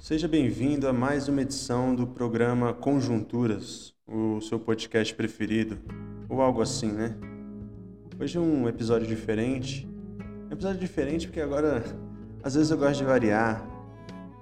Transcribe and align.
Seja 0.00 0.26
bem-vindo 0.26 0.88
a 0.88 0.94
mais 0.94 1.28
uma 1.28 1.42
edição 1.42 1.94
do 1.94 2.06
programa 2.06 2.72
Conjunturas, 2.72 3.92
o 4.08 4.40
seu 4.40 4.58
podcast 4.58 5.14
preferido, 5.14 5.78
ou 6.26 6.40
algo 6.40 6.62
assim, 6.62 6.90
né? 6.90 7.14
Hoje 8.18 8.38
é 8.38 8.40
um 8.40 8.66
episódio 8.66 9.06
diferente. 9.06 9.86
Um 10.48 10.52
episódio 10.52 10.80
diferente 10.80 11.26
porque 11.26 11.40
agora, 11.40 11.84
às 12.42 12.54
vezes 12.54 12.70
eu 12.70 12.78
gosto 12.78 12.96
de 13.00 13.04
variar, 13.04 13.62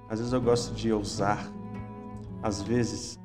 às 0.08 0.20
vezes 0.20 0.32
eu 0.32 0.40
gosto 0.40 0.72
de 0.76 0.92
ousar, 0.92 1.44
às 2.40 2.62
vezes 2.62 3.18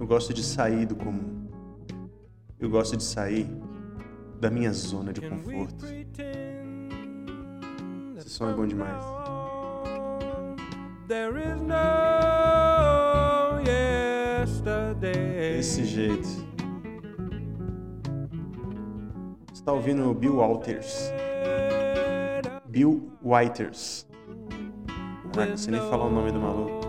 eu 0.00 0.06
gosto 0.06 0.32
de 0.32 0.42
sair 0.42 0.86
do 0.86 0.96
comum. 0.96 1.46
Eu 2.58 2.70
gosto 2.70 2.96
de 2.96 3.04
sair 3.04 3.46
da 4.40 4.50
minha 4.50 4.72
zona 4.72 5.12
de 5.12 5.20
conforto. 5.20 5.84
Esse 8.16 8.30
som 8.30 8.48
é 8.48 8.54
bom 8.54 8.66
demais. 8.66 9.33
Desse 15.00 15.84
jeito. 15.84 16.26
Você 19.46 19.52
está 19.52 19.72
ouvindo 19.72 20.14
Bill 20.14 20.36
Walters. 20.36 21.12
Bill 22.66 23.12
Whiters. 23.22 24.06
Caraca, 25.32 25.50
não 25.50 25.56
sei 25.58 25.72
nem 25.72 25.80
falar 25.90 26.06
o 26.06 26.10
nome 26.10 26.32
do 26.32 26.40
maluco. 26.40 26.80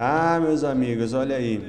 Ah, 0.00 0.40
meus 0.40 0.64
amigos, 0.64 1.12
olha 1.12 1.36
aí. 1.36 1.62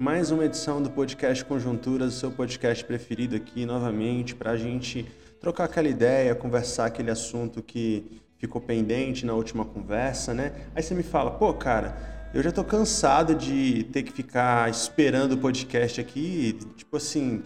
Mais 0.00 0.32
uma 0.32 0.44
edição 0.44 0.82
do 0.82 0.90
podcast 0.90 1.44
Conjunturas, 1.44 2.14
seu 2.14 2.32
podcast 2.32 2.84
preferido 2.84 3.36
aqui 3.36 3.64
novamente, 3.64 4.34
para 4.34 4.52
a 4.52 4.56
gente 4.56 5.06
trocar 5.40 5.64
aquela 5.64 5.88
ideia, 5.88 6.34
conversar 6.34 6.86
aquele 6.86 7.10
assunto 7.10 7.62
que 7.62 8.20
ficou 8.38 8.60
pendente 8.60 9.26
na 9.26 9.34
última 9.34 9.64
conversa, 9.64 10.34
né? 10.34 10.52
Aí 10.74 10.82
você 10.82 10.94
me 10.94 11.02
fala, 11.02 11.32
pô, 11.32 11.52
cara, 11.54 11.96
eu 12.32 12.42
já 12.42 12.52
tô 12.52 12.62
cansado 12.62 13.34
de 13.34 13.84
ter 13.84 14.02
que 14.02 14.12
ficar 14.12 14.70
esperando 14.70 15.32
o 15.32 15.38
podcast 15.38 16.00
aqui, 16.00 16.58
tipo 16.76 16.96
assim, 16.96 17.42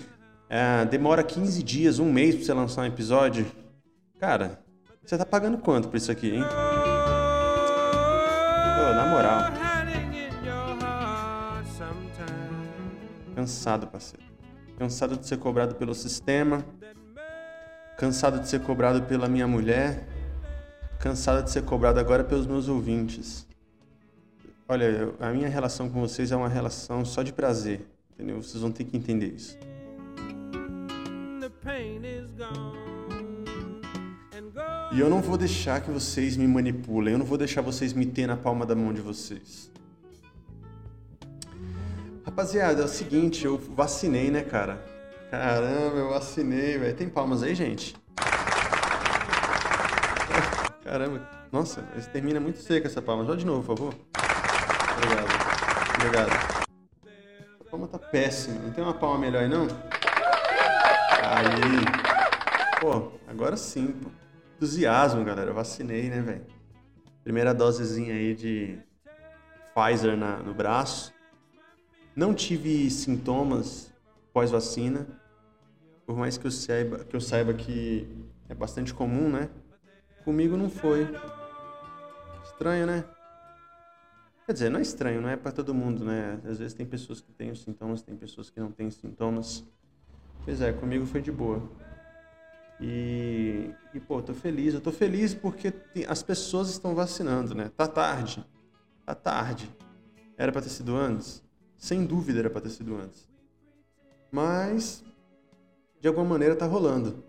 é, 0.48 0.84
demora 0.84 1.22
15 1.22 1.62
dias, 1.62 1.98
um 1.98 2.12
mês 2.12 2.34
pra 2.34 2.44
você 2.44 2.52
lançar 2.52 2.82
um 2.82 2.86
episódio. 2.86 3.46
Cara, 4.18 4.60
você 5.04 5.16
tá 5.16 5.24
pagando 5.24 5.58
quanto 5.58 5.88
por 5.88 5.96
isso 5.96 6.12
aqui, 6.12 6.30
hein? 6.30 6.42
Pô, 8.76 8.94
na 8.94 9.06
moral. 9.06 9.40
Cansado, 13.34 13.86
parceiro. 13.86 14.24
Cansado 14.78 15.16
de 15.16 15.26
ser 15.26 15.38
cobrado 15.38 15.74
pelo 15.74 15.94
sistema. 15.94 16.64
Cansado 18.02 18.40
de 18.40 18.48
ser 18.48 18.60
cobrado 18.62 19.02
pela 19.02 19.28
minha 19.28 19.46
mulher. 19.46 20.08
Cansado 20.98 21.44
de 21.44 21.52
ser 21.52 21.62
cobrado 21.62 22.00
agora 22.00 22.24
pelos 22.24 22.48
meus 22.48 22.66
ouvintes. 22.66 23.46
Olha, 24.68 24.86
eu, 24.86 25.14
a 25.20 25.30
minha 25.30 25.48
relação 25.48 25.88
com 25.88 26.00
vocês 26.00 26.32
é 26.32 26.36
uma 26.36 26.48
relação 26.48 27.04
só 27.04 27.22
de 27.22 27.32
prazer. 27.32 27.86
Entendeu? 28.12 28.42
Vocês 28.42 28.60
vão 28.60 28.72
ter 28.72 28.82
que 28.82 28.96
entender 28.96 29.26
isso. 29.26 29.56
E 34.92 34.98
eu 34.98 35.08
não 35.08 35.22
vou 35.22 35.38
deixar 35.38 35.80
que 35.80 35.92
vocês 35.92 36.36
me 36.36 36.48
manipulem. 36.48 37.12
Eu 37.12 37.18
não 37.20 37.26
vou 37.26 37.38
deixar 37.38 37.60
vocês 37.62 37.92
me 37.92 38.04
ter 38.04 38.26
na 38.26 38.36
palma 38.36 38.66
da 38.66 38.74
mão 38.74 38.92
de 38.92 39.00
vocês. 39.00 39.70
Rapaziada, 42.24 42.82
é 42.82 42.84
o 42.84 42.88
seguinte, 42.88 43.44
eu 43.44 43.56
vacinei, 43.56 44.28
né, 44.28 44.42
cara? 44.42 44.91
Caramba, 45.32 45.96
eu 45.96 46.10
vacinei, 46.10 46.76
velho. 46.76 46.94
Tem 46.94 47.08
palmas 47.08 47.42
aí, 47.42 47.54
gente? 47.54 47.96
Caramba, 50.84 51.26
nossa, 51.50 51.82
mas 51.94 52.06
termina 52.06 52.38
muito 52.38 52.58
seca 52.58 52.86
essa 52.86 53.00
palma. 53.00 53.24
Só 53.24 53.34
de 53.34 53.46
novo, 53.46 53.62
por 53.64 53.74
favor. 53.78 53.94
Obrigado. 54.98 55.28
Obrigado. 55.94 56.66
A 57.62 57.70
palma 57.70 57.88
tá 57.88 57.98
péssima. 57.98 58.60
Não 58.60 58.72
tem 58.72 58.84
uma 58.84 58.92
palma 58.92 59.20
melhor 59.20 59.44
aí, 59.44 59.48
não? 59.48 59.66
Aí. 61.22 61.80
Pô, 62.78 63.12
agora 63.26 63.56
sim, 63.56 63.86
pô. 63.86 64.10
Entusiasmo, 64.56 65.24
galera. 65.24 65.48
Eu 65.48 65.54
vacinei, 65.54 66.10
né, 66.10 66.20
velho? 66.20 66.46
Primeira 67.24 67.54
dosezinha 67.54 68.12
aí 68.12 68.34
de 68.34 68.78
Pfizer 69.74 70.14
na, 70.14 70.36
no 70.36 70.52
braço. 70.52 71.10
Não 72.14 72.34
tive 72.34 72.90
sintomas 72.90 73.90
pós-vacina, 74.30 75.21
por 76.06 76.16
mais 76.16 76.36
que 76.36 76.46
eu 76.46 76.50
saiba 76.50 77.04
que 77.04 77.14
eu 77.16 77.20
saiba 77.20 77.54
que 77.54 78.06
é 78.48 78.54
bastante 78.54 78.92
comum, 78.92 79.30
né? 79.30 79.48
Comigo 80.24 80.56
não 80.56 80.68
foi. 80.68 81.06
Estranho, 82.44 82.86
né? 82.86 83.04
Quer 84.46 84.52
dizer, 84.52 84.70
não 84.70 84.78
é 84.78 84.82
estranho, 84.82 85.20
não 85.20 85.28
é 85.28 85.36
para 85.36 85.52
todo 85.52 85.72
mundo, 85.72 86.04
né? 86.04 86.40
Às 86.44 86.58
vezes 86.58 86.74
tem 86.74 86.84
pessoas 86.84 87.20
que 87.20 87.32
têm 87.32 87.50
os 87.50 87.62
sintomas, 87.62 88.02
tem 88.02 88.16
pessoas 88.16 88.50
que 88.50 88.60
não 88.60 88.70
têm 88.70 88.90
sintomas. 88.90 89.64
Pois 90.44 90.60
é, 90.60 90.72
comigo 90.72 91.06
foi 91.06 91.22
de 91.22 91.30
boa. 91.30 91.62
E, 92.80 93.70
e 93.94 94.00
pô, 94.00 94.20
tô 94.20 94.34
feliz. 94.34 94.74
Eu 94.74 94.80
tô 94.80 94.90
feliz 94.90 95.32
porque 95.32 95.70
tem, 95.70 96.04
as 96.06 96.22
pessoas 96.22 96.68
estão 96.70 96.94
vacinando, 96.94 97.54
né? 97.54 97.70
Tá 97.76 97.86
tarde. 97.86 98.44
Tá 99.06 99.14
tarde. 99.14 99.70
Era 100.36 100.50
para 100.50 100.62
ter 100.62 100.70
sido 100.70 100.96
antes? 100.96 101.42
Sem 101.76 102.04
dúvida 102.04 102.40
era 102.40 102.50
para 102.50 102.62
ter 102.62 102.70
sido 102.70 102.96
antes. 102.96 103.28
Mas, 104.30 105.04
de 106.02 106.08
alguma 106.08 106.26
maneira, 106.26 106.54
está 106.54 106.66
rolando. 106.66 107.22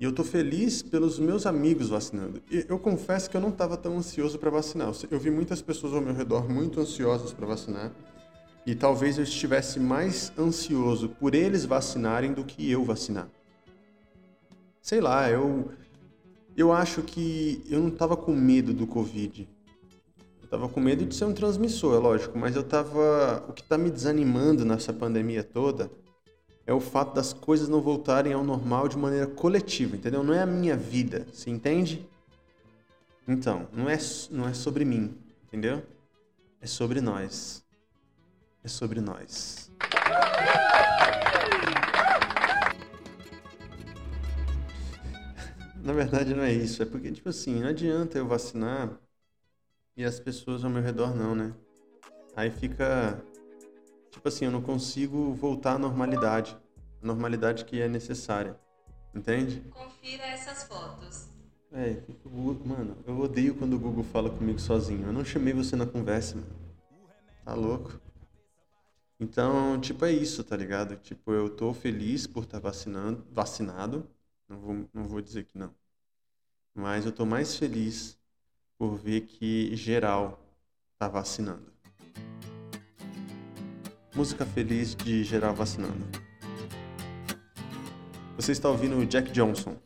E 0.00 0.04
eu 0.04 0.10
estou 0.10 0.24
feliz 0.24 0.80
pelos 0.80 1.18
meus 1.18 1.44
amigos 1.44 1.90
vacinando. 1.90 2.40
E 2.50 2.64
eu 2.66 2.78
confesso 2.78 3.28
que 3.28 3.36
eu 3.36 3.40
não 3.42 3.50
estava 3.50 3.76
tão 3.76 3.98
ansioso 3.98 4.38
para 4.38 4.48
vacinar. 4.48 4.90
Eu 5.10 5.20
vi 5.20 5.30
muitas 5.30 5.60
pessoas 5.60 5.92
ao 5.92 6.00
meu 6.00 6.14
redor 6.14 6.48
muito 6.48 6.80
ansiosas 6.80 7.34
para 7.34 7.46
vacinar. 7.46 7.92
E 8.64 8.74
talvez 8.74 9.18
eu 9.18 9.24
estivesse 9.24 9.78
mais 9.78 10.32
ansioso 10.38 11.10
por 11.10 11.34
eles 11.34 11.66
vacinarem 11.66 12.32
do 12.32 12.42
que 12.42 12.70
eu 12.70 12.82
vacinar. 12.82 13.28
Sei 14.80 15.02
lá, 15.02 15.30
eu 15.30 15.70
eu 16.56 16.72
acho 16.72 17.02
que 17.02 17.62
eu 17.68 17.80
não 17.80 17.88
estava 17.88 18.16
com 18.16 18.34
medo 18.34 18.72
do 18.72 18.86
Covid 18.86 19.46
tava 20.50 20.68
com 20.68 20.80
medo 20.80 21.06
de 21.06 21.14
ser 21.14 21.26
um 21.26 21.32
transmissor, 21.32 21.94
é 21.94 21.98
lógico, 21.98 22.36
mas 22.36 22.56
eu 22.56 22.64
tava. 22.64 23.44
O 23.48 23.52
que 23.52 23.62
tá 23.62 23.78
me 23.78 23.88
desanimando 23.88 24.64
nessa 24.64 24.92
pandemia 24.92 25.44
toda 25.44 25.88
é 26.70 26.72
o 26.72 26.78
fato 26.78 27.12
das 27.12 27.32
coisas 27.32 27.68
não 27.68 27.80
voltarem 27.80 28.32
ao 28.32 28.44
normal 28.44 28.86
de 28.86 28.96
maneira 28.96 29.26
coletiva, 29.26 29.96
entendeu? 29.96 30.22
Não 30.22 30.32
é 30.32 30.40
a 30.40 30.46
minha 30.46 30.76
vida, 30.76 31.26
você 31.32 31.50
entende? 31.50 32.08
Então, 33.26 33.66
não 33.72 33.90
é, 33.90 33.98
não 34.30 34.46
é 34.46 34.54
sobre 34.54 34.84
mim, 34.84 35.18
entendeu? 35.48 35.82
É 36.60 36.68
sobre 36.68 37.00
nós. 37.00 37.64
É 38.62 38.68
sobre 38.68 39.00
nós. 39.00 39.68
Na 45.82 45.92
verdade, 45.92 46.34
não 46.34 46.44
é 46.44 46.52
isso. 46.52 46.84
É 46.84 46.86
porque, 46.86 47.10
tipo 47.10 47.30
assim, 47.30 47.58
não 47.58 47.70
adianta 47.70 48.16
eu 48.16 48.28
vacinar 48.28 48.96
e 49.96 50.04
as 50.04 50.20
pessoas 50.20 50.64
ao 50.64 50.70
meu 50.70 50.82
redor 50.82 51.16
não, 51.16 51.34
né? 51.34 51.52
Aí 52.36 52.48
fica. 52.48 53.20
Tipo 54.10 54.28
assim, 54.28 54.44
eu 54.44 54.50
não 54.50 54.62
consigo 54.62 55.32
voltar 55.34 55.74
à 55.74 55.78
normalidade. 55.78 56.56
A 57.02 57.06
normalidade 57.06 57.64
que 57.64 57.80
é 57.80 57.88
necessária. 57.88 58.58
Entende? 59.14 59.60
Confira 59.70 60.24
essas 60.24 60.64
fotos. 60.64 61.28
É, 61.72 62.02
mano, 62.64 62.96
eu 63.06 63.18
odeio 63.20 63.54
quando 63.54 63.74
o 63.74 63.78
Google 63.78 64.02
fala 64.02 64.28
comigo 64.28 64.58
sozinho. 64.58 65.06
Eu 65.06 65.12
não 65.12 65.24
chamei 65.24 65.52
você 65.52 65.76
na 65.76 65.86
conversa, 65.86 66.34
mano. 66.36 66.60
Tá 67.44 67.54
louco? 67.54 68.00
Então, 69.20 69.80
tipo, 69.80 70.04
é 70.04 70.12
isso, 70.12 70.42
tá 70.42 70.56
ligado? 70.56 70.96
Tipo, 70.96 71.32
eu 71.32 71.48
tô 71.50 71.72
feliz 71.72 72.26
por 72.26 72.44
estar 72.44 72.60
tá 72.60 72.68
vacinando, 72.68 73.24
vacinado. 73.30 74.08
Não 74.48 74.58
vou, 74.58 74.88
não 74.92 75.04
vou 75.04 75.20
dizer 75.20 75.44
que 75.44 75.58
não. 75.58 75.74
Mas 76.74 77.04
eu 77.06 77.12
tô 77.12 77.26
mais 77.26 77.56
feliz 77.56 78.18
por 78.78 78.96
ver 78.96 79.22
que 79.22 79.76
geral 79.76 80.42
está 80.94 81.06
vacinando. 81.06 81.70
Música 84.14 84.44
feliz 84.44 84.94
de 84.94 85.22
geral 85.22 85.54
vacinando. 85.54 86.04
Você 88.36 88.52
está 88.52 88.68
ouvindo 88.68 89.04
Jack 89.06 89.30
Johnson. 89.30 89.76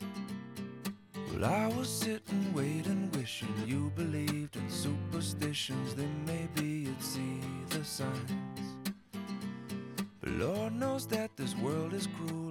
Well, 1.30 1.44
I 1.44 1.74
was 1.76 1.88
sitting, 1.88 2.52
waiting, 2.54 3.10
wishing 3.16 3.48
you 3.66 3.92
believed 3.94 4.56
in 4.56 4.70
superstitions. 4.70 5.94
Then 5.94 6.08
maybe 6.26 6.86
you'd 6.86 7.02
see 7.02 7.40
the 7.68 7.84
signs. 7.84 8.44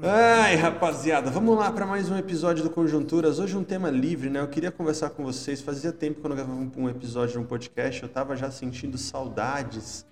Ai, 0.03 0.55
rapaziada, 0.55 1.31
vamos 1.31 1.57
lá 1.57 1.71
para 1.71 1.87
mais 1.87 2.07
um 2.07 2.15
episódio 2.15 2.63
do 2.63 2.69
Conjunturas. 2.69 3.39
Hoje 3.39 3.57
um 3.57 3.63
tema 3.63 3.89
livre, 3.89 4.29
né? 4.29 4.41
Eu 4.41 4.47
queria 4.47 4.71
conversar 4.71 5.09
com 5.09 5.23
vocês. 5.23 5.59
Fazia 5.59 5.91
tempo 5.91 6.19
que 6.19 6.25
eu 6.25 6.29
não 6.29 6.35
gravava 6.35 6.59
um 6.77 6.87
episódio 6.87 7.33
de 7.33 7.39
um 7.39 7.45
podcast, 7.45 8.03
eu 8.03 8.09
tava 8.09 8.35
já 8.35 8.51
sentindo 8.51 8.95
saudades. 8.95 10.05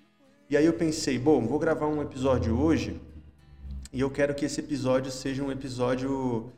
E 0.52 0.56
aí 0.58 0.66
eu 0.66 0.74
pensei, 0.74 1.18
bom, 1.18 1.46
vou 1.46 1.58
gravar 1.58 1.86
um 1.86 2.02
episódio 2.02 2.60
hoje 2.60 3.00
e 3.90 4.00
eu 4.02 4.10
quero 4.10 4.34
que 4.34 4.44
esse 4.44 4.60
episódio 4.60 5.10
seja 5.10 5.42
um 5.42 5.50
episódio 5.50 6.52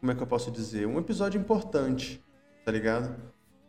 como 0.00 0.10
é 0.10 0.16
que 0.16 0.20
eu 0.20 0.26
posso 0.26 0.50
dizer? 0.50 0.84
Um 0.84 0.98
episódio 0.98 1.40
importante, 1.40 2.20
tá 2.64 2.72
ligado? 2.72 3.14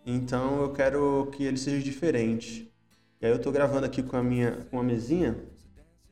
Então 0.04 0.64
eu 0.64 0.74
quero 0.74 1.30
que 1.32 1.44
ele 1.44 1.60
seja 1.60 1.78
diferente. 1.80 2.74
E 3.22 3.28
aí 3.28 3.32
eu 3.32 3.38
tô 3.38 3.52
gravando 3.52 3.86
aqui 3.86 4.02
com 4.02 4.18
a 4.18 4.24
minha 4.24 4.66
com 4.72 4.80
a 4.80 4.84
mesinha. 4.84 5.38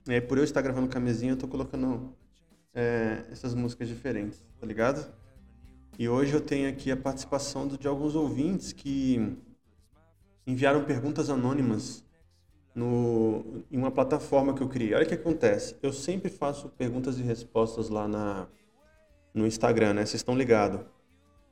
E 0.07 0.13
aí 0.13 0.21
por 0.21 0.38
eu 0.38 0.44
estar 0.44 0.62
gravando 0.62 0.88
com 0.88 1.00
a 1.00 1.01
mesinha, 1.01 1.31
eu 1.31 1.38
tô 1.38 1.47
colocando 1.47 2.13
é, 2.71 3.23
essas 3.31 3.56
músicas 3.56 3.88
diferentes, 3.88 4.45
tá 4.62 4.67
ligado? 4.67 5.12
E 5.97 6.07
hoje 6.07 6.31
eu 6.35 6.41
tenho 6.41 6.69
aqui 6.69 6.91
a 6.91 6.97
participação 6.97 7.67
de 7.67 7.88
alguns 7.88 8.13
ouvintes 8.13 8.71
que 8.71 9.35
enviaram 10.45 10.83
perguntas 10.83 11.31
anônimas 11.31 12.05
no, 12.75 13.63
em 13.72 13.77
uma 13.77 13.89
plataforma 13.89 14.54
que 14.54 14.62
eu 14.62 14.68
criei. 14.68 14.94
Olha 14.94 15.06
o 15.06 15.07
que 15.07 15.13
acontece. 15.13 15.77
Eu 15.81 15.94
sempre 15.94 16.30
faço 16.30 16.68
perguntas 16.69 17.18
e 17.18 17.24
respostas 17.24 17.89
lá 17.89 18.07
na, 18.07 18.48
no 19.33 19.48
Instagram, 19.48 19.94
né? 19.94 20.01
Vocês 20.06 20.16
estão 20.16 20.38
ligados. 20.38 20.81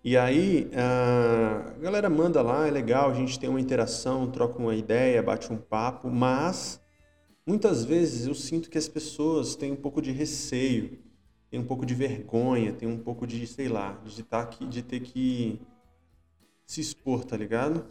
E 0.04 0.18
aí, 0.18 0.70
a 0.76 1.80
galera 1.80 2.10
manda 2.10 2.42
lá, 2.42 2.68
é 2.68 2.72
legal, 2.72 3.10
a 3.10 3.14
gente 3.14 3.40
tem 3.40 3.50
uma 3.50 3.62
interação, 3.62 4.30
troca 4.30 4.60
uma 4.60 4.76
ideia, 4.76 5.24
bate 5.24 5.52
um 5.52 5.58
papo, 5.58 6.10
mas 6.10 6.82
muitas 7.48 7.86
vezes 7.86 8.28
eu 8.28 8.36
sinto 8.36 8.70
que 8.70 8.78
as 8.78 8.90
pessoas 8.90 9.56
têm 9.56 9.72
um 9.72 9.78
pouco 9.78 10.02
de 10.02 10.12
receio, 10.12 11.00
têm 11.50 11.58
um 11.58 11.64
pouco 11.64 11.86
de 11.86 11.96
vergonha, 11.96 12.74
têm 12.74 12.86
um 12.86 13.00
pouco 13.00 13.26
de, 13.26 13.48
sei 13.48 13.70
lá, 13.70 13.98
de, 14.04 14.24
tá 14.24 14.42
aqui, 14.42 14.66
de 14.66 14.84
ter 14.84 15.00
que 15.00 15.62
se 16.66 16.82
expor, 16.82 17.24
tá 17.24 17.38
ligado? 17.38 17.86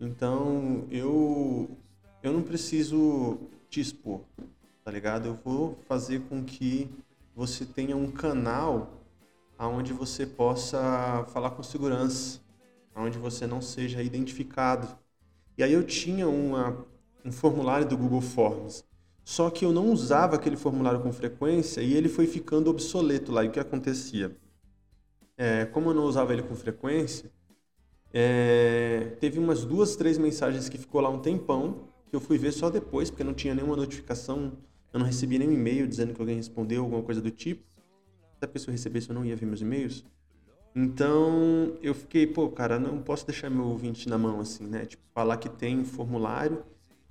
Então, 0.00 0.88
eu 0.90 1.78
eu 2.22 2.32
não 2.32 2.42
preciso 2.42 3.38
te 3.70 3.80
expor, 3.80 4.20
tá 4.84 4.90
ligado? 4.90 5.26
Eu 5.26 5.38
vou 5.44 5.78
fazer 5.86 6.20
com 6.28 6.44
que 6.44 6.90
você 7.34 7.64
tenha 7.64 7.96
um 7.96 8.10
canal 8.10 9.04
aonde 9.56 9.92
você 9.92 10.26
possa 10.26 11.24
falar 11.32 11.50
com 11.50 11.62
segurança, 11.62 12.40
aonde 12.94 13.18
você 13.18 13.46
não 13.46 13.60
seja 13.60 14.02
identificado. 14.02 14.88
E 15.56 15.62
aí 15.62 15.72
eu 15.72 15.84
tinha 15.84 16.28
uma, 16.28 16.84
um 17.24 17.32
formulário 17.32 17.86
do 17.86 17.96
Google 17.96 18.20
Forms, 18.20 18.84
só 19.24 19.50
que 19.50 19.64
eu 19.64 19.72
não 19.72 19.90
usava 19.90 20.36
aquele 20.36 20.56
formulário 20.56 21.00
com 21.00 21.12
frequência 21.12 21.80
e 21.80 21.92
ele 21.92 22.08
foi 22.08 22.26
ficando 22.26 22.70
obsoleto 22.70 23.30
lá. 23.30 23.44
E 23.44 23.48
o 23.48 23.50
que 23.50 23.60
acontecia? 23.60 24.36
É, 25.36 25.66
como 25.66 25.90
eu 25.90 25.94
não 25.94 26.04
usava 26.04 26.32
ele 26.32 26.42
com 26.42 26.56
frequência, 26.56 27.30
é, 28.12 29.16
teve 29.20 29.38
umas 29.38 29.64
duas, 29.64 29.96
três 29.96 30.16
mensagens 30.18 30.68
que 30.68 30.78
ficou 30.78 31.00
lá 31.00 31.10
um 31.10 31.20
tempão 31.20 31.88
que 32.08 32.16
eu 32.16 32.20
fui 32.20 32.38
ver 32.38 32.52
só 32.52 32.70
depois, 32.70 33.10
porque 33.10 33.24
não 33.24 33.34
tinha 33.34 33.54
nenhuma 33.54 33.76
notificação, 33.76 34.52
eu 34.92 34.98
não 34.98 35.06
recebi 35.06 35.38
nenhum 35.38 35.52
e-mail 35.52 35.86
dizendo 35.86 36.14
que 36.14 36.20
alguém 36.20 36.36
respondeu, 36.36 36.82
alguma 36.82 37.02
coisa 37.02 37.20
do 37.20 37.30
tipo. 37.30 37.62
Se 38.56 38.68
eu 38.68 38.72
recebesse 38.72 39.08
eu 39.08 39.14
não 39.14 39.24
ia 39.24 39.34
ver 39.34 39.46
meus 39.46 39.60
e-mails. 39.60 40.04
Então 40.74 41.76
eu 41.82 41.92
fiquei, 41.92 42.26
pô, 42.26 42.48
cara, 42.48 42.78
não 42.78 43.02
posso 43.02 43.26
deixar 43.26 43.50
meu 43.50 43.64
ouvinte 43.64 44.08
na 44.08 44.16
mão 44.16 44.40
assim, 44.40 44.64
né? 44.64 44.86
Tipo, 44.86 45.02
falar 45.12 45.36
que 45.36 45.48
tem 45.48 45.84
formulário 45.84 46.62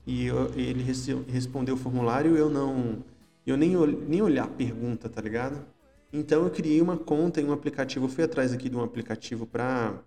e 0.05 0.25
eu, 0.25 0.53
ele 0.55 0.81
respondeu 1.27 1.75
o 1.75 1.77
formulário 1.77 2.37
eu 2.37 2.49
não. 2.49 3.03
Eu 3.45 3.57
nem, 3.57 3.75
nem 4.07 4.21
olhar 4.21 4.45
a 4.45 4.47
pergunta, 4.47 5.09
tá 5.09 5.21
ligado? 5.21 5.65
Então 6.11 6.43
eu 6.43 6.49
criei 6.49 6.81
uma 6.81 6.97
conta 6.97 7.41
em 7.41 7.45
um 7.45 7.51
aplicativo. 7.51 8.05
Eu 8.05 8.09
fui 8.09 8.23
atrás 8.23 8.53
aqui 8.53 8.69
de 8.69 8.75
um 8.75 8.83
aplicativo 8.83 9.45
para 9.45 10.01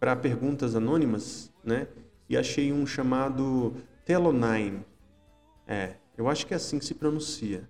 para 0.00 0.14
perguntas 0.14 0.76
anônimas, 0.76 1.52
né? 1.64 1.88
E 2.28 2.36
achei 2.36 2.72
um 2.72 2.86
chamado 2.86 3.74
Telonine. 4.04 4.84
É, 5.66 5.94
eu 6.16 6.28
acho 6.28 6.46
que 6.46 6.52
é 6.52 6.56
assim 6.56 6.78
que 6.78 6.84
se 6.84 6.94
pronuncia. 6.94 7.68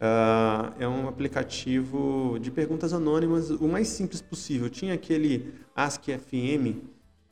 Uh, 0.00 0.74
é 0.80 0.88
um 0.88 1.06
aplicativo 1.06 2.36
de 2.40 2.50
perguntas 2.50 2.92
anônimas, 2.92 3.50
o 3.50 3.68
mais 3.68 3.86
simples 3.88 4.20
possível. 4.20 4.68
Tinha 4.68 4.94
aquele 4.94 5.54
AskFM, 5.76 6.82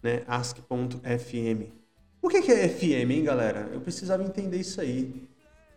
né? 0.03 0.23
Ask.fm. 0.29 1.73
O 2.23 2.29
que 2.29 2.37
é 2.37 2.69
FM, 2.69 3.11
hein, 3.11 3.25
galera? 3.25 3.69
Eu 3.73 3.81
precisava 3.81 4.23
entender 4.23 4.59
isso 4.59 4.81
aí. 4.81 5.29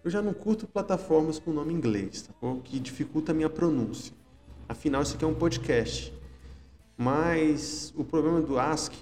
Eu 0.04 0.12
já 0.12 0.22
não 0.22 0.34
curto 0.34 0.68
plataformas 0.68 1.40
com 1.40 1.52
nome 1.52 1.74
inglês, 1.74 2.24
tá 2.24 2.34
bom? 2.42 2.60
que 2.60 2.80
dificulta 2.80 3.32
a 3.32 3.36
minha 3.36 3.50
pronúncia. 3.50 4.14
Afinal, 4.68 5.02
isso 5.02 5.16
aqui 5.16 5.24
é 5.24 5.28
um 5.28 5.34
podcast. 5.34 6.14
Mas 6.98 7.94
o 7.96 8.04
problema 8.04 8.42
do 8.42 8.60
Ask, 8.60 8.94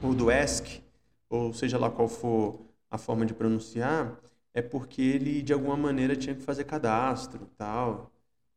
ou 0.00 0.14
do 0.14 0.30
Ask, 0.30 0.83
ou 1.34 1.52
seja 1.52 1.78
lá 1.78 1.90
qual 1.90 2.08
for 2.08 2.60
a 2.90 2.98
forma 2.98 3.26
de 3.26 3.34
pronunciar, 3.34 4.20
é 4.52 4.62
porque 4.62 5.02
ele 5.02 5.42
de 5.42 5.52
alguma 5.52 5.76
maneira 5.76 6.14
tinha 6.14 6.34
que 6.34 6.42
fazer 6.42 6.64
cadastro 6.64 7.48
tal. 7.56 8.12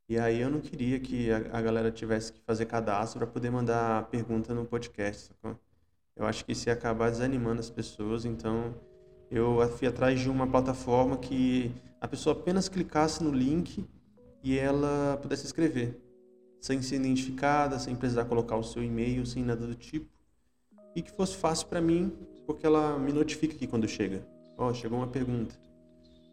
E 0.09 0.17
aí 0.17 0.39
eu 0.39 0.49
não 0.49 0.61
queria 0.61 0.99
que 0.99 1.31
a, 1.31 1.37
a 1.57 1.61
galera 1.61 1.91
tivesse 1.91 2.31
que 2.31 2.39
fazer 2.41 2.65
cadastro 2.65 3.19
para 3.19 3.27
poder 3.27 3.49
mandar 3.49 4.05
pergunta 4.09 4.53
no 4.53 4.65
podcast. 4.65 5.33
Sacou? 5.33 5.59
Eu 6.15 6.25
acho 6.25 6.45
que 6.45 6.51
isso 6.51 6.69
ia 6.69 6.73
acabar 6.73 7.09
desanimando 7.11 7.59
as 7.59 7.69
pessoas, 7.69 8.25
então 8.25 8.73
eu 9.29 9.59
fui 9.77 9.87
atrás 9.87 10.19
de 10.19 10.29
uma 10.29 10.47
plataforma 10.47 11.17
que 11.17 11.71
a 11.99 12.07
pessoa 12.07 12.35
apenas 12.35 12.69
clicasse 12.69 13.23
no 13.23 13.31
link 13.31 13.85
e 14.43 14.57
ela 14.57 15.17
pudesse 15.21 15.45
escrever, 15.45 15.99
sem 16.61 16.81
ser 16.81 16.95
identificada, 16.95 17.77
sem 17.77 17.95
precisar 17.95 18.25
colocar 18.25 18.55
o 18.55 18.63
seu 18.63 18.83
e-mail, 18.83 19.25
sem 19.25 19.43
nada 19.43 19.67
do 19.67 19.75
tipo, 19.75 20.09
e 20.95 21.01
que 21.01 21.11
fosse 21.11 21.35
fácil 21.35 21.67
para 21.67 21.81
mim 21.81 22.11
porque 22.47 22.65
ela 22.65 22.97
me 22.97 23.11
notifica 23.11 23.53
aqui 23.53 23.67
quando 23.67 23.87
chega. 23.87 24.25
Ó, 24.57 24.69
oh, 24.69 24.73
chegou 24.73 24.97
uma 24.97 25.07
pergunta. 25.07 25.53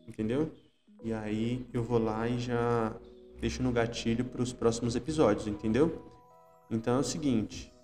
Entendeu? 0.08 0.50
E 1.02 1.12
aí 1.12 1.66
eu 1.72 1.82
vou 1.82 1.98
lá 1.98 2.26
e 2.28 2.38
já 2.38 2.96
deixo 3.40 3.62
no 3.62 3.72
gatilho 3.72 4.24
para 4.24 4.40
os 4.40 4.52
próximos 4.52 4.94
episódios, 4.94 5.46
entendeu? 5.48 6.02
Então 6.70 6.96
é 6.96 7.00
o 7.00 7.04
seguinte, 7.04 7.74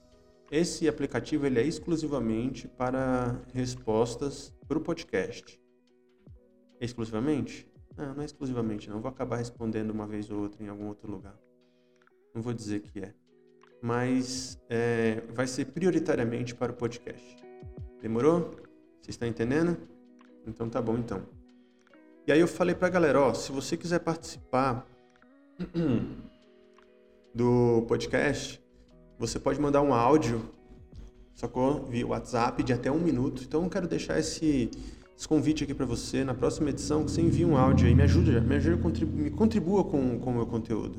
esse 0.50 0.88
aplicativo 0.88 1.44
ele 1.44 1.60
é 1.60 1.64
exclusivamente 1.64 2.66
para 2.66 3.38
respostas 3.52 4.54
para 4.66 4.78
o 4.78 4.80
podcast. 4.80 5.60
Exclusivamente? 6.80 7.68
Não, 7.96 8.14
não 8.14 8.22
é 8.22 8.24
exclusivamente 8.24 8.88
não. 8.88 9.00
Vou 9.00 9.10
acabar 9.10 9.36
respondendo 9.36 9.90
uma 9.90 10.06
vez 10.06 10.30
ou 10.30 10.40
outra 10.40 10.62
em 10.64 10.68
algum 10.68 10.86
outro 10.86 11.10
lugar. 11.10 11.38
Não 12.34 12.40
vou 12.40 12.54
dizer 12.54 12.80
que 12.80 13.00
é. 13.00 13.12
Mas 13.82 14.58
é, 14.68 15.22
vai 15.34 15.46
ser 15.46 15.66
prioritariamente 15.66 16.54
para 16.54 16.72
o 16.72 16.74
podcast. 16.74 17.49
Demorou? 18.00 18.50
Vocês 19.00 19.10
estão 19.10 19.28
entendendo? 19.28 19.76
Então 20.46 20.68
tá 20.68 20.80
bom 20.80 20.96
então. 20.96 21.22
E 22.26 22.32
aí 22.32 22.40
eu 22.40 22.48
falei 22.48 22.74
pra 22.74 22.88
galera, 22.88 23.20
ó, 23.20 23.34
se 23.34 23.52
você 23.52 23.76
quiser 23.76 23.98
participar 23.98 24.86
do 27.34 27.84
podcast, 27.86 28.60
você 29.18 29.38
pode 29.38 29.60
mandar 29.60 29.82
um 29.82 29.92
áudio, 29.92 30.48
sacou? 31.34 31.84
Via 31.84 32.06
WhatsApp 32.06 32.62
de 32.62 32.72
até 32.72 32.90
um 32.90 32.98
minuto. 32.98 33.42
Então 33.42 33.64
eu 33.64 33.68
quero 33.70 33.86
deixar 33.86 34.18
esse, 34.18 34.70
esse 35.16 35.28
convite 35.28 35.64
aqui 35.64 35.74
para 35.74 35.84
você 35.84 36.24
na 36.24 36.32
próxima 36.32 36.70
edição, 36.70 37.04
que 37.04 37.10
você 37.10 37.20
envie 37.20 37.44
um 37.44 37.56
áudio 37.56 37.86
aí, 37.86 37.94
me 37.94 38.02
ajuda, 38.02 38.40
me 38.40 38.56
ajuda, 38.56 38.78
contribu 38.78 39.16
me 39.16 39.30
contribua 39.30 39.84
com, 39.84 40.18
com 40.18 40.30
o 40.30 40.34
meu 40.34 40.46
conteúdo. 40.46 40.98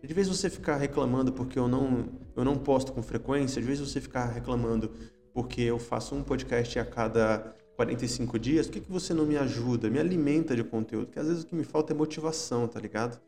De 0.00 0.12
vez 0.12 0.28
você 0.28 0.48
ficar 0.50 0.76
reclamando 0.76 1.32
porque 1.32 1.58
eu 1.58 1.66
não, 1.66 2.08
eu 2.36 2.44
não 2.44 2.56
posto 2.56 2.92
com 2.92 3.02
frequência, 3.02 3.60
de 3.60 3.66
vez 3.66 3.80
você 3.80 4.00
ficar 4.00 4.26
reclamando 4.26 4.92
porque 5.34 5.60
eu 5.62 5.80
faço 5.80 6.14
um 6.14 6.22
podcast 6.22 6.78
a 6.78 6.86
cada 6.86 7.54
45 7.74 8.38
dias, 8.38 8.66
por 8.66 8.74
que, 8.74 8.80
que 8.82 8.92
você 8.92 9.12
não 9.12 9.26
me 9.26 9.36
ajuda, 9.36 9.90
me 9.90 9.98
alimenta 9.98 10.54
de 10.54 10.62
conteúdo? 10.62 11.06
Porque 11.06 11.18
às 11.18 11.26
vezes 11.26 11.42
o 11.42 11.46
que 11.46 11.56
me 11.56 11.64
falta 11.64 11.92
é 11.92 11.96
motivação, 11.96 12.68
tá 12.68 12.78
ligado? 12.78 13.20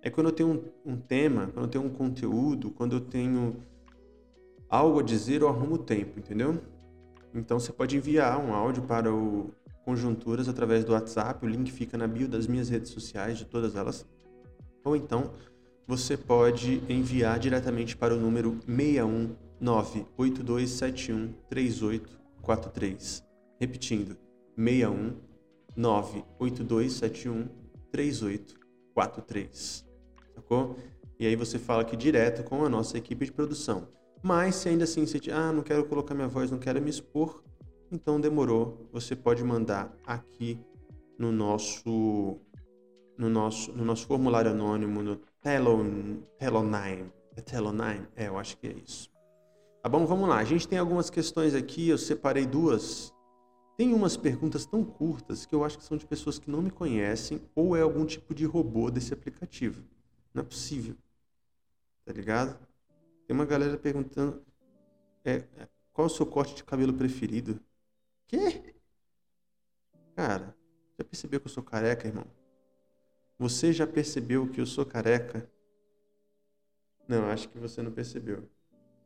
É 0.00 0.08
quando 0.08 0.28
eu 0.28 0.32
tenho 0.32 0.48
um, 0.86 0.92
um 0.92 0.96
tema, 0.96 1.48
quando 1.52 1.64
eu 1.64 1.70
tenho 1.70 1.84
um 1.84 1.90
conteúdo, 1.90 2.70
quando 2.70 2.94
eu 2.94 3.00
tenho 3.00 3.56
algo 4.68 5.00
a 5.00 5.02
dizer, 5.02 5.42
eu 5.42 5.48
arrumo 5.48 5.76
tempo, 5.76 6.18
entendeu? 6.18 6.62
Então 7.34 7.58
você 7.58 7.72
pode 7.72 7.96
enviar 7.96 8.38
um 8.38 8.54
áudio 8.54 8.84
para 8.84 9.12
o 9.12 9.50
Conjunturas 9.84 10.48
através 10.48 10.84
do 10.84 10.92
WhatsApp, 10.92 11.44
o 11.44 11.48
link 11.48 11.72
fica 11.72 11.98
na 11.98 12.06
bio 12.06 12.28
das 12.28 12.46
minhas 12.46 12.68
redes 12.68 12.92
sociais, 12.92 13.36
de 13.36 13.44
todas 13.44 13.74
elas. 13.74 14.06
Ou 14.84 14.94
então 14.94 15.32
você 15.88 16.16
pode 16.16 16.80
enviar 16.88 17.40
diretamente 17.40 17.96
para 17.96 18.14
o 18.14 18.16
número 18.16 18.60
61 18.64 19.34
98271 19.62 21.32
3843. 21.48 23.24
Repetindo, 23.60 24.18
61 24.56 25.14
98271 25.76 27.48
3843. 27.92 29.86
Sacou? 30.34 30.76
E 31.18 31.26
aí 31.26 31.36
você 31.36 31.58
fala 31.58 31.82
aqui 31.82 31.96
direto 31.96 32.42
com 32.42 32.64
a 32.64 32.68
nossa 32.68 32.98
equipe 32.98 33.24
de 33.24 33.32
produção. 33.32 33.86
Mas 34.22 34.56
se 34.56 34.68
ainda 34.68 34.84
assim 34.84 35.06
você 35.06 35.18
ah, 35.30 35.52
não 35.52 35.62
quero 35.62 35.84
colocar 35.86 36.14
minha 36.14 36.28
voz, 36.28 36.50
não 36.50 36.58
quero 36.58 36.80
me 36.82 36.90
expor, 36.90 37.42
então 37.90 38.20
demorou. 38.20 38.88
Você 38.92 39.14
pode 39.14 39.44
mandar 39.44 39.96
aqui 40.04 40.58
no 41.18 41.30
nosso 41.30 42.40
no 43.16 43.28
nosso 43.28 43.72
no 43.72 43.84
nosso 43.84 44.06
formulário 44.06 44.50
anônimo 44.50 45.02
no 45.02 45.16
Telon 45.40 46.16
Telonine. 46.38 47.12
É 47.36 47.40
Telonine? 47.40 48.06
É, 48.16 48.26
eu 48.28 48.38
acho 48.38 48.56
que 48.58 48.66
é 48.66 48.72
isso. 48.72 49.11
Tá 49.82 49.88
bom? 49.88 50.06
Vamos 50.06 50.28
lá. 50.28 50.38
A 50.38 50.44
gente 50.44 50.68
tem 50.68 50.78
algumas 50.78 51.10
questões 51.10 51.54
aqui, 51.54 51.88
eu 51.88 51.98
separei 51.98 52.46
duas. 52.46 53.12
Tem 53.76 53.92
umas 53.92 54.16
perguntas 54.16 54.64
tão 54.64 54.84
curtas 54.84 55.44
que 55.44 55.54
eu 55.54 55.64
acho 55.64 55.76
que 55.78 55.84
são 55.84 55.96
de 55.96 56.06
pessoas 56.06 56.38
que 56.38 56.50
não 56.50 56.62
me 56.62 56.70
conhecem 56.70 57.40
ou 57.54 57.76
é 57.76 57.80
algum 57.80 58.06
tipo 58.06 58.32
de 58.32 58.44
robô 58.44 58.90
desse 58.90 59.12
aplicativo. 59.12 59.82
Não 60.32 60.42
é 60.42 60.46
possível. 60.46 60.94
tá 62.04 62.12
ligado? 62.12 62.58
Tem 63.26 63.34
uma 63.34 63.44
galera 63.44 63.76
perguntando 63.76 64.44
é, 65.24 65.44
qual 65.92 66.06
é 66.06 66.10
o 66.10 66.14
seu 66.14 66.26
corte 66.26 66.54
de 66.54 66.64
cabelo 66.64 66.92
preferido? 66.92 67.60
Quê? 68.28 68.74
Cara, 70.14 70.56
já 70.98 71.04
percebeu 71.04 71.40
que 71.40 71.46
eu 71.46 71.50
sou 71.50 71.62
careca, 71.62 72.06
irmão? 72.06 72.26
Você 73.38 73.72
já 73.72 73.86
percebeu 73.86 74.48
que 74.48 74.60
eu 74.60 74.66
sou 74.66 74.86
careca? 74.86 75.50
Não, 77.08 77.26
acho 77.30 77.48
que 77.48 77.58
você 77.58 77.82
não 77.82 77.90
percebeu. 77.90 78.48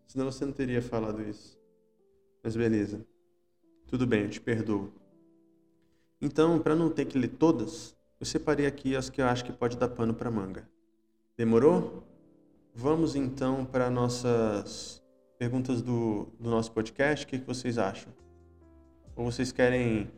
Senão 0.07 0.31
você 0.31 0.45
não 0.45 0.53
teria 0.53 0.81
falado 0.81 1.23
isso. 1.23 1.59
Mas 2.43 2.57
beleza. 2.57 3.05
Tudo 3.87 4.07
bem, 4.07 4.23
eu 4.23 4.31
te 4.31 4.41
perdoo. 4.41 4.93
Então, 6.21 6.59
para 6.59 6.75
não 6.75 6.91
ter 6.91 7.05
que 7.05 7.19
ler 7.19 7.29
todas, 7.29 7.97
eu 8.19 8.27
separei 8.27 8.67
aqui 8.67 8.97
as 8.97 9.11
que 9.11 9.21
eu 9.21 9.27
acho 9.27 9.45
que 9.45 9.53
pode 9.53 9.77
dar 9.77 9.89
pano 9.89 10.15
para 10.15 10.31
manga. 10.31 10.69
Demorou? 11.37 12.03
Vamos 12.75 13.15
então 13.15 13.65
para 13.65 13.91
nossas 13.91 15.03
perguntas 15.39 15.83
do, 15.83 16.29
do 16.39 16.51
nosso 16.51 16.73
podcast. 16.73 17.25
O 17.25 17.29
que, 17.29 17.39
que 17.39 17.47
vocês 17.47 17.79
acham? 17.79 18.13
Ou 19.15 19.25
vocês 19.31 19.53
querem 19.53 20.11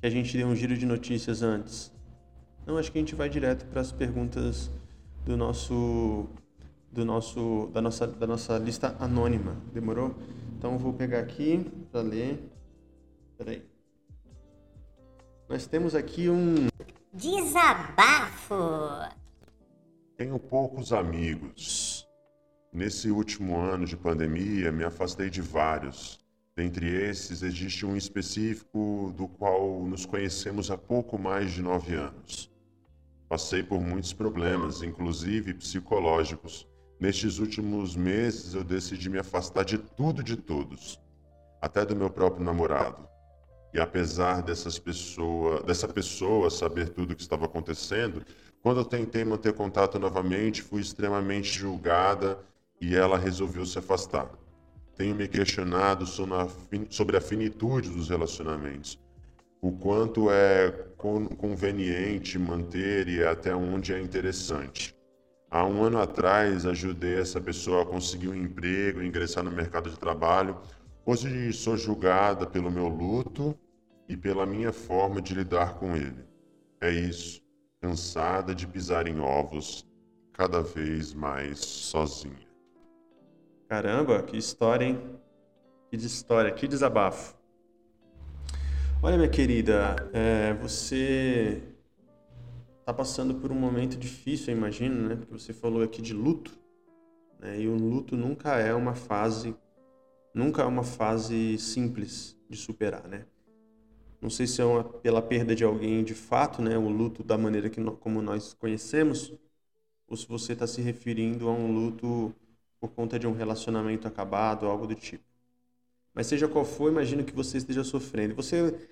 que 0.00 0.06
a 0.06 0.10
gente 0.10 0.36
dê 0.36 0.44
um 0.44 0.54
giro 0.54 0.76
de 0.76 0.86
notícias 0.86 1.42
antes? 1.42 1.92
Não, 2.66 2.78
acho 2.78 2.90
que 2.92 2.98
a 2.98 3.00
gente 3.00 3.14
vai 3.14 3.28
direto 3.28 3.66
para 3.66 3.80
as 3.80 3.92
perguntas 3.92 4.70
do 5.24 5.36
nosso 5.36 6.28
do 6.92 7.04
nosso 7.04 7.70
da 7.72 7.80
nossa 7.80 8.06
da 8.06 8.26
nossa 8.26 8.58
lista 8.58 8.94
anônima. 9.00 9.56
Demorou? 9.72 10.14
Então 10.56 10.78
vou 10.78 10.92
pegar 10.92 11.20
aqui 11.20 11.64
para 11.90 12.02
ler. 12.02 12.50
Peraí. 13.36 13.62
Nós 15.48 15.66
temos 15.66 15.94
aqui 15.94 16.28
um 16.28 16.68
Desabafo. 17.12 18.54
Tenho 20.16 20.38
poucos 20.38 20.92
amigos. 20.92 22.08
Nesse 22.72 23.10
último 23.10 23.58
ano 23.58 23.84
de 23.84 23.96
pandemia, 23.96 24.72
me 24.72 24.82
afastei 24.82 25.28
de 25.28 25.42
vários. 25.42 26.18
Dentre 26.56 26.86
esses, 26.86 27.42
existe 27.42 27.84
um 27.84 27.96
específico 27.96 29.12
do 29.14 29.28
qual 29.28 29.82
nos 29.84 30.06
conhecemos 30.06 30.70
há 30.70 30.78
pouco 30.78 31.18
mais 31.18 31.50
de 31.50 31.60
nove 31.60 31.94
anos. 31.94 32.50
Passei 33.28 33.62
por 33.62 33.80
muitos 33.80 34.14
problemas, 34.14 34.82
inclusive 34.82 35.52
psicológicos. 35.52 36.66
Nestes 37.02 37.40
últimos 37.40 37.96
meses, 37.96 38.54
eu 38.54 38.62
decidi 38.62 39.10
me 39.10 39.18
afastar 39.18 39.64
de 39.64 39.76
tudo 39.76 40.22
de 40.22 40.36
todos, 40.36 41.00
até 41.60 41.84
do 41.84 41.96
meu 41.96 42.08
próprio 42.08 42.44
namorado. 42.44 43.08
E 43.74 43.80
apesar 43.80 44.40
dessas 44.40 44.78
pessoa, 44.78 45.64
dessa 45.64 45.88
pessoa 45.88 46.48
saber 46.48 46.90
tudo 46.90 47.10
o 47.12 47.16
que 47.16 47.22
estava 47.22 47.46
acontecendo, 47.46 48.24
quando 48.62 48.78
eu 48.78 48.84
tentei 48.84 49.24
manter 49.24 49.52
contato 49.52 49.98
novamente, 49.98 50.62
fui 50.62 50.80
extremamente 50.80 51.48
julgada 51.48 52.38
e 52.80 52.94
ela 52.94 53.18
resolveu 53.18 53.66
se 53.66 53.80
afastar. 53.80 54.30
Tenho 54.96 55.16
me 55.16 55.26
questionado 55.26 56.06
sobre 56.06 57.16
a 57.16 57.20
finitude 57.20 57.90
dos 57.90 58.10
relacionamentos, 58.10 58.96
o 59.60 59.72
quanto 59.72 60.30
é 60.30 60.70
conveniente 61.36 62.38
manter 62.38 63.08
e 63.08 63.24
até 63.24 63.52
onde 63.52 63.92
é 63.92 64.00
interessante. 64.00 64.94
Há 65.52 65.64
um 65.64 65.84
ano 65.84 66.00
atrás, 66.00 66.66
ajudei 66.66 67.20
essa 67.20 67.40
pessoa 67.40 67.82
a 67.82 67.86
conseguir 67.86 68.28
um 68.28 68.34
emprego, 68.34 69.02
ingressar 69.02 69.44
no 69.44 69.52
mercado 69.52 69.88
de 69.88 69.98
trabalho, 69.98 70.56
Hoje 71.04 71.52
sou 71.52 71.76
julgada 71.76 72.46
pelo 72.46 72.70
meu 72.70 72.86
luto 72.86 73.58
e 74.08 74.16
pela 74.16 74.46
minha 74.46 74.72
forma 74.72 75.20
de 75.20 75.34
lidar 75.34 75.74
com 75.74 75.96
ele. 75.96 76.24
É 76.80 76.90
isso, 76.92 77.42
cansada 77.80 78.54
de 78.54 78.68
pisar 78.68 79.08
em 79.08 79.18
ovos, 79.18 79.84
cada 80.32 80.62
vez 80.62 81.12
mais 81.12 81.58
sozinha. 81.58 82.46
Caramba, 83.68 84.22
que 84.22 84.36
história, 84.36 84.84
hein? 84.84 85.18
Que 85.90 85.96
história, 85.96 86.52
que 86.52 86.68
desabafo. 86.68 87.36
Olha, 89.02 89.16
minha 89.16 89.28
querida, 89.28 89.96
é, 90.12 90.54
você 90.54 91.60
está 92.82 92.92
passando 92.92 93.36
por 93.36 93.52
um 93.52 93.54
momento 93.54 93.96
difícil, 93.96 94.52
eu 94.52 94.58
imagino, 94.58 95.08
né? 95.08 95.14
Porque 95.14 95.32
você 95.32 95.52
falou 95.52 95.82
aqui 95.82 96.02
de 96.02 96.12
luto, 96.12 96.50
né? 97.38 97.60
E 97.60 97.68
o 97.68 97.76
luto 97.76 98.16
nunca 98.16 98.58
é 98.58 98.74
uma 98.74 98.94
fase 98.94 99.54
nunca 100.34 100.62
é 100.62 100.64
uma 100.64 100.82
fase 100.82 101.58
simples 101.58 102.36
de 102.48 102.56
superar, 102.56 103.06
né? 103.06 103.24
Não 104.20 104.30
sei 104.30 104.46
se 104.46 104.60
é 104.60 104.64
uma, 104.64 104.82
pela 104.82 105.20
perda 105.20 105.54
de 105.54 105.62
alguém 105.62 106.02
de 106.02 106.14
fato, 106.14 106.62
né, 106.62 106.78
o 106.78 106.88
luto 106.88 107.22
da 107.22 107.36
maneira 107.36 107.68
que 107.68 107.82
como 108.00 108.22
nós 108.22 108.54
conhecemos, 108.54 109.32
ou 110.06 110.16
se 110.16 110.26
você 110.26 110.52
está 110.52 110.66
se 110.66 110.80
referindo 110.80 111.48
a 111.48 111.52
um 111.52 111.72
luto 111.72 112.32
por 112.80 112.90
conta 112.90 113.18
de 113.18 113.26
um 113.26 113.32
relacionamento 113.32 114.08
acabado, 114.08 114.66
algo 114.66 114.86
do 114.86 114.94
tipo. 114.94 115.24
Mas 116.14 116.28
seja 116.28 116.48
qual 116.48 116.64
for, 116.64 116.90
imagino 116.90 117.24
que 117.24 117.34
você 117.34 117.58
esteja 117.58 117.82
sofrendo. 117.82 118.34
Você 118.34 118.88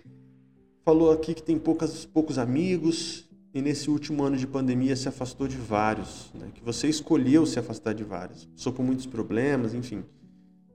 falou 0.85 1.13
aqui 1.13 1.33
que 1.33 1.43
tem 1.43 1.59
poucas, 1.59 2.05
poucos 2.05 2.37
amigos 2.37 3.30
e 3.53 3.61
nesse 3.61 3.91
último 3.91 4.23
ano 4.23 4.37
de 4.37 4.47
pandemia 4.47 4.95
se 4.95 5.09
afastou 5.09 5.49
de 5.49 5.57
vários, 5.57 6.31
né? 6.35 6.51
que 6.55 6.63
você 6.63 6.89
escolheu 6.89 7.45
se 7.47 7.59
afastar 7.59 7.95
de 7.95 8.05
vários. 8.05 8.47
Passou 8.47 8.73
por 8.73 8.85
muitos 8.85 9.07
problemas, 9.07 9.75
enfim 9.75 10.05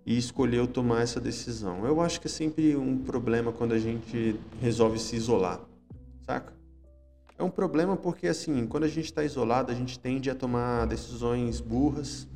e 0.05 0.17
escolheu 0.17 0.67
tomar 0.67 1.01
essa 1.01 1.19
decisão. 1.19 1.85
Eu 1.85 1.99
acho 1.99 2.21
que 2.21 2.27
é 2.27 2.29
sempre 2.29 2.75
um 2.75 2.99
problema 2.99 3.51
quando 3.51 3.73
a 3.73 3.79
gente 3.79 4.39
resolve 4.61 4.99
se 4.99 5.15
isolar, 5.15 5.59
saca? 6.21 6.53
É 7.37 7.43
um 7.43 7.49
problema 7.49 7.97
porque, 7.97 8.27
assim, 8.27 8.65
quando 8.67 8.83
a 8.83 8.87
gente 8.87 9.05
está 9.05 9.23
isolado, 9.23 9.71
a 9.71 9.75
gente 9.75 9.99
tende 9.99 10.29
a 10.29 10.35
tomar 10.35 10.85
decisões 10.85 11.59
burras. 11.59 12.29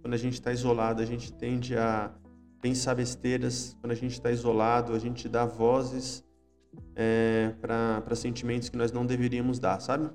Quando 0.00 0.14
a 0.14 0.16
gente 0.16 0.34
está 0.34 0.52
isolado, 0.52 1.02
a 1.02 1.06
gente 1.06 1.32
tende 1.32 1.76
a 1.76 2.12
pensar 2.60 2.94
besteiras. 2.94 3.76
Quando 3.80 3.92
a 3.92 3.96
gente 3.96 4.12
está 4.12 4.30
isolado, 4.30 4.92
a 4.92 4.98
gente 4.98 5.28
dá 5.28 5.44
vozes 5.44 6.22
é, 6.94 7.54
para 7.60 8.14
sentimentos 8.14 8.68
que 8.68 8.76
nós 8.76 8.92
não 8.92 9.06
deveríamos 9.06 9.58
dar, 9.58 9.80
sabe? 9.80 10.10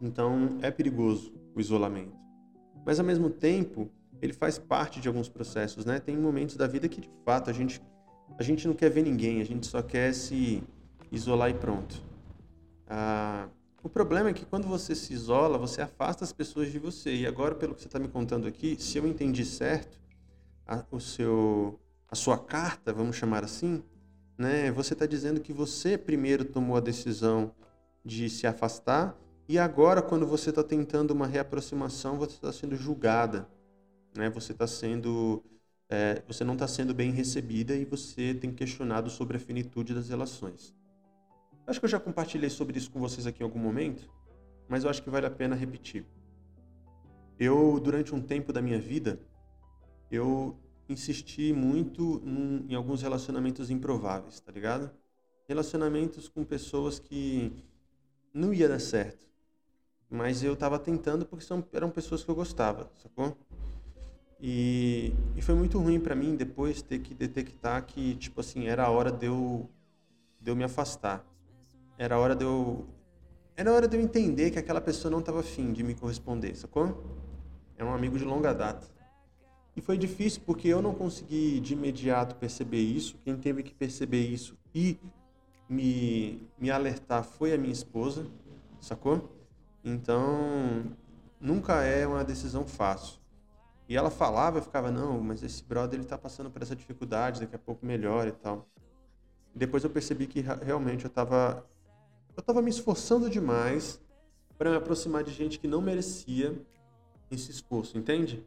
Então, 0.00 0.58
é 0.62 0.70
perigoso 0.70 1.34
o 1.54 1.60
isolamento. 1.60 2.16
Mas, 2.84 2.98
ao 3.00 3.06
mesmo 3.06 3.30
tempo, 3.30 3.90
ele 4.20 4.32
faz 4.32 4.58
parte 4.58 5.00
de 5.00 5.08
alguns 5.08 5.28
processos, 5.28 5.84
né? 5.84 5.98
Tem 5.98 6.16
momentos 6.16 6.56
da 6.56 6.66
vida 6.66 6.88
que 6.88 7.00
de 7.00 7.10
fato 7.24 7.50
a 7.50 7.52
gente 7.52 7.80
a 8.38 8.42
gente 8.42 8.68
não 8.68 8.74
quer 8.74 8.90
ver 8.90 9.02
ninguém, 9.02 9.40
a 9.40 9.44
gente 9.44 9.66
só 9.66 9.82
quer 9.82 10.12
se 10.12 10.62
isolar 11.10 11.50
e 11.50 11.54
pronto. 11.54 12.02
Ah, 12.86 13.48
o 13.82 13.88
problema 13.88 14.30
é 14.30 14.32
que 14.32 14.44
quando 14.44 14.66
você 14.66 14.94
se 14.94 15.12
isola, 15.12 15.58
você 15.58 15.80
afasta 15.80 16.24
as 16.24 16.32
pessoas 16.32 16.70
de 16.70 16.78
você. 16.78 17.14
E 17.14 17.26
agora, 17.26 17.54
pelo 17.54 17.74
que 17.74 17.80
você 17.80 17.88
está 17.88 17.98
me 17.98 18.08
contando 18.08 18.46
aqui, 18.46 18.76
se 18.80 18.98
eu 18.98 19.06
entendi 19.06 19.44
certo, 19.44 19.98
a, 20.66 20.84
o 20.90 21.00
seu, 21.00 21.80
a 22.08 22.14
sua 22.14 22.38
carta, 22.38 22.92
vamos 22.92 23.16
chamar 23.16 23.44
assim, 23.44 23.82
né? 24.38 24.70
Você 24.70 24.94
está 24.94 25.04
dizendo 25.04 25.40
que 25.40 25.52
você 25.52 25.98
primeiro 25.98 26.44
tomou 26.44 26.76
a 26.76 26.80
decisão 26.80 27.52
de 28.04 28.30
se 28.30 28.46
afastar 28.46 29.18
e 29.48 29.58
agora, 29.58 30.00
quando 30.00 30.26
você 30.26 30.50
está 30.50 30.62
tentando 30.62 31.10
uma 31.10 31.26
reaproximação, 31.26 32.16
você 32.16 32.34
está 32.34 32.52
sendo 32.52 32.76
julgada 32.76 33.48
né? 34.18 34.28
Você 34.30 34.52
está 34.52 34.66
sendo, 34.66 35.42
é, 35.88 36.22
você 36.26 36.44
não 36.44 36.54
está 36.54 36.66
sendo 36.66 36.94
bem 36.94 37.12
recebida 37.12 37.74
e 37.74 37.84
você 37.84 38.34
tem 38.34 38.52
questionado 38.52 39.08
sobre 39.08 39.36
a 39.36 39.40
finitude 39.40 39.94
das 39.94 40.08
relações. 40.08 40.74
Acho 41.66 41.78
que 41.78 41.86
eu 41.86 41.90
já 41.90 42.00
compartilhei 42.00 42.50
sobre 42.50 42.78
isso 42.78 42.90
com 42.90 42.98
vocês 42.98 43.26
aqui 43.26 43.42
em 43.42 43.44
algum 43.44 43.58
momento, 43.58 44.10
mas 44.68 44.84
eu 44.84 44.90
acho 44.90 45.02
que 45.02 45.10
vale 45.10 45.26
a 45.26 45.30
pena 45.30 45.54
repetir. 45.54 46.04
Eu, 47.38 47.78
durante 47.78 48.14
um 48.14 48.20
tempo 48.20 48.52
da 48.52 48.60
minha 48.60 48.80
vida, 48.80 49.20
eu 50.10 50.58
insisti 50.92 51.52
muito 51.52 52.22
em, 52.24 52.66
em 52.72 52.74
alguns 52.74 53.02
relacionamentos 53.02 53.70
improváveis, 53.70 54.40
tá 54.40 54.50
ligado? 54.52 54.90
Relacionamentos 55.48 56.28
com 56.28 56.44
pessoas 56.44 56.98
que 56.98 57.52
não 58.32 58.52
ia 58.52 58.68
dar 58.68 58.80
certo, 58.80 59.26
mas 60.10 60.42
eu 60.42 60.54
estava 60.54 60.78
tentando 60.78 61.26
porque 61.26 61.44
são, 61.44 61.64
eram 61.72 61.90
pessoas 61.90 62.24
que 62.24 62.30
eu 62.30 62.34
gostava, 62.34 62.90
sacou? 63.02 63.36
E, 64.40 65.12
e 65.36 65.42
foi 65.42 65.54
muito 65.54 65.78
ruim 65.78 65.98
para 65.98 66.14
mim 66.14 66.36
depois 66.36 66.80
ter 66.80 67.00
que 67.00 67.12
detectar 67.12 67.84
que, 67.84 68.14
tipo 68.16 68.40
assim, 68.40 68.66
era 68.68 68.84
a 68.84 68.90
hora 68.90 69.10
de 69.10 69.26
eu, 69.26 69.68
de 70.40 70.50
eu 70.50 70.56
me 70.56 70.62
afastar. 70.62 71.26
Era 71.98 72.14
a 72.14 72.18
hora 72.18 72.36
de 72.36 72.44
eu. 72.44 72.86
Era 73.56 73.70
a 73.70 73.74
hora 73.74 73.88
de 73.88 73.96
eu 73.96 74.00
entender 74.00 74.52
que 74.52 74.58
aquela 74.58 74.80
pessoa 74.80 75.10
não 75.10 75.18
estava 75.18 75.40
afim 75.40 75.72
de 75.72 75.82
me 75.82 75.94
corresponder, 75.94 76.54
sacou? 76.54 77.02
É 77.76 77.84
um 77.84 77.92
amigo 77.92 78.16
de 78.16 78.24
longa 78.24 78.54
data. 78.54 78.86
E 79.78 79.80
foi 79.80 79.96
difícil 79.96 80.42
porque 80.44 80.66
eu 80.66 80.82
não 80.82 80.92
consegui 80.92 81.60
de 81.60 81.74
imediato 81.74 82.34
perceber 82.34 82.80
isso. 82.80 83.16
Quem 83.24 83.36
teve 83.36 83.62
que 83.62 83.72
perceber 83.72 84.26
isso 84.26 84.58
e 84.74 84.98
me, 85.68 86.42
me 86.58 86.68
alertar 86.68 87.22
foi 87.22 87.54
a 87.54 87.56
minha 87.56 87.72
esposa, 87.72 88.26
sacou? 88.80 89.30
Então, 89.84 90.82
nunca 91.40 91.84
é 91.84 92.04
uma 92.04 92.24
decisão 92.24 92.66
fácil. 92.66 93.20
E 93.88 93.96
ela 93.96 94.10
falava, 94.10 94.58
eu 94.58 94.62
ficava, 94.62 94.90
não, 94.90 95.20
mas 95.20 95.44
esse 95.44 95.62
brother 95.62 96.00
ele 96.00 96.08
tá 96.08 96.18
passando 96.18 96.50
por 96.50 96.60
essa 96.60 96.74
dificuldade, 96.74 97.42
daqui 97.42 97.54
a 97.54 97.58
pouco 97.60 97.86
melhora 97.86 98.30
e 98.30 98.32
tal. 98.32 98.66
depois 99.54 99.84
eu 99.84 99.90
percebi 99.90 100.26
que 100.26 100.40
realmente 100.40 101.04
eu 101.04 101.10
tava 101.10 101.64
eu 102.36 102.42
tava 102.42 102.60
me 102.60 102.70
esforçando 102.70 103.30
demais 103.30 104.00
para 104.58 104.70
me 104.70 104.76
aproximar 104.76 105.22
de 105.22 105.32
gente 105.32 105.56
que 105.56 105.68
não 105.68 105.80
merecia 105.80 106.60
esse 107.30 107.52
esforço, 107.52 107.96
entende? 107.96 108.44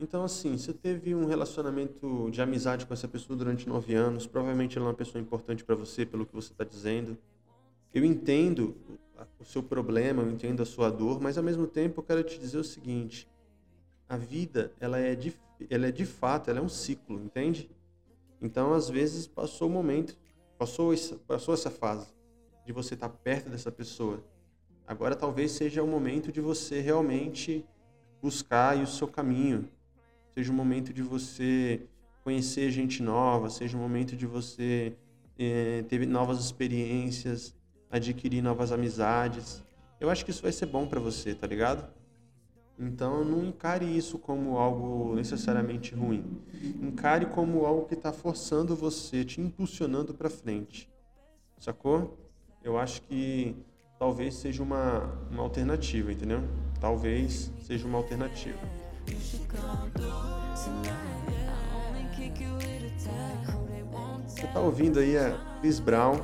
Então, 0.00 0.22
assim, 0.22 0.56
você 0.56 0.72
teve 0.72 1.12
um 1.14 1.26
relacionamento 1.26 2.30
de 2.30 2.40
amizade 2.40 2.86
com 2.86 2.94
essa 2.94 3.08
pessoa 3.08 3.36
durante 3.36 3.68
nove 3.68 3.94
anos, 3.94 4.26
provavelmente 4.26 4.78
ela 4.78 4.86
é 4.86 4.90
uma 4.90 4.94
pessoa 4.94 5.20
importante 5.20 5.64
para 5.64 5.74
você, 5.74 6.06
pelo 6.06 6.24
que 6.24 6.34
você 6.34 6.52
está 6.52 6.62
dizendo. 6.62 7.18
Eu 7.92 8.04
entendo 8.04 8.76
o 9.40 9.44
seu 9.44 9.62
problema, 9.62 10.22
eu 10.22 10.30
entendo 10.30 10.62
a 10.62 10.66
sua 10.66 10.88
dor, 10.88 11.20
mas 11.20 11.36
ao 11.36 11.42
mesmo 11.42 11.66
tempo 11.66 12.00
eu 12.00 12.04
quero 12.04 12.22
te 12.22 12.38
dizer 12.38 12.58
o 12.58 12.64
seguinte: 12.64 13.28
a 14.08 14.16
vida, 14.16 14.72
ela 14.78 14.98
é 14.98 15.16
de, 15.16 15.34
ela 15.68 15.88
é 15.88 15.90
de 15.90 16.06
fato, 16.06 16.48
ela 16.48 16.60
é 16.60 16.62
um 16.62 16.68
ciclo, 16.68 17.20
entende? 17.20 17.68
Então, 18.40 18.72
às 18.72 18.88
vezes, 18.88 19.26
passou 19.26 19.68
o 19.68 19.72
momento, 19.72 20.16
passou 20.56 20.92
essa, 20.92 21.16
passou 21.16 21.54
essa 21.54 21.70
fase 21.70 22.06
de 22.64 22.72
você 22.72 22.94
estar 22.94 23.08
tá 23.08 23.16
perto 23.24 23.50
dessa 23.50 23.72
pessoa. 23.72 24.22
Agora, 24.86 25.16
talvez 25.16 25.50
seja 25.50 25.82
o 25.82 25.88
momento 25.88 26.30
de 26.30 26.40
você 26.40 26.80
realmente 26.80 27.66
buscar 28.22 28.76
o 28.76 28.86
seu 28.86 29.08
caminho, 29.08 29.68
seja 30.38 30.52
o 30.52 30.54
momento 30.54 30.92
de 30.92 31.02
você 31.02 31.82
conhecer 32.22 32.70
gente 32.70 33.02
nova, 33.02 33.50
seja 33.50 33.76
o 33.76 33.80
momento 33.80 34.14
de 34.14 34.24
você 34.24 34.96
é, 35.36 35.82
ter 35.88 36.06
novas 36.06 36.38
experiências, 36.38 37.56
adquirir 37.90 38.40
novas 38.40 38.70
amizades. 38.70 39.64
Eu 39.98 40.08
acho 40.08 40.24
que 40.24 40.30
isso 40.30 40.40
vai 40.40 40.52
ser 40.52 40.66
bom 40.66 40.86
para 40.86 41.00
você, 41.00 41.34
tá 41.34 41.44
ligado? 41.44 41.92
Então 42.78 43.24
não 43.24 43.44
encare 43.44 43.84
isso 43.84 44.16
como 44.16 44.58
algo 44.58 45.16
necessariamente 45.16 45.92
ruim. 45.92 46.40
Encare 46.80 47.26
como 47.26 47.66
algo 47.66 47.86
que 47.86 47.94
está 47.94 48.12
forçando 48.12 48.76
você, 48.76 49.24
te 49.24 49.40
impulsionando 49.40 50.14
para 50.14 50.30
frente. 50.30 50.88
Sacou? 51.58 52.16
Eu 52.62 52.78
acho 52.78 53.02
que 53.02 53.56
talvez 53.98 54.36
seja 54.36 54.62
uma, 54.62 55.18
uma 55.32 55.42
alternativa, 55.42 56.12
entendeu? 56.12 56.44
Talvez 56.80 57.50
seja 57.66 57.88
uma 57.88 57.98
alternativa. 57.98 58.87
Você 64.26 64.46
tá 64.46 64.60
ouvindo 64.60 65.00
aí 65.00 65.16
a 65.16 65.58
Chris 65.60 65.80
Brown 65.80 66.20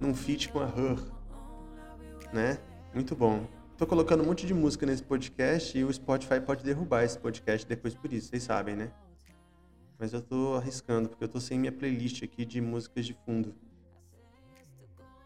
num 0.00 0.14
feat 0.14 0.48
com 0.48 0.60
a 0.60 0.66
Her, 0.66 0.98
né? 2.32 2.58
Muito 2.92 3.16
bom. 3.16 3.46
Tô 3.78 3.86
colocando 3.86 4.22
um 4.22 4.26
monte 4.26 4.46
de 4.46 4.52
música 4.52 4.84
nesse 4.84 5.02
podcast 5.02 5.76
e 5.78 5.84
o 5.84 5.92
Spotify 5.92 6.40
pode 6.40 6.62
derrubar 6.62 7.04
esse 7.04 7.18
podcast 7.18 7.66
depois 7.66 7.94
por 7.94 8.12
isso, 8.12 8.28
vocês 8.28 8.42
sabem, 8.42 8.76
né? 8.76 8.92
Mas 9.98 10.12
eu 10.12 10.20
tô 10.20 10.54
arriscando, 10.54 11.08
porque 11.08 11.24
eu 11.24 11.28
tô 11.28 11.40
sem 11.40 11.58
minha 11.58 11.72
playlist 11.72 12.22
aqui 12.22 12.44
de 12.44 12.60
músicas 12.60 13.06
de 13.06 13.14
fundo. 13.24 13.54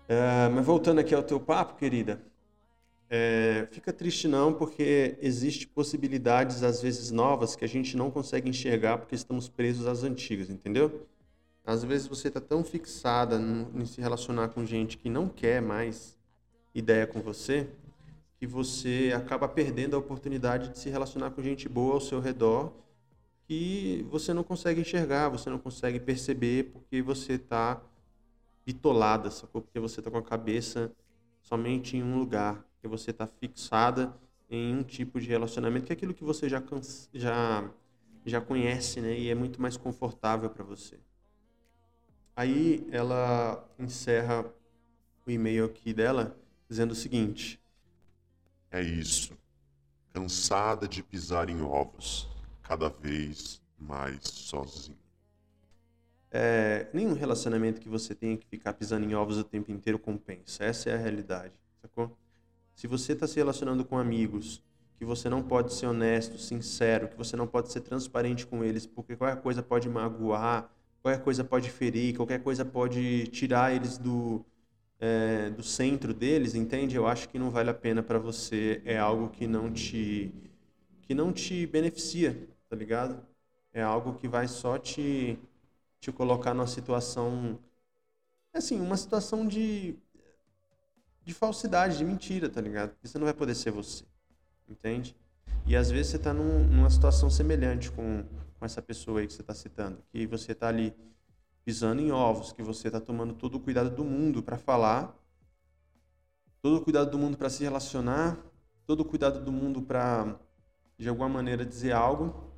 Uh, 0.08 0.50
mas 0.54 0.64
voltando 0.64 1.00
aqui 1.00 1.14
ao 1.14 1.22
teu 1.22 1.40
papo, 1.40 1.74
querida, 1.74 2.22
é, 3.08 3.68
fica 3.70 3.92
triste 3.92 4.26
não, 4.26 4.52
porque 4.52 5.16
existe 5.20 5.66
possibilidades 5.66 6.62
às 6.62 6.82
vezes 6.82 7.10
novas 7.10 7.54
que 7.54 7.64
a 7.64 7.68
gente 7.68 7.96
não 7.96 8.10
consegue 8.10 8.48
enxergar 8.48 8.98
porque 8.98 9.14
estamos 9.14 9.48
presos 9.48 9.86
às 9.86 10.02
antigas, 10.02 10.50
entendeu? 10.50 11.06
Às 11.64 11.84
vezes 11.84 12.06
você 12.06 12.28
está 12.28 12.40
tão 12.40 12.64
fixada 12.64 13.36
em 13.74 13.84
se 13.86 14.00
relacionar 14.00 14.48
com 14.48 14.64
gente 14.64 14.96
que 14.96 15.08
não 15.08 15.28
quer 15.28 15.60
mais 15.60 16.16
ideia 16.74 17.06
com 17.06 17.20
você, 17.20 17.68
que 18.38 18.46
você 18.46 19.12
acaba 19.16 19.48
perdendo 19.48 19.96
a 19.96 19.98
oportunidade 19.98 20.70
de 20.70 20.78
se 20.78 20.90
relacionar 20.90 21.30
com 21.30 21.42
gente 21.42 21.68
boa 21.68 21.94
ao 21.94 22.00
seu 22.00 22.20
redor 22.20 22.72
que 23.46 24.04
você 24.10 24.34
não 24.34 24.42
consegue 24.42 24.80
enxergar, 24.80 25.28
você 25.28 25.48
não 25.48 25.58
consegue 25.58 26.00
perceber 26.00 26.64
porque 26.64 27.00
você 27.00 27.34
está 27.34 27.80
bitolada? 28.64 29.30
Porque 29.52 29.78
você 29.78 30.00
está 30.00 30.10
com 30.10 30.18
a 30.18 30.22
cabeça 30.22 30.92
somente 31.40 31.96
em 31.96 32.02
um 32.02 32.18
lugar 32.18 32.64
porque 32.86 32.88
você 32.88 33.10
está 33.10 33.26
fixada 33.26 34.14
em 34.48 34.76
um 34.76 34.82
tipo 34.82 35.20
de 35.20 35.26
relacionamento 35.26 35.86
que 35.86 35.92
é 35.92 35.96
aquilo 35.96 36.14
que 36.14 36.22
você 36.22 36.48
já, 36.48 36.62
já, 37.12 37.68
já 38.24 38.40
conhece, 38.40 39.00
né? 39.00 39.18
E 39.18 39.28
é 39.28 39.34
muito 39.34 39.60
mais 39.60 39.76
confortável 39.76 40.48
para 40.48 40.64
você. 40.64 40.98
Aí 42.36 42.86
ela 42.92 43.66
encerra 43.78 44.44
o 45.26 45.30
e-mail 45.30 45.64
aqui 45.64 45.92
dela 45.92 46.36
dizendo 46.68 46.92
o 46.92 46.94
seguinte: 46.94 47.60
É 48.70 48.80
isso. 48.80 49.36
Cansada 50.12 50.86
de 50.86 51.02
pisar 51.02 51.50
em 51.50 51.60
ovos, 51.60 52.28
cada 52.62 52.88
vez 52.88 53.60
mais 53.78 54.20
sozinha. 54.22 54.96
É, 56.30 56.88
nenhum 56.92 57.14
relacionamento 57.14 57.80
que 57.80 57.88
você 57.88 58.14
tenha 58.14 58.36
que 58.36 58.46
ficar 58.46 58.74
pisando 58.74 59.04
em 59.04 59.14
ovos 59.14 59.38
o 59.38 59.44
tempo 59.44 59.72
inteiro 59.72 59.98
compensa. 59.98 60.64
Essa 60.64 60.90
é 60.90 60.94
a 60.94 60.98
realidade, 60.98 61.54
sacou? 61.80 62.16
Se 62.76 62.86
você 62.86 63.14
está 63.14 63.26
se 63.26 63.36
relacionando 63.36 63.84
com 63.86 63.98
amigos, 63.98 64.62
que 64.98 65.04
você 65.04 65.30
não 65.30 65.42
pode 65.42 65.72
ser 65.74 65.86
honesto, 65.86 66.38
sincero, 66.38 67.08
que 67.08 67.16
você 67.16 67.34
não 67.36 67.46
pode 67.48 67.72
ser 67.72 67.80
transparente 67.80 68.46
com 68.46 68.62
eles, 68.62 68.86
porque 68.86 69.16
qualquer 69.16 69.40
coisa 69.42 69.62
pode 69.62 69.88
magoar, 69.88 70.70
qualquer 71.02 71.24
coisa 71.24 71.42
pode 71.42 71.70
ferir, 71.70 72.14
qualquer 72.16 72.42
coisa 72.42 72.66
pode 72.66 73.28
tirar 73.28 73.74
eles 73.74 73.98
do, 73.98 74.44
é, 75.00 75.50
do 75.50 75.62
centro 75.62 76.14
deles, 76.14 76.54
entende? 76.54 76.96
Eu 76.96 77.06
acho 77.06 77.28
que 77.30 77.38
não 77.38 77.50
vale 77.50 77.70
a 77.70 77.74
pena 77.74 78.02
para 78.02 78.18
você, 78.18 78.82
é 78.84 78.98
algo 78.98 79.30
que 79.30 79.46
não 79.46 79.72
te 79.72 80.32
que 81.02 81.14
não 81.14 81.32
te 81.32 81.66
beneficia, 81.66 82.48
tá 82.68 82.76
ligado? 82.76 83.24
É 83.72 83.82
algo 83.82 84.14
que 84.14 84.28
vai 84.28 84.48
só 84.48 84.78
te 84.78 85.38
te 86.00 86.12
colocar 86.12 86.54
numa 86.54 86.66
situação 86.66 87.58
assim, 88.52 88.80
uma 88.80 88.96
situação 88.96 89.46
de 89.46 89.96
de 91.26 91.34
falsidade, 91.34 91.98
de 91.98 92.04
mentira, 92.04 92.48
tá 92.48 92.60
ligado? 92.60 92.90
Porque 92.90 93.08
você 93.08 93.18
não 93.18 93.24
vai 93.24 93.34
poder 93.34 93.56
ser 93.56 93.72
você, 93.72 94.04
entende? 94.68 95.16
E 95.66 95.74
às 95.74 95.90
vezes 95.90 96.12
você 96.12 96.18
tá 96.20 96.32
num, 96.32 96.64
numa 96.68 96.88
situação 96.88 97.28
semelhante 97.28 97.90
com, 97.90 98.22
com 98.56 98.64
essa 98.64 98.80
pessoa 98.80 99.18
aí 99.18 99.26
que 99.26 99.32
você 99.32 99.42
tá 99.42 99.52
citando, 99.52 99.98
que 100.12 100.24
você 100.24 100.54
tá 100.54 100.68
ali 100.68 100.94
pisando 101.64 102.00
em 102.00 102.12
ovos, 102.12 102.52
que 102.52 102.62
você 102.62 102.88
tá 102.88 103.00
tomando 103.00 103.34
todo 103.34 103.56
o 103.56 103.60
cuidado 103.60 103.90
do 103.90 104.04
mundo 104.04 104.40
para 104.40 104.56
falar, 104.56 105.20
todo 106.62 106.76
o 106.76 106.80
cuidado 106.80 107.10
do 107.10 107.18
mundo 107.18 107.36
para 107.36 107.50
se 107.50 107.64
relacionar, 107.64 108.38
todo 108.86 109.00
o 109.00 109.04
cuidado 109.04 109.44
do 109.44 109.50
mundo 109.50 109.82
para 109.82 110.38
de 110.96 111.08
alguma 111.08 111.28
maneira 111.28 111.66
dizer 111.66 111.90
algo, 111.90 112.52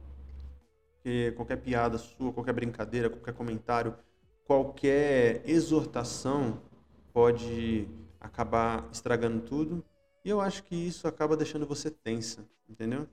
que 1.03 1.33
qualquer 1.33 1.57
piada 1.57 1.97
sua, 1.97 2.35
qualquer 2.35 2.53
brincadeira, 2.53 3.09
qualquer 3.09 3.33
comentário, 3.33 3.97
qualquer 4.45 5.43
exortação 5.49 6.61
pode 7.15 7.89
acabar 8.21 8.89
estragando 8.93 9.41
tudo. 9.41 9.85
E 10.25 10.31
eu 10.31 10.41
acho 10.41 10.63
que 10.65 10.75
isso 10.75 11.07
acaba 11.07 11.37
deixando 11.37 11.67
você 11.67 11.91
tensa, 11.91 12.45
entendeu? 12.69 13.09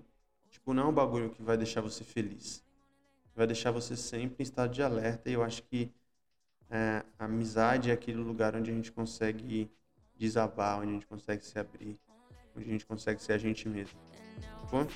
Tipo, 0.49 0.73
não 0.73 0.83
é 0.83 0.85
um 0.87 0.93
bagulho 0.93 1.29
que 1.29 1.41
vai 1.41 1.57
deixar 1.57 1.81
você 1.81 2.03
feliz. 2.03 2.63
Vai 3.35 3.45
deixar 3.45 3.71
você 3.71 3.95
sempre 3.95 4.37
em 4.39 4.43
estado 4.43 4.73
de 4.73 4.81
alerta. 4.81 5.29
E 5.29 5.33
eu 5.33 5.43
acho 5.43 5.63
que 5.63 5.91
é, 6.69 7.03
a 7.19 7.25
amizade 7.25 7.89
é 7.89 7.93
aquele 7.93 8.17
lugar 8.17 8.55
onde 8.55 8.71
a 8.71 8.73
gente 8.73 8.91
consegue 8.91 9.69
desabar, 10.17 10.79
onde 10.79 10.89
a 10.89 10.93
gente 10.93 11.07
consegue 11.07 11.45
se 11.45 11.59
abrir, 11.59 11.99
onde 12.55 12.69
a 12.69 12.71
gente 12.71 12.85
consegue 12.85 13.21
ser 13.21 13.33
a 13.33 13.37
gente 13.37 13.67
mesmo. 13.67 13.99
Tipo? 14.61 14.87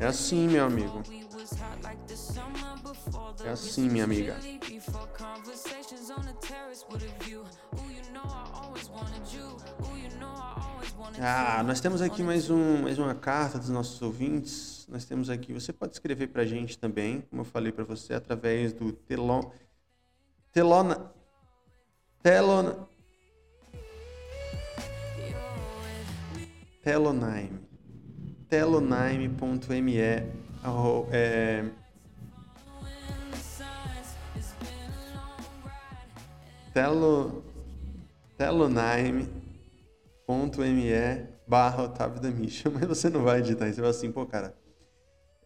É 0.00 0.06
assim, 0.06 0.48
meu 0.48 0.64
amigo. 0.64 1.02
É 3.44 3.50
assim, 3.50 3.88
minha 3.88 4.04
amiga. 4.04 4.36
Ah, 11.20 11.62
nós 11.62 11.80
temos 11.80 12.02
aqui 12.02 12.22
mais, 12.22 12.50
um, 12.50 12.82
mais 12.82 12.98
uma 12.98 13.14
carta 13.14 13.58
dos 13.58 13.68
nossos 13.68 14.00
ouvintes. 14.02 14.86
Nós 14.88 15.04
temos 15.04 15.30
aqui, 15.30 15.52
você 15.52 15.72
pode 15.72 15.92
escrever 15.92 16.28
pra 16.28 16.44
gente 16.44 16.78
também, 16.78 17.20
como 17.22 17.42
eu 17.42 17.46
falei 17.46 17.72
para 17.72 17.84
você, 17.84 18.14
através 18.14 18.72
do 18.72 18.92
telon, 18.92 19.50
telona, 20.52 21.12
telona, 22.22 22.88
telonime, 26.82 27.60
telonime.me 28.48 29.98
é, 29.98 31.64
telo, 36.74 37.42
telonime.me 38.36 39.28
barra 41.46 41.84
Otávio 41.84 42.20
da 42.20 42.30
Misha. 42.30 42.68
Mas 42.74 42.84
você 42.86 43.08
não 43.08 43.22
vai 43.22 43.38
editar 43.38 43.66
isso. 43.66 43.76
Você 43.76 43.80
vai 43.80 43.90
assim, 43.90 44.12
pô, 44.12 44.26
cara, 44.26 44.54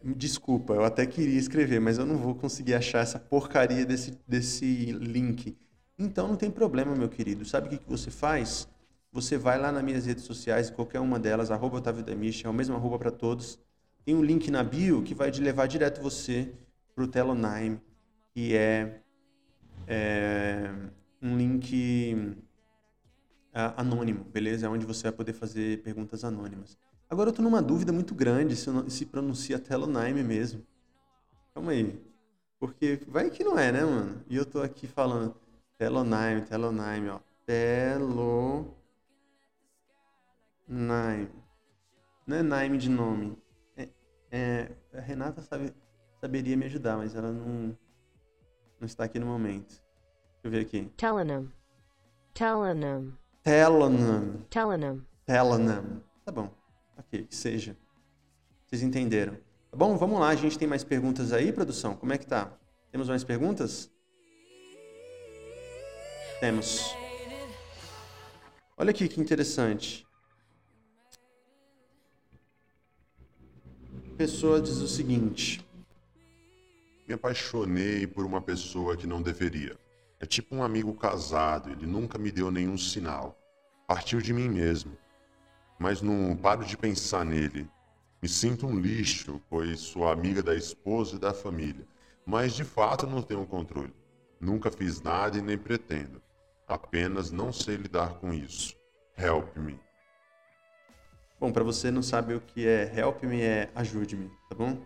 desculpa, 0.03 0.73
eu 0.73 0.83
até 0.83 1.05
queria 1.05 1.39
escrever, 1.39 1.79
mas 1.79 1.97
eu 1.97 2.05
não 2.05 2.17
vou 2.17 2.33
conseguir 2.33 2.73
achar 2.73 2.99
essa 2.99 3.19
porcaria 3.19 3.85
desse, 3.85 4.17
desse 4.27 4.91
link. 4.91 5.57
Então 5.97 6.27
não 6.27 6.35
tem 6.35 6.49
problema, 6.49 6.95
meu 6.95 7.09
querido. 7.09 7.45
Sabe 7.45 7.67
o 7.67 7.69
que, 7.69 7.77
que 7.77 7.89
você 7.89 8.09
faz? 8.09 8.67
Você 9.11 9.37
vai 9.37 9.59
lá 9.59 9.71
nas 9.71 9.83
minhas 9.83 10.05
redes 10.05 10.23
sociais, 10.23 10.69
qualquer 10.69 10.99
uma 10.99 11.19
delas, 11.19 11.51
arroba 11.51 11.77
Otávio 11.77 12.03
da 12.03 12.15
Misha, 12.15 12.47
é 12.47 12.49
o 12.49 12.53
mesmo 12.53 12.75
arroba 12.75 12.97
para 12.99 13.11
todos 13.11 13.59
tem 14.09 14.15
um 14.15 14.23
link 14.23 14.49
na 14.49 14.63
bio 14.63 15.03
que 15.03 15.13
vai 15.13 15.29
te 15.29 15.39
levar 15.39 15.67
direto 15.67 16.01
você 16.01 16.51
para 16.95 17.03
o 17.03 17.07
Telonime, 17.07 17.79
que 18.33 18.55
é, 18.55 19.01
é 19.85 20.71
um 21.21 21.37
link 21.37 22.37
é, 23.53 23.73
anônimo, 23.77 24.23
beleza? 24.25 24.65
É 24.65 24.69
onde 24.69 24.85
você 24.85 25.03
vai 25.03 25.11
poder 25.11 25.33
fazer 25.33 25.81
perguntas 25.81 26.23
anônimas. 26.23 26.77
Agora 27.09 27.29
eu 27.29 27.33
tô 27.33 27.41
numa 27.41 27.61
dúvida 27.61 27.91
muito 27.91 28.13
grande 28.13 28.55
se, 28.55 28.69
não- 28.69 28.89
se 28.89 29.05
pronuncia 29.05 29.59
Telonime 29.59 30.23
mesmo. 30.23 30.63
Calma 31.53 31.71
aí. 31.71 31.99
Porque 32.59 32.99
vai 33.07 33.29
que 33.29 33.43
não 33.43 33.57
é, 33.57 33.71
né, 33.71 33.83
mano? 33.83 34.23
E 34.29 34.35
eu 34.35 34.45
tô 34.45 34.61
aqui 34.61 34.87
falando 34.87 35.35
Telonime, 35.77 36.41
Telonime, 36.43 37.09
ó. 37.09 37.19
Telonime. 37.45 38.77
Não 42.27 42.37
é 42.37 42.43
Nime 42.43 42.77
de 42.77 42.89
nome. 42.89 43.37
É, 43.75 43.89
é, 44.31 44.71
a 44.93 45.01
Renata 45.01 45.41
sabe, 45.41 45.73
saberia 46.21 46.55
me 46.55 46.65
ajudar, 46.65 46.97
mas 46.97 47.15
ela 47.15 47.31
não, 47.31 47.75
não 48.79 48.85
está 48.85 49.03
aqui 49.05 49.17
no 49.19 49.25
momento. 49.25 49.81
Deixa 50.41 50.45
eu 50.45 50.51
ver 50.51 50.61
aqui. 50.61 50.89
Telenum. 50.95 51.49
Telenum. 52.33 53.11
Telonime. 53.43 54.45
Telenum. 54.49 55.01
Telenum. 55.25 56.01
Tá 56.23 56.31
bom. 56.31 56.49
Ok, 56.97 57.25
que 57.25 57.35
seja. 57.35 57.75
Vocês 58.65 58.81
entenderam. 58.81 59.33
Tá 59.69 59.77
bom? 59.77 59.97
Vamos 59.97 60.19
lá, 60.19 60.29
a 60.29 60.35
gente 60.35 60.57
tem 60.57 60.67
mais 60.67 60.83
perguntas 60.83 61.33
aí, 61.33 61.51
produção? 61.51 61.95
Como 61.95 62.13
é 62.13 62.17
que 62.17 62.25
tá? 62.25 62.53
Temos 62.91 63.09
mais 63.09 63.23
perguntas? 63.23 63.91
Temos. 66.39 66.95
Olha 68.77 68.91
aqui 68.91 69.09
que 69.09 69.19
interessante. 69.19 70.07
A 74.13 74.15
pessoa 74.15 74.61
diz 74.61 74.77
o 74.77 74.87
seguinte: 74.87 75.65
Me 77.05 77.13
apaixonei 77.13 78.07
por 78.07 78.25
uma 78.25 78.41
pessoa 78.41 78.95
que 78.95 79.05
não 79.05 79.21
deveria. 79.21 79.77
É 80.19 80.25
tipo 80.25 80.53
um 80.53 80.61
amigo 80.61 80.93
casado, 80.93 81.69
ele 81.69 81.85
nunca 81.85 82.17
me 82.17 82.29
deu 82.29 82.51
nenhum 82.51 82.77
sinal. 82.77 83.39
Partiu 83.87 84.21
de 84.21 84.33
mim 84.33 84.49
mesmo. 84.49 84.97
Mas 85.79 86.01
não 86.01 86.35
paro 86.35 86.65
de 86.65 86.75
pensar 86.75 87.23
nele. 87.23 87.69
Me 88.21 88.27
sinto 88.27 88.67
um 88.67 88.77
lixo, 88.77 89.41
pois 89.49 89.79
sou 89.79 90.09
amiga 90.09 90.43
da 90.43 90.53
esposa 90.53 91.15
e 91.15 91.19
da 91.19 91.33
família. 91.33 91.87
Mas 92.25 92.53
de 92.53 92.65
fato 92.65 93.07
não 93.07 93.21
tenho 93.21 93.45
controle. 93.45 93.95
Nunca 94.41 94.69
fiz 94.69 95.01
nada 95.01 95.37
e 95.37 95.41
nem 95.41 95.57
pretendo. 95.57 96.21
Apenas 96.67 97.31
não 97.31 97.53
sei 97.53 97.77
lidar 97.77 98.15
com 98.15 98.33
isso. 98.33 98.75
Help 99.17 99.55
me. 99.55 99.79
Bom, 101.39 101.51
pra 101.53 101.63
você 101.63 101.89
não 101.89 102.03
sabe 102.03 102.33
o 102.33 102.41
que 102.41 102.67
é 102.67 102.93
help 102.93 103.23
me, 103.23 103.41
é 103.41 103.71
ajude-me, 103.73 104.29
tá 104.49 104.55
bom? 104.55 104.85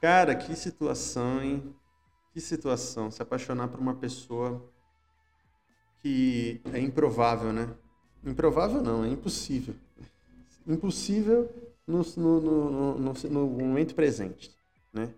Cara, 0.00 0.36
que 0.36 0.54
situação, 0.54 1.42
hein? 1.42 1.74
Que 2.34 2.40
situação. 2.40 3.12
Se 3.12 3.22
apaixonar 3.22 3.68
por 3.68 3.78
uma 3.78 3.94
pessoa 3.94 4.60
que 6.00 6.60
é 6.72 6.80
improvável, 6.80 7.52
né? 7.52 7.72
Improvável 8.24 8.82
não, 8.82 9.04
é 9.04 9.08
impossível. 9.08 9.76
Impossível 10.66 11.48
no, 11.86 12.02
no, 12.16 12.40
no, 12.40 12.98
no, 12.98 13.12
no 13.12 13.46
momento 13.46 13.94
presente, 13.94 14.52
né? 14.92 15.14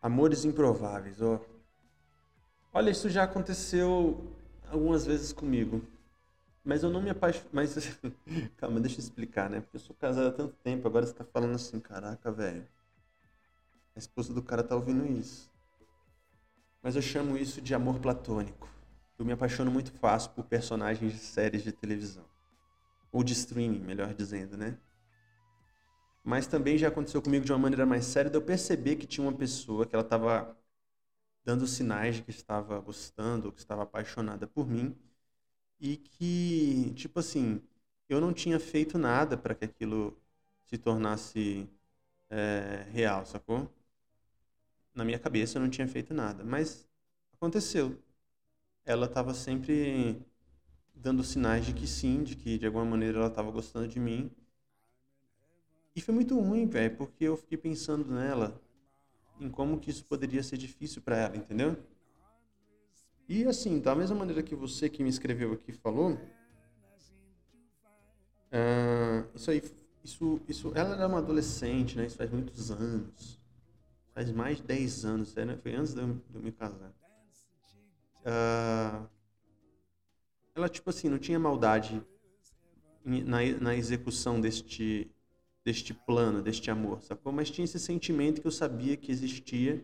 Amores 0.00 0.44
improváveis, 0.44 1.20
ó. 1.20 1.40
Olha, 2.72 2.90
isso 2.90 3.10
já 3.10 3.24
aconteceu 3.24 4.32
algumas 4.70 5.04
vezes 5.04 5.32
comigo. 5.32 5.82
Mas 6.64 6.84
eu 6.84 6.90
não 6.90 7.02
me 7.02 7.10
apaixonei. 7.10 7.50
Mas. 7.52 7.98
Calma, 8.58 8.78
deixa 8.78 9.00
eu 9.00 9.02
explicar, 9.02 9.50
né? 9.50 9.60
Porque 9.60 9.76
eu 9.76 9.80
sou 9.80 9.96
casado 9.96 10.28
há 10.28 10.32
tanto 10.32 10.54
tempo, 10.62 10.86
agora 10.86 11.04
você 11.04 11.14
tá 11.14 11.24
falando 11.24 11.56
assim, 11.56 11.80
caraca, 11.80 12.30
velho. 12.30 12.64
A 13.96 13.98
esposa 13.98 14.32
do 14.32 14.42
cara 14.42 14.62
tá 14.62 14.76
ouvindo 14.76 15.04
isso. 15.04 15.50
Mas 16.86 16.94
eu 16.94 17.02
chamo 17.02 17.36
isso 17.36 17.60
de 17.60 17.74
amor 17.74 17.98
platônico. 17.98 18.68
Eu 19.18 19.24
me 19.24 19.32
apaixono 19.32 19.72
muito 19.72 19.90
fácil 19.90 20.30
por 20.30 20.44
personagens 20.44 21.12
de 21.12 21.18
séries 21.18 21.64
de 21.64 21.72
televisão. 21.72 22.24
Ou 23.10 23.24
de 23.24 23.32
streaming, 23.32 23.80
melhor 23.80 24.14
dizendo, 24.14 24.56
né? 24.56 24.78
Mas 26.22 26.46
também 26.46 26.78
já 26.78 26.86
aconteceu 26.86 27.20
comigo 27.20 27.44
de 27.44 27.50
uma 27.50 27.58
maneira 27.58 27.84
mais 27.84 28.04
séria 28.04 28.30
de 28.30 28.36
eu 28.36 28.40
perceber 28.40 28.94
que 28.94 29.04
tinha 29.04 29.26
uma 29.26 29.36
pessoa 29.36 29.84
que 29.84 29.96
ela 29.96 30.04
estava 30.04 30.56
dando 31.44 31.66
sinais 31.66 32.14
de 32.14 32.22
que 32.22 32.30
estava 32.30 32.78
gostando, 32.78 33.50
que 33.50 33.58
estava 33.58 33.82
apaixonada 33.82 34.46
por 34.46 34.68
mim 34.68 34.96
e 35.80 35.96
que, 35.96 36.92
tipo 36.94 37.18
assim, 37.18 37.60
eu 38.08 38.20
não 38.20 38.32
tinha 38.32 38.60
feito 38.60 38.96
nada 38.96 39.36
para 39.36 39.56
que 39.56 39.64
aquilo 39.64 40.16
se 40.62 40.78
tornasse 40.78 41.68
é, 42.30 42.86
real, 42.92 43.26
sacou? 43.26 43.75
Na 44.96 45.04
minha 45.04 45.18
cabeça 45.18 45.58
eu 45.58 45.62
não 45.62 45.70
tinha 45.70 45.86
feito 45.86 46.12
nada, 46.12 46.42
mas 46.42 46.88
aconteceu. 47.34 47.96
Ela 48.84 49.06
estava 49.06 49.34
sempre 49.34 50.20
dando 50.94 51.22
sinais 51.22 51.66
de 51.66 51.74
que 51.74 51.86
sim, 51.86 52.24
de 52.24 52.34
que 52.34 52.58
de 52.58 52.66
alguma 52.66 52.84
maneira 52.84 53.18
ela 53.18 53.28
estava 53.28 53.50
gostando 53.50 53.86
de 53.86 54.00
mim. 54.00 54.30
E 55.94 56.00
foi 56.00 56.14
muito 56.14 56.38
ruim, 56.40 56.66
velho, 56.66 56.96
porque 56.96 57.24
eu 57.24 57.36
fiquei 57.36 57.58
pensando 57.58 58.10
nela, 58.10 58.60
em 59.38 59.50
como 59.50 59.78
que 59.78 59.90
isso 59.90 60.04
poderia 60.04 60.42
ser 60.42 60.56
difícil 60.56 61.02
para 61.02 61.16
ela, 61.18 61.36
entendeu? 61.36 61.76
E 63.28 63.44
assim, 63.44 63.78
da 63.80 63.94
mesma 63.94 64.16
maneira 64.16 64.42
que 64.42 64.54
você 64.54 64.88
que 64.88 65.02
me 65.02 65.10
escreveu 65.10 65.52
aqui 65.52 65.72
falou, 65.72 66.18
ah, 68.52 69.24
isso 69.34 69.50
aí, 69.50 69.62
isso, 70.04 70.40
isso, 70.48 70.72
ela 70.74 70.94
era 70.94 71.08
uma 71.08 71.18
adolescente, 71.18 71.96
né? 71.96 72.06
Isso 72.06 72.16
faz 72.16 72.30
muitos 72.30 72.70
anos, 72.70 73.38
faz 74.16 74.32
mais 74.32 74.56
de 74.56 74.62
10 74.62 75.04
anos, 75.04 75.34
né? 75.34 75.58
foi 75.62 75.74
antes 75.74 75.92
de 75.92 76.00
eu, 76.00 76.14
de 76.14 76.36
eu 76.36 76.40
me 76.40 76.50
casar. 76.50 76.90
Ah, 78.24 79.04
ela 80.54 80.70
tipo 80.70 80.88
assim 80.88 81.10
não 81.10 81.18
tinha 81.18 81.38
maldade 81.38 82.02
na, 83.04 83.44
na 83.60 83.76
execução 83.76 84.40
deste 84.40 85.10
deste 85.62 85.92
plano, 85.92 86.40
deste 86.40 86.70
amor, 86.70 87.02
sacou? 87.02 87.30
Mas 87.32 87.50
tinha 87.50 87.64
esse 87.64 87.78
sentimento 87.78 88.40
que 88.40 88.46
eu 88.46 88.52
sabia 88.52 88.96
que 88.96 89.10
existia. 89.10 89.82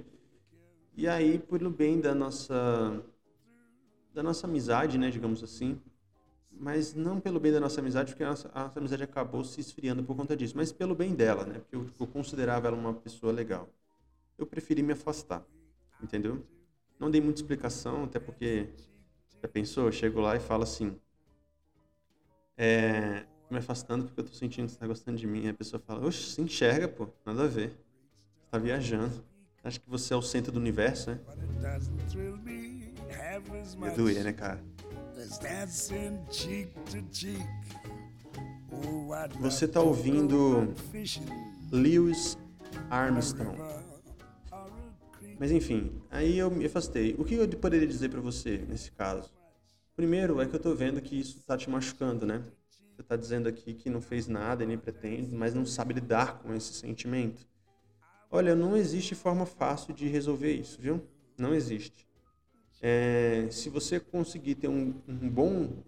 E 0.97 1.09
aí, 1.09 1.41
pelo 1.41 1.71
bem 1.71 2.01
da 2.01 2.15
nossa 2.15 3.05
da 4.15 4.23
nossa 4.23 4.47
amizade, 4.47 4.97
né, 4.97 5.11
digamos 5.11 5.43
assim, 5.43 5.79
mas 6.51 6.95
não 6.95 7.21
pelo 7.21 7.39
bem 7.39 7.53
da 7.53 7.61
nossa 7.61 7.81
amizade, 7.81 8.13
porque 8.13 8.25
a 8.25 8.31
nossa, 8.31 8.51
a 8.55 8.65
nossa 8.65 8.79
amizade 8.79 9.03
acabou 9.03 9.45
se 9.45 9.61
esfriando 9.61 10.03
por 10.03 10.17
conta 10.17 10.35
disso, 10.35 10.57
mas 10.57 10.73
pelo 10.73 10.95
bem 10.95 11.15
dela, 11.15 11.45
né? 11.45 11.59
Porque 11.59 11.77
eu, 11.77 11.87
eu 12.01 12.07
considerava 12.07 12.69
ela 12.69 12.77
uma 12.77 12.95
pessoa 12.95 13.31
legal. 13.33 13.69
Eu 14.43 14.47
preferi 14.49 14.83
me 14.83 14.93
afastar, 14.93 15.47
entendeu? 16.03 16.45
Não 16.99 17.09
dei 17.09 17.21
muita 17.21 17.41
explicação, 17.41 18.03
até 18.03 18.19
porque 18.19 18.71
já 19.41 19.47
pensou, 19.47 19.85
eu 19.85 19.93
chego 19.93 20.21
lá 20.21 20.35
e 20.35 20.41
falo 20.41 20.65
assim, 20.65 20.99
é, 22.57 23.25
me 23.49 23.59
afastando 23.59 24.05
porque 24.05 24.21
eu 24.21 24.25
tô 24.25 24.33
sentindo 24.33 24.67
que 24.67 24.73
você 24.73 24.79
tá 24.81 24.87
gostando 24.89 25.17
de 25.17 25.29
mim. 25.29 25.45
E 25.45 25.49
a 25.51 25.55
pessoa 25.55 25.79
fala, 25.79 26.05
oxe, 26.05 26.33
se 26.33 26.41
enxerga, 26.41 26.89
pô, 26.89 27.07
nada 27.25 27.45
a 27.45 27.47
ver. 27.47 27.69
Você 27.69 28.47
tá 28.51 28.59
viajando. 28.59 29.25
Acha 29.63 29.79
que 29.79 29.89
você 29.89 30.13
é 30.13 30.17
o 30.17 30.23
centro 30.23 30.51
do 30.51 30.59
universo, 30.59 31.13
né? 31.13 31.21
me 33.77 33.87
much 33.87 33.97
doer, 33.97 34.25
né, 34.25 34.33
cara? 34.33 34.61
Oh, 38.73 39.39
Você 39.39 39.69
tá 39.69 39.81
ouvindo 39.81 40.75
Lewis 41.71 42.37
Armstrong. 42.91 43.82
Mas 45.43 45.51
enfim, 45.51 45.91
aí 46.09 46.39
eu 46.39 46.49
me 46.53 46.65
afastei. 46.67 47.17
O 47.19 47.25
que 47.25 47.35
eu 47.35 47.49
poderia 47.49 47.85
dizer 47.85 48.09
pra 48.09 48.21
você 48.21 48.59
nesse 48.59 48.93
caso? 48.93 49.29
Primeiro 49.97 50.41
é 50.41 50.47
que 50.47 50.55
eu 50.55 50.61
tô 50.61 50.73
vendo 50.73 51.03
que 51.03 51.19
isso 51.19 51.43
tá 51.45 51.57
te 51.57 51.69
machucando, 51.69 52.25
né? 52.25 52.45
Você 52.95 53.03
tá 53.03 53.17
dizendo 53.17 53.49
aqui 53.49 53.75
que 53.75 53.91
não 53.91 54.01
fez 54.01 54.29
nada 54.29 54.63
e 54.63 54.67
nem 54.69 54.79
pretende, 54.79 55.35
mas 55.35 55.53
não 55.53 55.67
sabe 55.67 55.95
lidar 55.95 56.39
com 56.39 56.55
esse 56.55 56.73
sentimento. 56.75 57.45
Olha, 58.31 58.55
não 58.55 58.77
existe 58.77 59.17
forma 59.17 59.45
fácil 59.45 59.93
de 59.93 60.07
resolver 60.07 60.53
isso, 60.53 60.81
viu? 60.81 61.03
Não 61.37 61.53
existe. 61.53 62.07
É, 62.81 63.49
se 63.51 63.69
você 63.69 63.99
conseguir 63.99 64.55
ter 64.55 64.69
um, 64.69 64.95
um 65.09 65.29
bom 65.29 65.83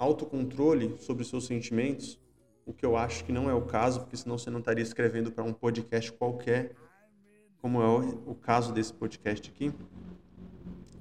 autocontrole 0.00 0.96
sobre 0.98 1.22
os 1.22 1.28
seus 1.28 1.46
sentimentos, 1.46 2.18
o 2.66 2.72
que 2.72 2.84
eu 2.84 2.96
acho 2.96 3.24
que 3.24 3.30
não 3.30 3.48
é 3.48 3.54
o 3.54 3.62
caso, 3.62 4.00
porque 4.00 4.16
senão 4.16 4.36
você 4.36 4.50
não 4.50 4.58
estaria 4.58 4.82
escrevendo 4.82 5.30
para 5.30 5.44
um 5.44 5.52
podcast 5.52 6.10
qualquer, 6.10 6.74
como 7.60 7.82
é 7.82 7.86
o, 7.86 8.30
o 8.30 8.34
caso 8.34 8.72
desse 8.72 8.92
podcast 8.92 9.50
aqui. 9.50 9.72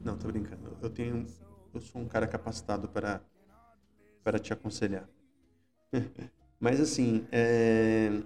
Não, 0.03 0.17
tô 0.17 0.27
brincando. 0.27 0.77
Eu 0.81 0.89
tenho, 0.89 1.25
eu 1.73 1.81
sou 1.81 2.01
um 2.01 2.07
cara 2.07 2.27
capacitado 2.27 2.87
para 2.87 3.21
para 4.23 4.37
te 4.37 4.53
aconselhar. 4.53 5.09
Mas 6.59 6.79
assim, 6.79 7.25
é, 7.31 8.21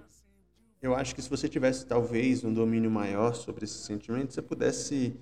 eu 0.82 0.94
acho 0.94 1.14
que 1.14 1.22
se 1.22 1.30
você 1.30 1.48
tivesse 1.48 1.86
talvez 1.86 2.44
um 2.44 2.52
domínio 2.52 2.90
maior 2.90 3.34
sobre 3.34 3.64
esses 3.64 3.84
sentimentos, 3.84 4.34
você 4.34 4.42
pudesse 4.42 5.18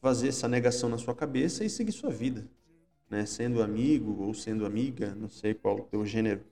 fazer 0.00 0.28
essa 0.28 0.48
negação 0.48 0.88
na 0.88 0.98
sua 0.98 1.14
cabeça 1.14 1.64
e 1.64 1.70
seguir 1.70 1.92
sua 1.92 2.10
vida, 2.10 2.46
né? 3.08 3.24
Sendo 3.24 3.62
amigo 3.62 4.22
ou 4.22 4.34
sendo 4.34 4.66
amiga, 4.66 5.14
não 5.14 5.28
sei 5.28 5.54
qual 5.54 5.76
o 5.76 5.84
teu 5.84 6.04
gênero, 6.04 6.44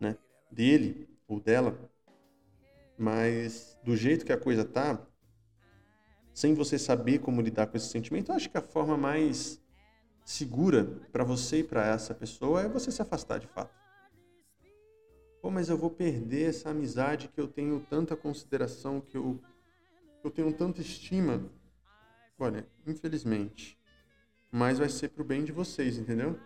né? 0.00 0.16
Dele 0.50 1.08
ou 1.28 1.40
dela. 1.40 1.76
Mas 2.96 3.76
do 3.84 3.96
jeito 3.96 4.24
que 4.24 4.32
a 4.32 4.38
coisa 4.38 4.64
tá, 4.64 5.04
sem 6.34 6.54
você 6.54 6.78
saber 6.78 7.18
como 7.18 7.40
lidar 7.40 7.66
com 7.66 7.76
esse 7.76 7.88
sentimento, 7.88 8.30
eu 8.30 8.36
acho 8.36 8.50
que 8.50 8.58
a 8.58 8.62
forma 8.62 8.96
mais 8.96 9.60
segura 10.24 10.84
para 11.12 11.24
você 11.24 11.58
e 11.58 11.64
para 11.64 11.86
essa 11.86 12.14
pessoa 12.14 12.62
é 12.62 12.68
você 12.68 12.90
se 12.90 13.02
afastar 13.02 13.38
de 13.38 13.46
fato. 13.46 13.74
Pô, 15.40 15.50
mas 15.50 15.68
eu 15.68 15.76
vou 15.76 15.90
perder 15.90 16.50
essa 16.50 16.70
amizade 16.70 17.28
que 17.28 17.40
eu 17.40 17.48
tenho 17.48 17.84
tanta 17.90 18.14
consideração, 18.14 19.00
que 19.00 19.16
eu, 19.16 19.40
que 20.20 20.26
eu 20.26 20.30
tenho 20.30 20.52
tanta 20.52 20.80
estima. 20.80 21.42
Olha, 22.38 22.66
infelizmente. 22.86 23.76
Mas 24.50 24.78
vai 24.78 24.88
ser 24.88 25.08
pro 25.08 25.24
bem 25.24 25.44
de 25.44 25.50
vocês, 25.50 25.98
entendeu? 25.98 26.38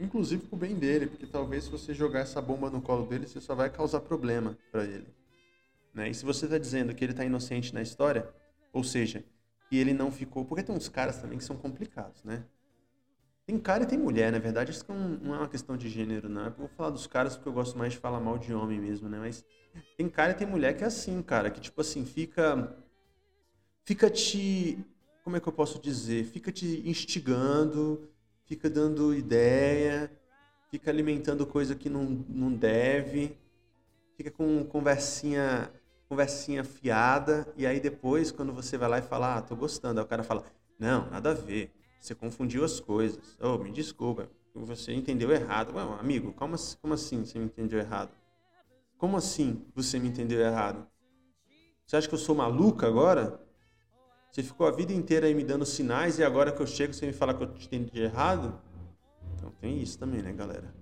Inclusive 0.00 0.46
pro 0.46 0.56
bem 0.56 0.74
dele, 0.74 1.06
porque 1.06 1.26
talvez 1.26 1.64
se 1.64 1.70
você 1.70 1.94
jogar 1.94 2.20
essa 2.20 2.42
bomba 2.42 2.68
no 2.68 2.82
colo 2.82 3.06
dele, 3.06 3.26
você 3.26 3.40
só 3.40 3.54
vai 3.54 3.70
causar 3.70 4.00
problema 4.00 4.58
para 4.72 4.84
ele. 4.84 5.06
Né? 5.94 6.10
E 6.10 6.14
se 6.14 6.24
você 6.24 6.46
tá 6.46 6.58
dizendo 6.58 6.94
que 6.94 7.04
ele 7.04 7.14
tá 7.14 7.24
inocente 7.24 7.72
na 7.74 7.82
história, 7.82 8.28
ou 8.72 8.84
seja, 8.84 9.24
que 9.68 9.76
ele 9.76 9.92
não 9.92 10.10
ficou. 10.10 10.44
Porque 10.44 10.62
tem 10.62 10.74
uns 10.74 10.88
caras 10.88 11.20
também 11.20 11.38
que 11.38 11.44
são 11.44 11.56
complicados, 11.56 12.24
né? 12.24 12.44
Tem 13.46 13.58
cara 13.58 13.84
e 13.84 13.86
tem 13.86 13.98
mulher, 13.98 14.30
na 14.30 14.38
verdade, 14.38 14.70
isso 14.70 14.84
não 14.88 15.08
não 15.08 15.34
é 15.34 15.38
uma 15.38 15.48
questão 15.48 15.76
de 15.76 15.88
gênero, 15.88 16.28
não. 16.28 16.44
Eu 16.46 16.52
vou 16.52 16.68
falar 16.68 16.90
dos 16.90 17.06
caras 17.06 17.34
porque 17.34 17.48
eu 17.48 17.52
gosto 17.52 17.78
mais 17.78 17.94
de 17.94 17.98
falar 17.98 18.20
mal 18.20 18.36
de 18.38 18.52
homem 18.52 18.78
mesmo, 18.78 19.08
né? 19.08 19.18
Mas 19.18 19.44
tem 19.96 20.08
cara 20.08 20.32
e 20.32 20.34
tem 20.34 20.46
mulher 20.46 20.76
que 20.76 20.84
é 20.84 20.86
assim, 20.86 21.22
cara, 21.22 21.50
que 21.50 21.60
tipo 21.60 21.80
assim, 21.80 22.04
fica. 22.04 22.76
Fica 23.84 24.10
te. 24.10 24.84
Como 25.24 25.36
é 25.36 25.40
que 25.40 25.48
eu 25.48 25.52
posso 25.52 25.80
dizer? 25.80 26.24
Fica 26.24 26.52
te 26.52 26.82
instigando, 26.86 28.08
fica 28.44 28.68
dando 28.68 29.14
ideia, 29.14 30.10
fica 30.70 30.90
alimentando 30.90 31.46
coisa 31.46 31.74
que 31.74 31.88
não, 31.88 32.04
não 32.04 32.52
deve, 32.52 33.36
fica 34.16 34.30
com 34.30 34.64
conversinha, 34.64 35.70
conversinha 36.08 36.64
fiada, 36.64 37.46
e 37.56 37.66
aí 37.66 37.78
depois, 37.80 38.32
quando 38.32 38.52
você 38.52 38.78
vai 38.78 38.88
lá 38.88 38.98
e 38.98 39.02
fala, 39.02 39.36
ah, 39.36 39.42
tô 39.42 39.54
gostando, 39.54 40.00
aí 40.00 40.06
o 40.06 40.08
cara 40.08 40.22
fala, 40.22 40.44
não, 40.78 41.10
nada 41.10 41.32
a 41.32 41.34
ver, 41.34 41.70
você 42.00 42.14
confundiu 42.14 42.64
as 42.64 42.80
coisas. 42.80 43.36
Oh, 43.40 43.58
me 43.58 43.70
desculpa, 43.70 44.28
você 44.54 44.92
entendeu 44.92 45.30
errado. 45.30 45.74
Ué, 45.74 45.82
amigo, 46.00 46.32
como, 46.32 46.56
como 46.80 46.94
assim 46.94 47.24
você 47.24 47.38
me 47.38 47.44
entendeu 47.44 47.78
errado? 47.78 48.10
Como 48.96 49.16
assim 49.16 49.64
você 49.74 49.98
me 49.98 50.08
entendeu 50.08 50.40
errado? 50.40 50.86
Você 51.86 51.96
acha 51.96 52.08
que 52.08 52.14
eu 52.14 52.18
sou 52.18 52.34
maluca 52.34 52.86
agora? 52.86 53.40
Você 54.30 54.42
ficou 54.42 54.66
a 54.66 54.70
vida 54.70 54.92
inteira 54.92 55.26
aí 55.26 55.34
me 55.34 55.44
dando 55.44 55.64
sinais 55.64 56.18
e 56.18 56.24
agora 56.24 56.52
que 56.52 56.60
eu 56.60 56.66
chego 56.66 56.92
você 56.92 57.06
me 57.06 57.12
fala 57.12 57.34
que 57.34 57.42
eu 57.42 57.52
te 57.54 57.66
entendi 57.66 58.00
errado? 58.00 58.60
Então 59.34 59.50
tem 59.60 59.80
isso 59.80 59.98
também, 59.98 60.22
né, 60.22 60.32
galera? 60.32 60.74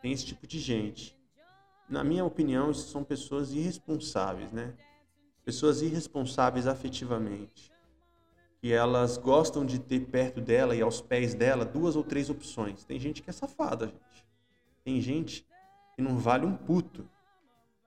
Tem 0.00 0.12
esse 0.12 0.24
tipo 0.24 0.46
de 0.46 0.58
gente. 0.58 1.17
Na 1.88 2.04
minha 2.04 2.24
opinião, 2.24 2.70
isso 2.70 2.88
são 2.90 3.02
pessoas 3.02 3.52
irresponsáveis, 3.52 4.52
né? 4.52 4.74
Pessoas 5.44 5.80
irresponsáveis 5.80 6.66
afetivamente. 6.66 7.72
Que 8.60 8.72
elas 8.72 9.16
gostam 9.16 9.64
de 9.64 9.78
ter 9.78 10.00
perto 10.00 10.40
dela 10.40 10.76
e 10.76 10.82
aos 10.82 11.00
pés 11.00 11.34
dela 11.34 11.64
duas 11.64 11.96
ou 11.96 12.04
três 12.04 12.28
opções. 12.28 12.84
Tem 12.84 12.98
gente 12.98 13.22
que 13.22 13.30
é 13.30 13.32
safada, 13.32 13.86
gente. 13.86 14.26
Tem 14.84 15.00
gente 15.00 15.46
que 15.94 16.02
não 16.02 16.18
vale 16.18 16.44
um 16.44 16.54
puto. 16.54 17.08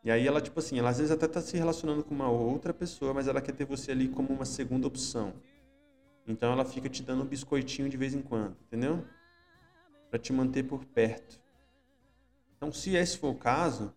E 0.03 0.09
aí 0.09 0.25
ela, 0.25 0.41
tipo 0.41 0.59
assim, 0.59 0.79
ela 0.79 0.89
às 0.89 0.97
vezes 0.97 1.11
até 1.11 1.27
tá 1.27 1.41
se 1.41 1.55
relacionando 1.55 2.03
com 2.03 2.15
uma 2.15 2.29
outra 2.29 2.73
pessoa, 2.73 3.13
mas 3.13 3.27
ela 3.27 3.41
quer 3.41 3.51
ter 3.51 3.65
você 3.65 3.91
ali 3.91 4.07
como 4.07 4.29
uma 4.29 4.45
segunda 4.45 4.87
opção. 4.87 5.33
Então 6.25 6.53
ela 6.53 6.63
fica 6.63 6.89
te 6.89 7.03
dando 7.03 7.23
um 7.23 7.27
biscoitinho 7.27 7.89
de 7.89 7.97
vez 7.97 8.13
em 8.13 8.21
quando, 8.21 8.55
entendeu? 8.67 9.05
Pra 10.09 10.19
te 10.19 10.31
manter 10.31 10.63
por 10.63 10.85
perto. 10.85 11.40
Então, 12.61 12.71
se 12.71 12.95
esse 12.95 13.17
for 13.17 13.29
o 13.29 13.35
caso, 13.35 13.91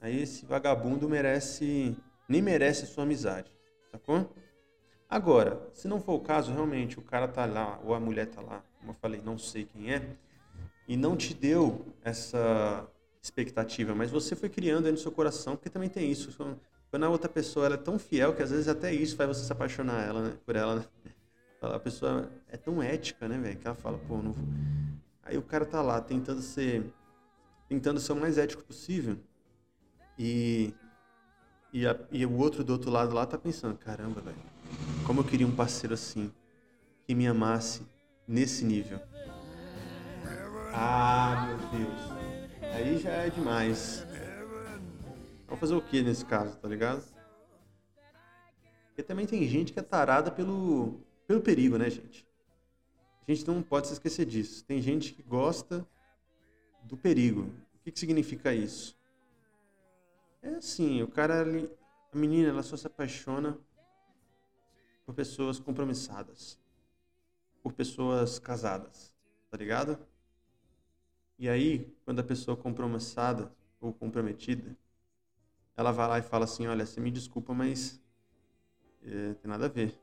aí 0.00 0.22
esse 0.22 0.46
vagabundo 0.46 1.06
merece, 1.06 1.94
nem 2.26 2.40
merece 2.40 2.84
a 2.84 2.86
sua 2.86 3.04
amizade, 3.04 3.52
sacou? 3.92 4.34
Agora, 5.06 5.68
se 5.74 5.86
não 5.86 6.00
for 6.00 6.14
o 6.14 6.20
caso, 6.20 6.50
realmente, 6.50 6.98
o 6.98 7.02
cara 7.02 7.28
tá 7.28 7.44
lá, 7.44 7.78
ou 7.84 7.92
a 7.92 8.00
mulher 8.00 8.26
tá 8.28 8.40
lá, 8.40 8.64
como 8.78 8.92
eu 8.92 8.94
falei, 8.94 9.20
não 9.22 9.36
sei 9.36 9.66
quem 9.66 9.92
é, 9.92 10.16
e 10.88 10.96
não 10.96 11.14
te 11.14 11.34
deu 11.34 11.84
essa 12.02 12.88
expectativa, 13.20 13.94
mas 13.94 14.10
você 14.10 14.34
foi 14.34 14.48
criando 14.48 14.86
aí 14.86 14.92
no 14.92 14.96
seu 14.96 15.12
coração, 15.12 15.54
porque 15.54 15.68
também 15.68 15.90
tem 15.90 16.10
isso. 16.10 16.34
Quando 16.90 17.04
a 17.04 17.10
outra 17.10 17.28
pessoa 17.28 17.66
ela 17.66 17.74
é 17.74 17.78
tão 17.78 17.98
fiel 17.98 18.34
que 18.34 18.42
às 18.42 18.50
vezes 18.50 18.66
até 18.66 18.94
isso 18.94 19.14
faz 19.14 19.28
você 19.28 19.44
se 19.44 19.52
apaixonar 19.52 20.08
ela, 20.08 20.22
né, 20.22 20.38
por 20.46 20.56
ela. 20.56 20.76
Né? 20.76 20.84
A 21.60 21.78
pessoa 21.78 22.32
é 22.48 22.56
tão 22.56 22.82
ética, 22.82 23.28
né, 23.28 23.36
velho, 23.36 23.58
que 23.58 23.66
ela 23.66 23.76
fala, 23.76 23.98
pô, 24.08 24.16
não 24.16 24.32
vou... 24.32 24.46
Aí 25.22 25.36
o 25.36 25.42
cara 25.42 25.66
tá 25.66 25.82
lá 25.82 26.00
tentando 26.00 26.40
ser 26.40 26.90
tentando 27.68 28.00
ser 28.00 28.12
o 28.12 28.16
mais 28.16 28.38
ético 28.38 28.64
possível. 28.64 29.18
E 30.18 30.74
e, 31.72 31.86
a- 31.86 31.98
e 32.10 32.24
o 32.24 32.32
outro 32.38 32.64
do 32.64 32.72
outro 32.72 32.90
lado 32.90 33.14
lá 33.14 33.26
tá 33.26 33.36
pensando, 33.36 33.76
caramba, 33.76 34.22
velho, 34.22 34.36
como 35.06 35.20
eu 35.20 35.24
queria 35.24 35.46
um 35.46 35.54
parceiro 35.54 35.92
assim, 35.92 36.32
que 37.06 37.14
me 37.14 37.26
amasse 37.26 37.82
nesse 38.26 38.64
nível. 38.64 38.98
Ah, 40.72 41.46
meu 41.46 41.80
Deus. 41.80 42.72
Aí 42.74 42.98
já 42.98 43.10
é 43.10 43.30
demais. 43.30 44.04
Vamos 45.46 45.60
fazer 45.60 45.74
o 45.74 45.82
que 45.82 46.02
nesse 46.02 46.24
caso, 46.24 46.56
tá 46.58 46.68
ligado? 46.68 47.02
Porque 48.88 49.02
também 49.02 49.26
tem 49.26 49.46
gente 49.46 49.72
que 49.72 49.78
é 49.78 49.82
tarada 49.82 50.30
pelo, 50.30 51.00
pelo 51.26 51.40
perigo, 51.40 51.76
né, 51.78 51.88
gente? 51.90 52.26
A 53.26 53.30
gente 53.32 53.46
não 53.46 53.62
pode 53.62 53.88
se 53.88 53.92
esquecer 53.94 54.24
disso. 54.26 54.64
Tem 54.64 54.80
gente 54.80 55.12
que 55.12 55.22
gosta 55.22 55.86
do 56.88 56.96
perigo. 56.96 57.42
O 57.74 57.78
que, 57.84 57.92
que 57.92 57.98
significa 58.00 58.52
isso? 58.52 58.98
É 60.42 60.48
assim, 60.56 61.02
o 61.02 61.08
cara, 61.08 61.42
a 62.12 62.16
menina, 62.16 62.48
ela 62.48 62.62
só 62.62 62.76
se 62.76 62.86
apaixona 62.86 63.58
por 65.04 65.14
pessoas 65.14 65.58
compromissadas, 65.58 66.58
por 67.62 67.72
pessoas 67.72 68.38
casadas, 68.38 69.14
tá 69.50 69.56
ligado? 69.56 69.98
E 71.38 71.48
aí, 71.48 71.94
quando 72.04 72.20
a 72.20 72.24
pessoa 72.24 72.58
é 72.58 72.62
compromissada 72.62 73.52
ou 73.80 73.92
comprometida, 73.92 74.76
ela 75.76 75.92
vai 75.92 76.08
lá 76.08 76.18
e 76.18 76.22
fala 76.22 76.44
assim, 76.44 76.66
olha, 76.66 76.84
você 76.84 77.00
me 77.00 77.10
desculpa, 77.10 77.54
mas 77.54 78.02
é, 79.02 79.34
tem 79.34 79.48
nada 79.50 79.66
a 79.66 79.68
ver, 79.68 79.98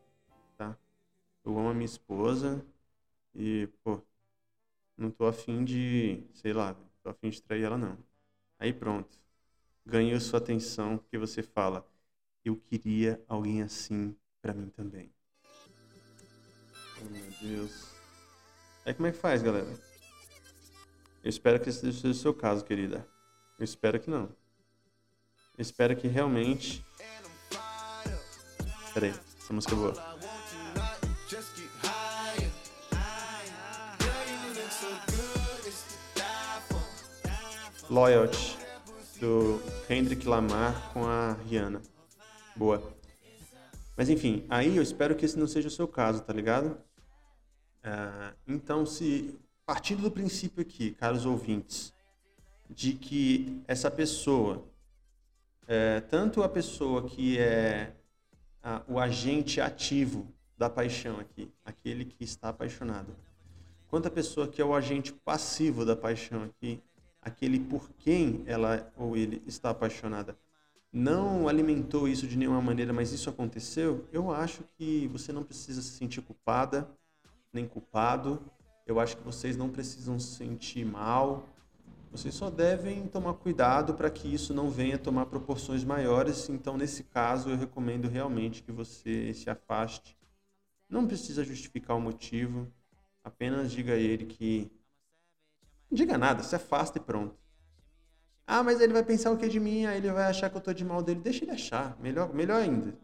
tá? 0.57 0.77
Eu 1.43 1.57
amo 1.57 1.69
a 1.69 1.73
minha 1.73 1.85
esposa 1.85 2.65
e, 3.35 3.67
pô, 3.83 4.01
não 4.97 5.11
tô 5.11 5.25
afim 5.25 5.63
de, 5.63 6.23
sei 6.33 6.53
lá, 6.53 6.75
tô 7.03 7.09
afim 7.09 7.29
de 7.29 7.41
trair 7.41 7.63
ela 7.63 7.77
não. 7.77 7.97
Aí 8.57 8.71
pronto, 8.71 9.17
ganhou 9.85 10.19
sua 10.19 10.39
atenção 10.39 10.97
porque 10.97 11.17
você 11.17 11.43
fala, 11.43 11.87
eu 12.43 12.55
queria 12.55 13.23
alguém 13.27 13.61
assim 13.61 14.15
pra 14.41 14.53
mim 14.53 14.69
também. 14.69 15.11
Oh, 17.01 17.09
meu 17.09 17.31
Deus. 17.41 17.93
Aí 18.85 18.93
como 18.93 19.07
é 19.07 19.11
que 19.11 19.17
faz, 19.17 19.41
galera? 19.41 19.67
Eu 21.23 21.29
espero 21.29 21.59
que 21.59 21.69
esse 21.69 21.91
seja 21.91 22.07
o 22.07 22.13
seu 22.13 22.33
caso, 22.33 22.63
querida. 22.63 23.07
Eu 23.57 23.65
espero 23.65 23.99
que 23.99 24.09
não. 24.09 24.29
Eu 25.57 25.61
espero 25.61 25.95
que 25.95 26.07
realmente. 26.07 26.85
Peraí, 28.93 29.09
essa 29.09 29.51
música 29.51 29.73
é 29.73 29.77
boa. 29.77 30.24
Loyalty, 37.95 38.57
do 39.21 39.57
Kendrick 39.87 40.27
Lamar 40.27 40.91
com 40.91 41.05
a 41.05 41.31
Rihanna. 41.47 41.81
Boa. 42.53 42.83
Mas 43.95 44.09
enfim, 44.09 44.45
aí 44.49 44.75
eu 44.75 44.83
espero 44.83 45.15
que 45.15 45.23
esse 45.23 45.39
não 45.39 45.47
seja 45.47 45.69
o 45.69 45.71
seu 45.71 45.87
caso, 45.87 46.21
tá 46.21 46.33
ligado? 46.33 46.77
Ah, 47.81 48.33
então, 48.45 48.85
se 48.85 49.39
partindo 49.65 50.01
do 50.01 50.11
princípio 50.11 50.61
aqui, 50.61 50.91
caros 50.91 51.25
ouvintes, 51.25 51.93
de 52.69 52.91
que 52.91 53.63
essa 53.65 53.89
pessoa, 53.89 54.65
é, 55.65 56.01
tanto 56.01 56.43
a 56.43 56.49
pessoa 56.49 57.07
que 57.07 57.39
é 57.39 57.93
o 58.89 58.99
agente 58.99 59.61
ativo 59.61 60.27
da 60.57 60.69
paixão 60.69 61.17
aqui, 61.17 61.49
aquele 61.63 62.03
que 62.03 62.25
está 62.25 62.49
apaixonado, 62.49 63.15
quanto 63.87 64.09
a 64.09 64.11
pessoa 64.11 64.49
que 64.49 64.61
é 64.61 64.65
o 64.65 64.75
agente 64.75 65.13
passivo 65.13 65.85
da 65.85 65.95
paixão 65.95 66.43
aqui, 66.43 66.83
aquele 67.25 67.59
por 67.59 67.89
quem 67.97 68.43
ela 68.45 68.93
ou 68.95 69.17
ele 69.17 69.41
está 69.45 69.71
apaixonada, 69.71 70.37
não 70.93 71.49
alimentou 71.49 72.07
isso 72.07 72.25
de 72.25 72.37
nenhuma 72.37 72.61
maneira, 72.61 72.93
mas 72.93 73.11
isso 73.11 73.29
aconteceu, 73.29 74.07
eu 74.13 74.31
acho 74.31 74.63
que 74.77 75.07
você 75.07 75.33
não 75.33 75.43
precisa 75.43 75.81
se 75.81 75.89
sentir 75.89 76.21
culpada, 76.21 76.89
nem 77.51 77.67
culpado. 77.67 78.41
Eu 78.87 78.99
acho 78.99 79.17
que 79.17 79.23
vocês 79.23 79.57
não 79.57 79.69
precisam 79.69 80.17
se 80.19 80.35
sentir 80.37 80.85
mal. 80.85 81.49
Vocês 82.11 82.33
só 82.33 82.49
devem 82.49 83.07
tomar 83.07 83.33
cuidado 83.33 83.93
para 83.93 84.09
que 84.09 84.33
isso 84.33 84.53
não 84.53 84.69
venha 84.69 84.97
tomar 84.97 85.25
proporções 85.25 85.83
maiores. 85.83 86.47
Então, 86.49 86.77
nesse 86.77 87.03
caso, 87.03 87.49
eu 87.49 87.57
recomendo 87.57 88.07
realmente 88.07 88.63
que 88.63 88.71
você 88.71 89.33
se 89.33 89.49
afaste. 89.49 90.15
Não 90.87 91.07
precisa 91.07 91.43
justificar 91.43 91.97
o 91.97 92.01
motivo. 92.01 92.71
Apenas 93.23 93.71
diga 93.71 93.93
a 93.93 93.97
ele 93.97 94.25
que. 94.25 94.71
Não 95.89 95.95
diga 95.95 96.17
nada, 96.17 96.43
se 96.43 96.55
afasta 96.55 96.97
e 96.99 97.01
pronto. 97.01 97.35
Ah, 98.47 98.63
mas 98.63 98.79
ele 98.79 98.93
vai 98.93 99.03
pensar 99.03 99.31
o 99.31 99.37
que 99.37 99.47
de 99.47 99.59
mim? 99.59 99.85
Aí 99.85 99.97
ele 99.97 100.11
vai 100.11 100.25
achar 100.25 100.49
que 100.49 100.57
eu 100.57 100.61
tô 100.61 100.73
de 100.73 100.85
mal 100.85 101.01
dele. 101.01 101.19
Deixa 101.19 101.43
ele 101.43 101.51
achar. 101.51 101.97
Melhor, 101.99 102.33
melhor 102.33 102.61
ainda. 102.61 102.95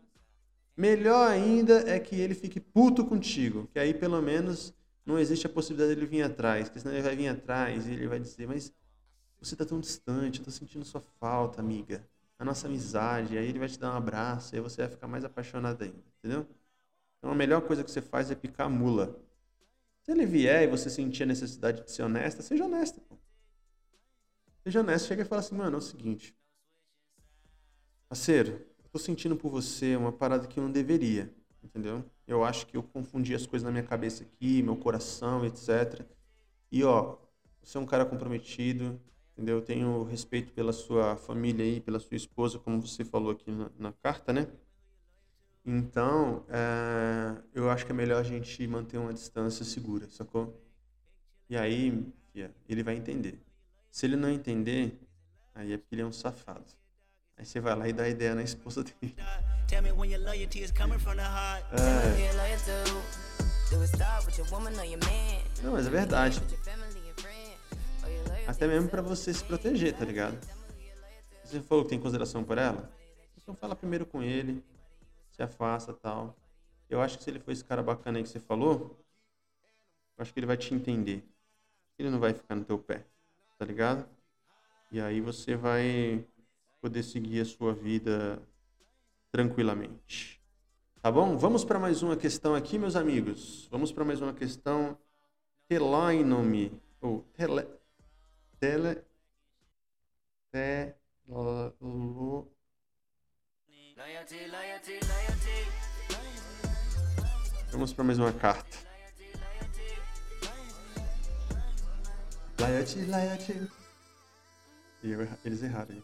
Melhor 0.78 1.30
ainda 1.30 1.90
é 1.90 2.00
que 2.00 2.16
ele 2.16 2.36
fique 2.36 2.60
puto 2.60 3.06
contigo, 3.06 3.68
que 3.74 3.80
aí 3.80 3.94
pelo 3.94 4.22
menos 4.22 4.74
não 5.06 5.20
existe 5.20 5.48
a 5.48 5.50
possibilidade 5.50 5.96
dele 5.96 6.08
vir 6.08 6.24
atrás, 6.24 6.70
porque 6.70 6.80
senão 6.82 6.94
ele 6.96 7.04
vai 7.04 7.16
vir 7.16 7.28
atrás 7.30 7.88
e 7.88 7.94
ele 7.94 8.08
vai 8.08 8.20
dizer, 8.20 8.48
mas 8.48 8.74
Você 9.42 9.56
tá 9.56 9.66
tão 9.66 9.80
distante, 9.80 10.40
eu 10.40 10.46
tô 10.46 10.52
sentindo 10.52 10.86
sua 10.86 11.02
falta, 11.20 11.62
amiga. 11.62 12.08
A 12.40 12.46
nossa 12.46 12.68
amizade. 12.68 13.38
Aí 13.38 13.48
ele 13.48 13.60
vai 13.60 13.70
te 13.70 13.80
dar 13.80 13.94
um 13.94 13.98
abraço, 13.98 14.56
aí 14.56 14.62
você 14.62 14.82
vai 14.84 14.92
ficar 14.92 15.08
mais 15.08 15.26
apaixonada 15.26 15.86
ainda, 15.86 16.04
entendeu? 16.20 16.48
Então 17.20 17.32
a 17.32 17.36
melhor 17.36 17.62
coisa 17.64 17.84
que 17.84 17.92
você 17.92 18.02
faz 18.02 18.32
é 18.32 18.36
picar 18.36 18.68
a 18.68 18.70
mula. 18.70 19.16
Se 20.04 20.12
ele 20.12 20.26
vier 20.26 20.64
e 20.64 20.68
você 20.68 20.90
sentir 20.90 21.24
a 21.24 21.26
necessidade 21.28 21.84
de 21.84 21.92
ser 21.92 22.04
honesta, 22.04 22.42
seja 22.42 22.66
honesta, 22.66 23.00
pô. 23.02 23.18
Seja 24.64 24.82
honesto, 24.82 25.08
chega 25.08 25.24
e 25.24 25.26
fala 25.26 25.40
assim, 25.40 25.56
mano, 25.56 25.76
é 25.76 25.80
o 25.80 25.82
seguinte. 25.82 26.36
Parceiro, 28.08 28.52
eu 28.84 28.90
tô 28.92 29.00
sentindo 29.00 29.36
por 29.36 29.50
você 29.50 29.96
uma 29.96 30.12
parada 30.12 30.48
que 30.48 30.60
eu 30.60 30.64
não 30.64 30.72
deveria, 30.72 31.34
entendeu? 31.64 32.04
Eu 32.28 32.44
acho 32.44 32.68
que 32.68 32.78
eu 32.78 32.84
confundi 32.84 33.34
as 33.34 33.46
coisas 33.46 33.66
na 33.66 33.72
minha 33.72 33.84
cabeça 33.84 34.24
aqui, 34.24 34.62
meu 34.62 34.76
coração, 34.76 35.46
etc. 35.46 36.06
E 36.72 36.84
ó, 36.84 37.18
você 37.64 37.78
é 37.78 37.82
um 37.82 37.86
cara 37.86 38.06
comprometido, 38.06 39.02
entendeu? 39.34 39.58
Eu 39.58 39.62
tenho 39.64 40.04
respeito 40.04 40.54
pela 40.54 40.74
sua 40.74 41.16
família 41.18 41.66
aí, 41.66 41.80
pela 41.82 42.00
sua 42.00 42.16
esposa, 42.18 42.60
como 42.60 42.82
você 42.82 43.04
falou 43.04 43.32
aqui 43.32 43.50
na, 43.52 43.72
na 43.80 43.94
carta, 43.94 44.32
né? 44.32 44.48
Então, 45.64 46.44
é, 46.50 47.36
eu 47.54 47.70
acho 47.70 47.86
que 47.86 47.92
é 47.92 47.96
melhor 47.96 48.20
a 48.20 48.24
gente 48.24 48.66
manter 48.68 48.98
uma 48.98 49.14
distância 49.14 49.64
segura, 49.64 50.08
sacou? 50.10 50.60
E 51.50 51.56
aí, 51.56 52.04
fia, 52.34 52.52
ele 52.68 52.82
vai 52.82 52.96
entender. 52.96 53.40
Se 53.92 54.06
ele 54.06 54.16
não 54.16 54.30
entender, 54.30 55.00
aí 55.54 55.74
é 55.74 55.78
porque 55.78 55.94
ele 55.94 56.02
é 56.02 56.06
um 56.06 56.12
safado. 56.12 56.66
Aí 57.38 57.46
você 57.46 57.60
vai 57.60 57.76
lá 57.76 57.88
e 57.88 57.94
dá 57.94 58.08
ideia 58.08 58.34
na 58.34 58.44
esposa 58.44 58.84
dele. 58.84 59.16
É, 61.72 62.18
não, 65.64 65.74
mas 65.74 65.88
é 65.88 65.90
verdade. 65.90 66.42
Até 68.48 68.68
mesmo 68.68 68.90
pra 68.90 69.02
você 69.02 69.34
se 69.34 69.44
proteger, 69.44 69.94
tá 69.94 70.06
ligado? 70.06 70.38
Você 71.44 71.62
falou 71.62 71.84
que 71.84 71.90
tem 71.92 72.00
consideração 72.00 72.44
por 72.44 72.58
ela? 72.58 72.90
Então 73.42 73.56
fala 73.56 73.76
primeiro 73.76 74.06
com 74.06 74.22
ele, 74.24 74.64
se 75.42 75.44
afasta 75.44 75.94
tal. 75.94 76.36
Eu 76.90 77.02
acho 77.02 77.18
que 77.18 77.24
se 77.24 77.30
ele 77.30 77.40
for 77.40 77.52
esse 77.52 77.66
cara 77.66 77.82
bacana 77.82 78.20
aí 78.20 78.24
que 78.24 78.30
você 78.30 78.40
falou, 78.40 79.04
acho 80.18 80.32
que 80.32 80.40
ele 80.40 80.46
vai 80.46 80.58
te 80.58 80.74
entender. 80.74 81.24
Ele 81.98 82.10
não 82.10 82.20
vai 82.20 82.34
ficar 82.34 82.56
no 82.56 82.64
teu 82.64 82.78
pé, 82.78 83.06
tá 83.58 83.66
ligado? 83.66 84.08
E 84.92 85.02
aí 85.02 85.20
você 85.20 85.56
vai 85.56 86.26
poder 86.80 87.04
seguir 87.04 87.42
a 87.42 87.46
sua 87.46 87.74
vida 87.74 88.42
tranquilamente. 89.32 90.40
Tá 91.02 91.12
bom? 91.12 91.36
Vamos 91.38 91.66
para 91.66 91.80
mais 91.80 92.04
uma 92.04 92.16
questão 92.16 92.54
aqui, 92.54 92.78
meus 92.78 92.96
amigos. 92.96 93.68
Vamos 93.72 93.92
para 93.92 94.06
mais 94.06 94.22
uma 94.22 94.34
questão. 94.34 94.98
Telainome. 95.68 96.72
Ou 97.02 97.22
tele, 97.34 97.68
tele, 98.60 99.02
telo. 100.52 102.52
Vamos 107.72 107.94
para 107.94 108.04
mais 108.04 108.18
uma 108.18 108.34
carta. 108.34 108.78
Loyalty, 112.60 113.06
loyalty. 113.06 113.72
E 115.04 115.12
eu 115.12 115.22
erra- 115.22 115.38
Eles 115.46 115.62
erraram 115.64 115.96
aí. 115.96 116.04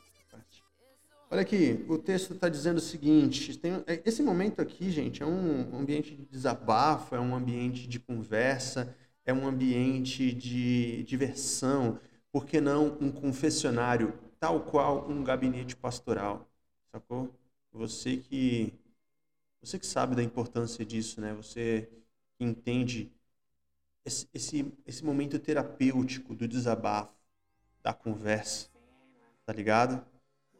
Olha 1.30 1.42
aqui, 1.42 1.86
o 1.90 1.98
texto 1.98 2.34
está 2.36 2.48
dizendo 2.48 2.78
o 2.78 2.82
seguinte: 2.82 3.58
tem- 3.58 3.84
é, 3.88 4.02
esse 4.06 4.22
momento 4.22 4.62
aqui, 4.62 4.90
gente, 4.92 5.24
é 5.24 5.26
um 5.26 5.76
ambiente 5.78 6.16
de 6.16 6.24
desabafo, 6.26 7.16
é 7.16 7.20
um 7.20 7.36
ambiente 7.36 7.88
de 7.88 8.00
conversa, 8.00 8.96
é 9.26 9.34
um 9.34 9.46
ambiente 9.48 10.32
de 10.34 11.04
diversão, 11.04 12.00
por 12.32 12.46
que 12.46 12.62
não 12.62 12.98
um 13.02 13.12
confessionário, 13.12 14.14
tal 14.40 14.62
qual 14.62 15.10
um 15.10 15.24
gabinete 15.24 15.76
pastoral, 15.76 16.48
sacou? 16.92 17.34
Você 17.78 18.18
que 18.18 18.74
você 19.62 19.78
que 19.78 19.86
sabe 19.86 20.16
da 20.16 20.24
importância 20.24 20.86
disso, 20.86 21.22
né? 21.22 21.34
Você 21.34 21.90
que 22.38 22.44
entende 22.44 23.12
esse, 24.06 24.28
esse, 24.34 24.74
esse 24.86 25.04
momento 25.04 25.38
terapêutico 25.38 26.34
do 26.34 26.48
desabafo, 26.48 27.14
da 27.84 27.94
conversa, 27.94 28.70
tá 29.46 29.54
ligado? 29.54 30.06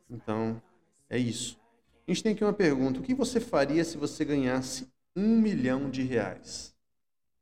Então, 0.10 0.62
é 1.10 1.18
isso. 1.18 1.60
A 2.08 2.12
gente 2.12 2.24
tem 2.24 2.34
aqui 2.34 2.44
uma 2.44 2.54
pergunta. 2.54 3.00
O 3.00 3.04
que 3.04 3.14
você 3.14 3.40
faria 3.40 3.84
se 3.84 3.98
você 3.98 4.24
ganhasse 4.24 4.88
um 5.16 5.40
milhão 5.40 5.90
de 5.90 6.04
reais? 6.04 6.76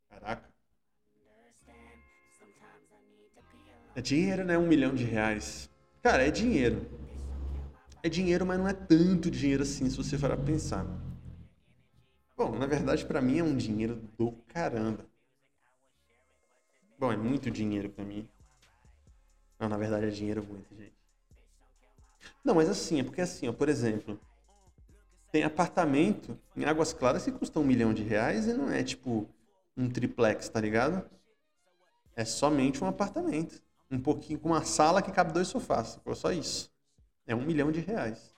Caraca. 0.09 0.49
É 3.95 4.01
dinheiro, 4.01 4.43
né? 4.43 4.57
Um 4.57 4.67
milhão 4.67 4.93
de 4.93 5.03
reais. 5.03 5.69
Cara, 6.01 6.27
é 6.27 6.31
dinheiro. 6.31 7.04
É 8.05 8.09
dinheiro, 8.09 8.45
mas 8.45 8.59
não 8.59 8.67
é 8.67 8.73
tanto 8.73 9.31
dinheiro 9.31 9.63
assim, 9.63 9.89
se 9.89 9.97
você 9.97 10.15
for 10.15 10.31
a 10.31 10.37
pensar. 10.37 10.85
Bom, 12.37 12.55
na 12.55 12.67
verdade, 12.67 13.03
pra 13.03 13.19
mim 13.19 13.39
é 13.39 13.43
um 13.43 13.57
dinheiro 13.57 13.95
do 14.15 14.31
caramba. 14.49 15.03
Bom, 16.99 17.11
é 17.11 17.17
muito 17.17 17.49
dinheiro 17.49 17.89
pra 17.89 18.05
mim. 18.05 18.29
Não, 19.59 19.67
na 19.67 19.75
verdade 19.75 20.05
é 20.05 20.09
dinheiro 20.11 20.43
muito, 20.43 20.67
gente. 20.75 20.93
Não, 22.43 22.53
mas 22.53 22.69
assim, 22.69 22.99
é 22.99 23.03
porque 23.03 23.21
assim, 23.21 23.47
ó, 23.47 23.51
por 23.51 23.69
exemplo, 23.69 24.19
tem 25.31 25.41
apartamento 25.41 26.37
em 26.55 26.63
Águas 26.63 26.93
Claras 26.93 27.25
que 27.25 27.31
custa 27.31 27.59
um 27.59 27.63
milhão 27.63 27.91
de 27.91 28.03
reais 28.03 28.45
e 28.45 28.53
não 28.53 28.71
é 28.71 28.83
tipo 28.83 29.27
um 29.75 29.89
triplex, 29.89 30.47
tá 30.47 30.61
ligado? 30.61 31.09
É 32.15 32.23
somente 32.23 32.83
um 32.83 32.87
apartamento. 32.87 33.59
Um 33.89 33.99
pouquinho 33.99 34.37
com 34.37 34.49
uma 34.49 34.63
sala 34.63 35.01
que 35.01 35.11
cabe 35.11 35.33
dois 35.33 35.47
sofás. 35.47 35.99
Só 36.13 36.31
isso. 36.31 36.74
É 37.27 37.35
um 37.35 37.45
milhão 37.45 37.71
de 37.71 37.79
reais. 37.79 38.33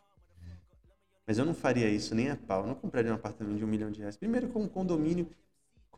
Mas 1.25 1.37
eu 1.37 1.45
não 1.45 1.53
faria 1.53 1.89
isso 1.89 2.15
nem 2.15 2.29
a 2.29 2.37
pau. 2.37 2.61
Eu 2.61 2.67
não 2.67 2.75
compraria 2.75 3.11
um 3.11 3.15
apartamento 3.15 3.57
de 3.57 3.65
um 3.65 3.67
milhão 3.67 3.91
de 3.91 3.99
reais. 3.99 4.15
Primeiro, 4.15 4.47
com 4.47 4.61
um 4.63 4.67
condomínio. 4.67 5.29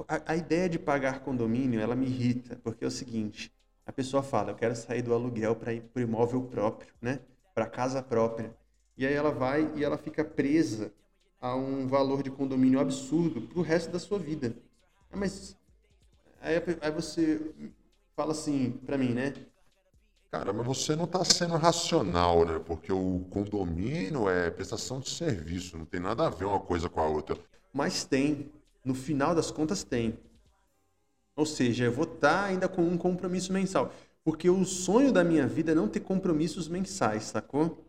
A, 0.07 0.33
a 0.33 0.35
ideia 0.35 0.67
de 0.67 0.79
pagar 0.79 1.19
condomínio, 1.19 1.79
ela 1.79 1.95
me 1.95 2.07
irrita. 2.07 2.55
Porque 2.63 2.83
é 2.83 2.87
o 2.87 2.91
seguinte: 2.91 3.53
a 3.85 3.91
pessoa 3.91 4.23
fala, 4.23 4.51
eu 4.51 4.55
quero 4.55 4.75
sair 4.75 5.01
do 5.01 5.13
aluguel 5.13 5.55
para 5.55 5.73
ir 5.73 5.81
para 5.81 5.99
o 5.99 6.03
imóvel 6.03 6.43
próprio, 6.43 6.93
né? 7.01 7.19
Para 7.53 7.67
casa 7.67 8.01
própria. 8.01 8.55
E 8.97 9.05
aí 9.05 9.13
ela 9.13 9.31
vai 9.31 9.71
e 9.75 9.83
ela 9.83 9.97
fica 9.97 10.23
presa 10.23 10.91
a 11.39 11.55
um 11.55 11.87
valor 11.87 12.21
de 12.21 12.29
condomínio 12.29 12.79
absurdo 12.79 13.41
pro 13.41 13.61
resto 13.61 13.91
da 13.91 13.99
sua 13.99 14.19
vida. 14.19 14.55
Mas 15.11 15.57
aí, 16.41 16.55
aí 16.81 16.91
você 16.91 17.53
fala 18.15 18.31
assim 18.31 18.71
para 18.85 18.97
mim, 18.97 19.13
né? 19.13 19.33
Cara, 20.31 20.53
mas 20.53 20.65
você 20.65 20.95
não 20.95 21.05
está 21.05 21.23
sendo 21.25 21.55
racional, 21.55 22.45
né? 22.45 22.59
Porque 22.59 22.93
o 22.93 23.25
condomínio 23.31 24.29
é 24.29 24.51
prestação 24.51 24.99
de 24.99 25.09
serviço, 25.09 25.77
não 25.77 25.85
tem 25.85 25.99
nada 25.99 26.27
a 26.27 26.29
ver 26.29 26.45
uma 26.45 26.59
coisa 26.59 26.87
com 26.87 26.99
a 26.99 27.07
outra. 27.07 27.37
Mas 27.73 28.03
tem. 28.03 28.51
No 28.85 28.93
final 28.93 29.33
das 29.33 29.51
contas, 29.51 29.83
tem. 29.83 30.17
Ou 31.35 31.45
seja, 31.45 31.85
eu 31.85 31.91
vou 31.91 32.05
estar 32.05 32.45
ainda 32.45 32.67
com 32.67 32.81
um 32.83 32.97
compromisso 32.97 33.51
mensal. 33.51 33.91
Porque 34.23 34.49
o 34.49 34.63
sonho 34.65 35.11
da 35.11 35.23
minha 35.23 35.47
vida 35.47 35.71
é 35.71 35.75
não 35.75 35.87
ter 35.87 36.01
compromissos 36.01 36.67
mensais, 36.67 37.23
sacou? 37.23 37.83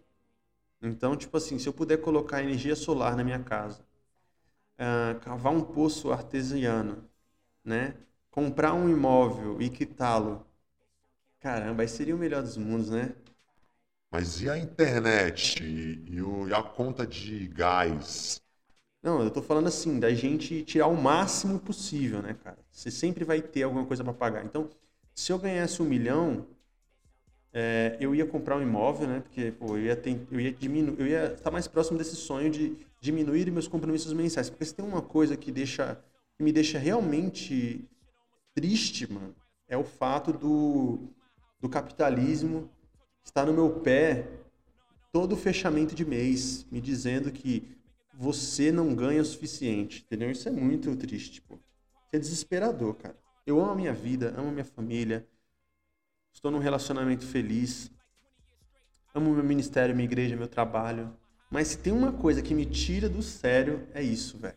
Então, 0.80 1.14
tipo 1.16 1.36
assim, 1.36 1.58
se 1.58 1.68
eu 1.68 1.72
puder 1.72 1.98
colocar 1.98 2.42
energia 2.42 2.74
solar 2.74 3.16
na 3.16 3.22
minha 3.22 3.40
casa, 3.40 3.84
ah, 4.78 5.14
cavar 5.20 5.52
um 5.52 5.60
poço 5.60 6.10
artesiano, 6.10 7.04
né? 7.64 7.94
Comprar 8.30 8.72
um 8.72 8.88
imóvel 8.88 9.60
e 9.60 9.68
quitá-lo. 9.68 10.46
Caramba, 11.40 11.82
aí 11.82 11.88
seria 11.88 12.14
o 12.14 12.18
melhor 12.18 12.40
dos 12.42 12.56
mundos, 12.56 12.88
né? 12.90 13.12
Mas 14.12 14.40
e 14.40 14.48
a 14.48 14.56
internet? 14.56 15.60
E, 15.64 16.04
e 16.14 16.22
o- 16.22 16.48
e 16.48 16.54
a 16.54 16.62
conta 16.62 17.04
de 17.04 17.48
gás? 17.48 18.40
Não, 19.02 19.22
eu 19.22 19.30
tô 19.30 19.42
falando 19.42 19.66
assim, 19.68 19.98
da 19.98 20.12
gente 20.12 20.62
tirar 20.64 20.86
o 20.86 20.96
máximo 20.96 21.58
possível, 21.58 22.20
né, 22.22 22.34
cara? 22.34 22.58
Você 22.70 22.90
sempre 22.90 23.24
vai 23.24 23.40
ter 23.40 23.62
alguma 23.62 23.86
coisa 23.86 24.04
para 24.04 24.12
pagar. 24.12 24.44
Então, 24.44 24.68
se 25.14 25.32
eu 25.32 25.38
ganhasse 25.38 25.80
um 25.82 25.86
milhão, 25.86 26.46
é, 27.52 27.96
eu 28.00 28.14
ia 28.14 28.24
comprar 28.26 28.56
um 28.56 28.62
imóvel, 28.62 29.08
né? 29.08 29.20
Porque, 29.20 29.52
pô, 29.52 29.76
eu 29.76 29.84
ia, 29.84 29.96
ten- 29.96 30.26
eu 30.30 30.40
ia 30.40 30.52
diminuir, 30.52 31.00
eu 31.00 31.06
ia 31.06 31.32
estar 31.34 31.50
mais 31.50 31.66
próximo 31.66 31.98
desse 31.98 32.16
sonho 32.16 32.50
de 32.50 32.76
diminuir 33.00 33.50
meus 33.50 33.68
compromissos 33.68 34.12
mensais. 34.12 34.48
Porque 34.50 34.64
se 34.64 34.74
tem 34.74 34.84
uma 34.84 35.02
coisa 35.02 35.36
que 35.36 35.50
deixa, 35.52 35.98
que 36.36 36.42
me 36.44 36.52
deixa 36.52 36.78
realmente 36.78 37.84
triste, 38.54 39.10
mano, 39.12 39.34
é 39.68 39.76
o 39.76 39.84
fato 39.84 40.32
do, 40.32 41.00
do 41.60 41.68
capitalismo 41.68 42.70
estar 43.22 43.46
no 43.46 43.52
meu 43.52 43.80
pé 43.80 44.26
todo 45.12 45.36
fechamento 45.36 45.94
de 45.94 46.04
mês, 46.04 46.66
me 46.70 46.80
dizendo 46.80 47.30
que 47.30 47.76
você 48.14 48.70
não 48.70 48.94
ganha 48.94 49.22
o 49.22 49.24
suficiente, 49.24 50.04
entendeu? 50.06 50.30
Isso 50.30 50.48
é 50.48 50.52
muito 50.52 50.94
triste, 50.96 51.40
pô. 51.42 51.54
Isso 51.54 52.14
é 52.14 52.18
desesperador, 52.18 52.94
cara. 52.94 53.16
Eu 53.46 53.60
amo 53.60 53.72
a 53.72 53.74
minha 53.74 53.92
vida, 53.92 54.34
amo 54.36 54.48
a 54.48 54.52
minha 54.52 54.64
família, 54.64 55.26
estou 56.32 56.50
num 56.50 56.58
relacionamento 56.58 57.26
feliz, 57.26 57.90
amo 59.14 59.34
meu 59.34 59.44
ministério, 59.44 59.94
minha 59.94 60.06
igreja, 60.06 60.36
meu 60.36 60.48
trabalho. 60.48 61.16
Mas 61.50 61.68
se 61.68 61.78
tem 61.78 61.92
uma 61.92 62.12
coisa 62.12 62.42
que 62.42 62.54
me 62.54 62.64
tira 62.64 63.08
do 63.08 63.22
sério, 63.22 63.88
é 63.92 64.02
isso, 64.02 64.38
velho. 64.38 64.56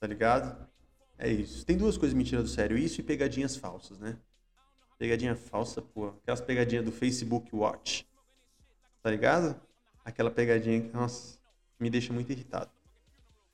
Tá 0.00 0.06
ligado? 0.06 0.66
É 1.18 1.30
isso. 1.30 1.64
Tem 1.64 1.76
duas 1.76 1.96
coisas 1.96 2.12
que 2.12 2.18
me 2.18 2.24
tiram 2.24 2.42
do 2.42 2.48
sério, 2.48 2.76
isso 2.76 3.00
e 3.00 3.04
pegadinhas 3.04 3.56
falsas, 3.56 3.98
né? 3.98 4.16
Pegadinha 4.98 5.36
falsa, 5.36 5.82
pô. 5.82 6.08
Aquelas 6.08 6.40
pegadinhas 6.40 6.84
do 6.84 6.92
Facebook 6.92 7.54
Watch. 7.54 8.06
Tá 9.02 9.10
ligado? 9.10 9.60
Aquela 10.04 10.30
pegadinha 10.30 10.80
que, 10.80 10.92
nossa, 10.92 11.38
me 11.78 11.90
deixa 11.90 12.12
muito 12.12 12.30
irritado. 12.30 12.70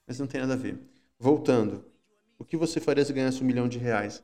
Mas 0.07 0.19
não 0.19 0.27
tem 0.27 0.41
nada 0.41 0.55
a 0.55 0.57
ver. 0.57 0.79
Voltando. 1.19 1.85
O 2.39 2.45
que 2.45 2.57
você 2.57 2.81
faria 2.81 3.05
se 3.05 3.13
ganhasse 3.13 3.43
um 3.43 3.47
milhão 3.47 3.69
de 3.69 3.79
reais? 3.79 4.23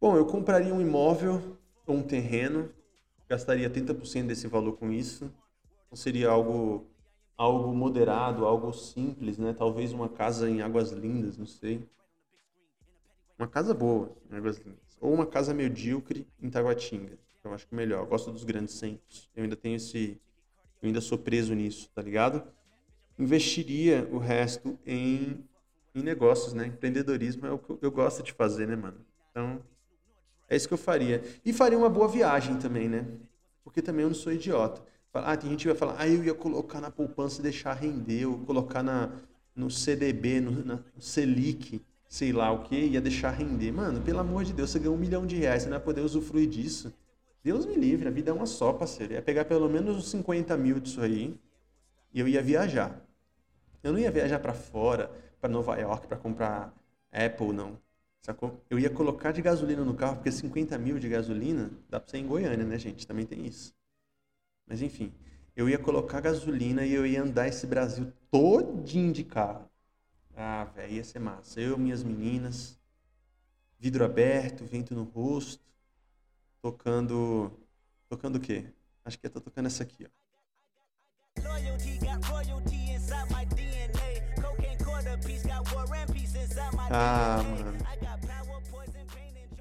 Bom, 0.00 0.16
eu 0.16 0.26
compraria 0.26 0.74
um 0.74 0.80
imóvel 0.80 1.58
ou 1.86 1.96
um 1.96 2.02
terreno. 2.02 2.70
Gastaria 3.28 3.70
30% 3.70 4.26
desse 4.26 4.46
valor 4.46 4.76
com 4.76 4.90
isso. 4.90 5.32
Não 5.90 5.96
seria 5.96 6.28
algo 6.28 6.86
algo 7.36 7.74
moderado, 7.74 8.44
algo 8.44 8.72
simples, 8.72 9.38
né? 9.38 9.52
Talvez 9.52 9.92
uma 9.92 10.08
casa 10.08 10.48
em 10.48 10.62
Águas 10.62 10.92
Lindas, 10.92 11.36
não 11.36 11.46
sei. 11.46 11.88
Uma 13.38 13.48
casa 13.48 13.74
boa 13.74 14.16
em 14.30 14.36
Águas 14.36 14.58
Lindas. 14.58 14.83
Ou 15.00 15.12
uma 15.12 15.26
casa 15.26 15.52
medíocre 15.52 16.26
em 16.40 16.48
Taguatinga. 16.48 17.18
Eu 17.44 17.52
acho 17.52 17.66
que 17.66 17.74
é 17.74 17.76
melhor. 17.76 18.00
Eu 18.00 18.06
gosto 18.06 18.32
dos 18.32 18.44
grandes 18.44 18.74
centros. 18.74 19.30
Eu 19.36 19.42
ainda 19.42 19.56
tenho 19.56 19.76
esse. 19.76 20.20
Eu 20.82 20.86
ainda 20.86 21.00
sou 21.00 21.18
preso 21.18 21.54
nisso, 21.54 21.90
tá 21.94 22.00
ligado? 22.00 22.42
Investiria 23.18 24.08
o 24.10 24.18
resto 24.18 24.78
em, 24.86 25.44
em 25.94 26.02
negócios, 26.02 26.52
né? 26.52 26.66
Empreendedorismo 26.66 27.46
é 27.46 27.52
o 27.52 27.58
que 27.58 27.84
eu, 27.84 27.90
gosto 27.90 28.22
de 28.22 28.32
fazer, 28.32 28.66
né, 28.66 28.76
mano? 28.76 28.98
Então, 29.30 29.62
é 30.48 30.56
isso 30.56 30.66
que 30.66 30.74
eu 30.74 30.78
faria. 30.78 31.22
E 31.44 31.52
faria 31.52 31.78
uma 31.78 31.88
boa 31.88 32.08
viagem 32.08 32.58
também, 32.58 32.88
né? 32.88 33.06
Porque 33.62 33.80
também 33.80 34.02
eu 34.02 34.08
não 34.08 34.14
sou 34.14 34.32
idiota. 34.32 34.82
Ah, 35.12 35.36
tem 35.36 35.48
gente 35.48 35.60
que 35.60 35.68
vai 35.68 35.76
falar, 35.76 35.94
ah, 35.96 36.08
eu 36.08 36.24
ia 36.24 36.34
colocar 36.34 36.80
na 36.80 36.90
poupança 36.90 37.40
e 37.40 37.42
deixar 37.42 37.74
render, 37.74 38.26
ou 38.26 38.38
colocar 38.40 38.82
na, 38.82 39.12
no 39.54 39.70
CDB, 39.70 40.40
no, 40.40 40.64
na 40.64 40.74
no 40.74 41.00
Selic, 41.00 41.80
sei 42.08 42.32
lá 42.32 42.52
o 42.52 42.62
que, 42.62 42.76
ia 42.76 43.00
deixar 43.00 43.30
render. 43.30 43.72
Mano, 43.72 44.00
pelo 44.00 44.20
amor 44.20 44.44
de 44.44 44.52
Deus, 44.52 44.70
você 44.70 44.78
ganhou 44.78 44.94
um 44.94 44.98
milhão 44.98 45.26
de 45.26 45.36
reais, 45.36 45.62
você 45.62 45.68
não 45.68 45.76
vai 45.76 45.84
poder 45.84 46.00
usufruir 46.00 46.48
disso. 46.48 46.92
Deus 47.42 47.66
me 47.66 47.74
livre, 47.74 48.08
a 48.08 48.10
vida 48.10 48.30
é 48.30 48.34
uma 48.34 48.46
só, 48.46 48.72
parceiro. 48.72 49.12
Eu 49.12 49.16
ia 49.16 49.22
pegar 49.22 49.44
pelo 49.44 49.68
menos 49.68 49.96
uns 49.96 50.08
50 50.10 50.56
mil 50.56 50.80
disso 50.80 51.00
aí 51.00 51.38
e 52.12 52.20
eu 52.20 52.26
ia 52.26 52.42
viajar. 52.42 53.04
Eu 53.82 53.92
não 53.92 53.98
ia 53.98 54.10
viajar 54.10 54.38
pra 54.38 54.54
fora, 54.54 55.10
pra 55.40 55.50
Nova 55.50 55.76
York, 55.76 56.06
pra 56.06 56.16
comprar 56.16 56.74
Apple, 57.12 57.52
não. 57.52 57.78
Sacou? 58.22 58.58
Eu 58.70 58.78
ia 58.78 58.88
colocar 58.88 59.32
de 59.32 59.42
gasolina 59.42 59.84
no 59.84 59.92
carro, 59.92 60.16
porque 60.16 60.32
50 60.32 60.78
mil 60.78 60.98
de 60.98 61.10
gasolina 61.10 61.70
dá 61.90 62.00
pra 62.00 62.10
ser 62.10 62.16
em 62.16 62.26
Goiânia, 62.26 62.64
né, 62.64 62.78
gente? 62.78 63.06
Também 63.06 63.26
tem 63.26 63.44
isso. 63.44 63.74
Mas 64.66 64.80
enfim, 64.80 65.12
eu 65.54 65.68
ia 65.68 65.78
colocar 65.78 66.22
gasolina 66.22 66.86
e 66.86 66.94
eu 66.94 67.06
ia 67.06 67.22
andar 67.22 67.46
esse 67.46 67.66
Brasil 67.66 68.10
todinho 68.30 69.12
de 69.12 69.22
carro. 69.22 69.68
Ah, 70.36 70.64
velho, 70.74 70.94
ia 70.94 71.04
ser 71.04 71.18
massa. 71.18 71.60
Eu, 71.60 71.78
minhas 71.78 72.02
meninas, 72.02 72.78
vidro 73.78 74.04
aberto, 74.04 74.64
vento 74.64 74.94
no 74.94 75.04
rosto, 75.04 75.62
tocando. 76.60 77.52
Tocando 78.08 78.36
o 78.36 78.40
quê? 78.40 78.66
Acho 79.04 79.18
que 79.18 79.28
tô 79.28 79.40
tocando 79.40 79.66
essa 79.66 79.82
aqui, 79.82 80.06
ó. 80.06 80.24
Ah, 86.90 87.42
mano. 87.42 87.78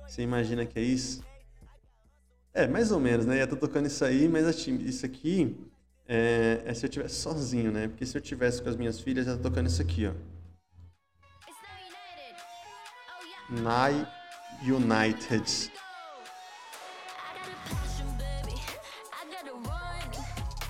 Você 0.08 0.22
imagina 0.22 0.66
que 0.66 0.78
é 0.78 0.82
isso? 0.82 1.24
É, 2.54 2.68
mais 2.68 2.92
ou 2.92 3.00
menos, 3.00 3.26
né? 3.26 3.46
Tô 3.48 3.56
tocando 3.56 3.88
isso 3.88 4.06
aí, 4.06 4.28
mas 4.28 4.46
assim, 4.46 4.76
isso 4.78 5.06
aqui 5.06 5.58
é, 6.08 6.62
é 6.66 6.74
se 6.74 6.86
eu 6.86 6.90
tivesse 6.90 7.16
sozinho, 7.16 7.72
né? 7.72 7.88
Porque 7.88 8.06
se 8.06 8.16
eu 8.16 8.22
tivesse 8.22 8.62
com 8.62 8.70
as 8.70 8.76
minhas 8.76 9.00
filhas, 9.00 9.26
tô 9.26 9.38
tocando 9.38 9.68
isso 9.68 9.82
aqui, 9.82 10.06
ó. 10.06 10.33
Nai 13.62 14.08
United. 14.64 15.72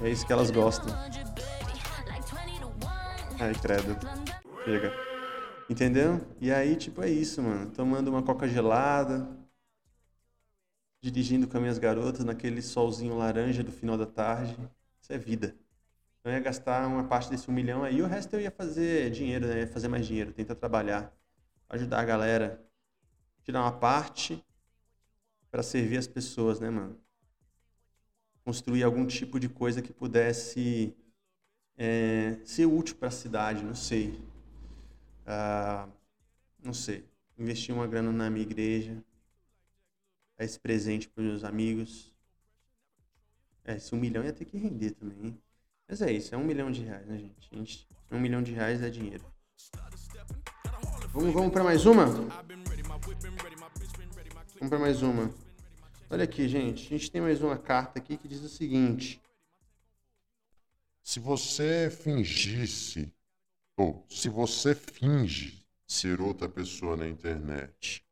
É 0.01 0.09
isso 0.09 0.25
que 0.27 0.33
elas 0.33 0.51
gostam. 0.51 0.93
Ai, 3.39 3.53
credo. 3.61 3.95
Chega. 4.65 4.93
Entendeu? 5.69 6.19
E 6.41 6.51
aí, 6.51 6.75
tipo, 6.75 7.01
é 7.01 7.09
isso, 7.09 7.41
mano. 7.41 7.71
Tomando 7.71 8.09
uma 8.09 8.21
coca 8.21 8.47
gelada, 8.47 9.29
dirigindo 11.01 11.47
com 11.47 11.57
as 11.57 11.61
minhas 11.61 11.77
garotas 11.77 12.25
naquele 12.25 12.61
solzinho 12.61 13.17
laranja 13.17 13.63
do 13.63 13.71
final 13.71 13.97
da 13.97 14.05
tarde. 14.05 14.57
Isso 15.01 15.13
é 15.13 15.17
vida. 15.17 15.55
Eu 16.23 16.31
ia 16.31 16.39
gastar 16.39 16.87
uma 16.87 17.03
parte 17.03 17.29
desse 17.29 17.49
um 17.49 17.53
milhão 17.53 17.83
aí, 17.83 18.01
o 18.01 18.07
resto 18.07 18.33
eu 18.33 18.41
ia 18.41 18.51
fazer 18.51 19.09
dinheiro, 19.11 19.45
né? 19.45 19.61
Ia 19.61 19.67
fazer 19.67 19.89
mais 19.89 20.05
dinheiro, 20.07 20.31
tentar 20.31 20.55
trabalhar, 20.55 21.13
ajudar 21.69 21.99
a 21.99 22.05
galera, 22.05 22.63
tirar 23.43 23.61
uma 23.61 23.71
parte 23.71 24.43
para 25.51 25.61
servir 25.61 25.97
as 25.97 26.07
pessoas, 26.07 26.59
né, 26.59 26.69
mano? 26.69 26.99
Construir 28.43 28.83
algum 28.83 29.05
tipo 29.05 29.39
de 29.39 29.47
coisa 29.47 29.81
que 29.81 29.93
pudesse 29.93 30.95
é, 31.77 32.37
ser 32.43 32.65
útil 32.65 32.95
para 32.95 33.07
a 33.07 33.11
cidade, 33.11 33.63
não 33.63 33.75
sei. 33.75 34.19
Ah, 35.25 35.87
não 36.63 36.73
sei. 36.73 37.05
Investir 37.37 37.73
uma 37.73 37.87
grana 37.87 38.11
na 38.11 38.29
minha 38.29 38.43
igreja, 38.43 38.95
dar 40.37 40.45
esse 40.45 40.59
presente 40.59 41.07
para 41.07 41.23
meus 41.23 41.43
amigos. 41.43 42.13
É, 43.63 43.75
esse 43.75 43.95
um 43.95 43.99
milhão 43.99 44.23
ia 44.23 44.33
ter 44.33 44.45
que 44.45 44.57
render 44.57 44.91
também, 44.91 45.27
hein? 45.27 45.41
Mas 45.87 46.01
é 46.01 46.11
isso, 46.11 46.33
é 46.33 46.37
um 46.37 46.43
milhão 46.43 46.71
de 46.71 46.81
reais, 46.81 47.05
né, 47.07 47.17
gente? 47.17 47.49
gente 47.51 47.87
um 48.13 48.19
milhão 48.19 48.43
de 48.43 48.51
reais 48.51 48.81
é 48.81 48.89
dinheiro. 48.89 49.25
Vamos, 51.11 51.33
vamos 51.33 51.51
para 51.51 51.63
mais 51.63 51.85
uma? 51.85 52.05
Vamos 54.63 54.69
para 54.69 54.79
mais 54.79 55.01
uma. 55.01 55.29
Olha 56.09 56.23
aqui, 56.23 56.47
gente. 56.47 56.85
A 56.85 56.97
gente 56.97 57.11
tem 57.11 57.19
mais 57.19 57.41
uma 57.41 57.57
carta 57.57 57.99
aqui 57.99 58.15
que 58.15 58.29
diz 58.29 58.41
o 58.43 58.47
seguinte. 58.47 59.21
Se 61.01 61.19
você 61.19 61.89
fingisse, 61.89 63.11
ou 63.75 64.05
se 64.09 64.29
você 64.29 64.73
finge 64.73 65.67
ser 65.85 66.21
outra 66.21 66.47
pessoa 66.47 66.95
na 66.95 67.05
internet, 67.05 68.05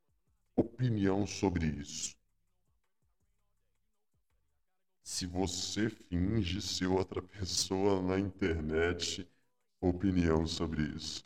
opinião 0.53 1.25
sobre 1.25 1.67
isso? 1.67 2.17
Se 5.01 5.25
você 5.25 5.89
finge 5.89 6.61
ser 6.61 6.87
outra 6.87 7.21
pessoa 7.21 8.01
na 8.01 8.19
internet, 8.19 9.25
opinião 9.79 10.45
sobre 10.45 10.81
isso? 10.81 11.23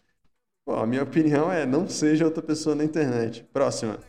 Bom, 0.64 0.76
a 0.76 0.86
minha 0.86 1.02
opinião 1.02 1.52
é 1.52 1.66
não 1.66 1.90
seja 1.90 2.26
outra 2.26 2.44
pessoa 2.44 2.76
na 2.76 2.84
internet. 2.84 3.44
Próxima. 3.52 4.00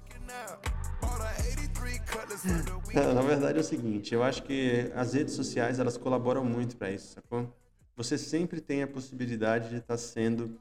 Na 3.14 3.22
verdade 3.22 3.58
é 3.58 3.60
o 3.60 3.64
seguinte, 3.64 4.14
eu 4.14 4.22
acho 4.22 4.42
que 4.42 4.90
as 4.94 5.12
redes 5.14 5.34
sociais 5.34 5.78
elas 5.78 5.96
colaboram 5.96 6.44
muito 6.44 6.76
para 6.76 6.90
isso, 6.90 7.14
sacou? 7.14 7.52
Você 7.96 8.16
sempre 8.16 8.60
tem 8.60 8.82
a 8.82 8.86
possibilidade 8.86 9.70
de 9.70 9.76
estar 9.76 9.96
sendo 9.96 10.60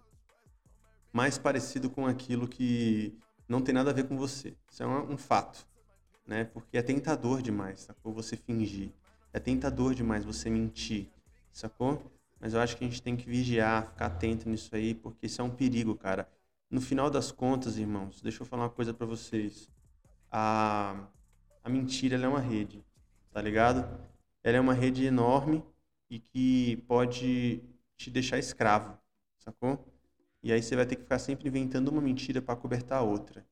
mais 1.12 1.38
parecido 1.38 1.90
com 1.90 2.06
aquilo 2.06 2.48
que 2.48 3.18
não 3.48 3.62
tem 3.62 3.74
nada 3.74 3.92
a 3.92 3.94
ver 3.94 4.08
com 4.08 4.18
você. 4.18 4.54
Isso 4.70 4.84
é 4.84 4.88
um, 4.88 5.14
um 5.14 5.18
fato, 5.18 5.66
né? 6.28 6.46
Porque 6.46 6.78
é 6.78 6.82
tentador 6.82 7.42
demais, 7.42 7.82
sacou? 7.82 8.14
Você 8.14 8.36
fingir. 8.36 8.92
É 9.32 9.40
tentador 9.40 9.94
demais 9.94 10.26
você 10.26 10.50
mentir, 10.50 11.10
sacou? 11.52 12.12
Mas 12.40 12.54
eu 12.54 12.60
acho 12.60 12.76
que 12.78 12.84
a 12.84 12.88
gente 12.88 13.02
tem 13.02 13.16
que 13.16 13.30
vigiar, 13.30 13.88
ficar 13.92 14.08
atento 14.08 14.50
nisso 14.50 14.76
aí, 14.76 14.94
porque 14.94 15.26
isso 15.26 15.42
é 15.42 15.44
um 15.44 15.50
perigo, 15.50 15.96
cara. 15.96 16.28
No 16.70 16.82
final 16.82 17.10
das 17.10 17.32
contas, 17.32 17.78
irmãos, 17.78 18.22
deixa 18.22 18.42
eu 18.42 18.46
falar 18.46 18.64
uma 18.64 18.70
coisa 18.70 18.94
para 18.94 19.06
vocês. 19.06 19.70
A, 20.32 21.08
a 21.66 21.70
mentira 21.70 22.16
é 22.16 22.28
uma 22.28 22.40
rede, 22.40 22.86
tá 23.32 23.42
ligado? 23.42 24.00
Ela 24.44 24.58
é 24.58 24.60
uma 24.62 24.76
rede 24.76 25.04
enorme 25.04 25.64
e 26.08 26.20
que 26.20 26.78
pode 26.88 27.60
te 27.98 28.12
deixar 28.12 28.38
escravo, 28.38 28.96
sacou? 29.40 29.84
E 30.44 30.54
aí 30.54 30.62
você 30.62 30.76
vai 30.76 30.86
ter 30.86 30.96
que 30.96 31.02
ficar 31.02 31.18
sempre 31.18 31.48
inventando 31.50 31.88
uma 31.88 32.00
mentira 32.00 32.40
para 32.40 32.56
cobertar 32.56 33.00
a 33.00 33.02
outra. 33.02 33.44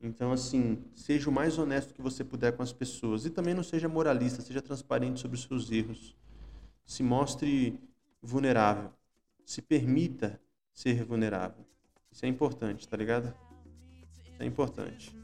Então, 0.00 0.32
assim, 0.32 0.82
seja 0.94 1.28
o 1.28 1.32
mais 1.32 1.58
honesto 1.58 1.92
que 1.92 2.00
você 2.00 2.24
puder 2.24 2.56
com 2.56 2.62
as 2.62 2.72
pessoas. 2.72 3.26
E 3.26 3.30
também 3.30 3.52
não 3.52 3.62
seja 3.62 3.86
moralista, 3.86 4.40
seja 4.40 4.62
transparente 4.62 5.20
sobre 5.20 5.36
os 5.36 5.42
seus 5.42 5.70
erros. 5.70 6.16
Se 6.86 7.02
mostre 7.02 7.78
vulnerável. 8.22 8.90
Se 9.44 9.60
permita 9.60 10.40
ser 10.72 11.04
vulnerável. 11.04 11.66
Isso 12.10 12.24
é 12.24 12.28
importante, 12.28 12.88
tá 12.88 12.96
ligado? 12.96 13.34
Isso 14.32 14.42
é 14.42 14.46
importante. 14.46 15.21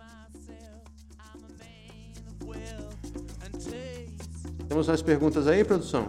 Temos 4.68 4.86
mais 4.86 5.02
perguntas 5.02 5.46
aí, 5.46 5.64
produção? 5.64 6.08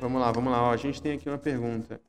Vamos 0.00 0.20
lá, 0.20 0.30
vamos 0.30 0.52
lá. 0.52 0.62
Ó, 0.62 0.72
a 0.72 0.76
gente 0.76 1.02
tem 1.02 1.12
aqui 1.12 1.28
uma 1.28 1.38
pergunta. 1.38 2.00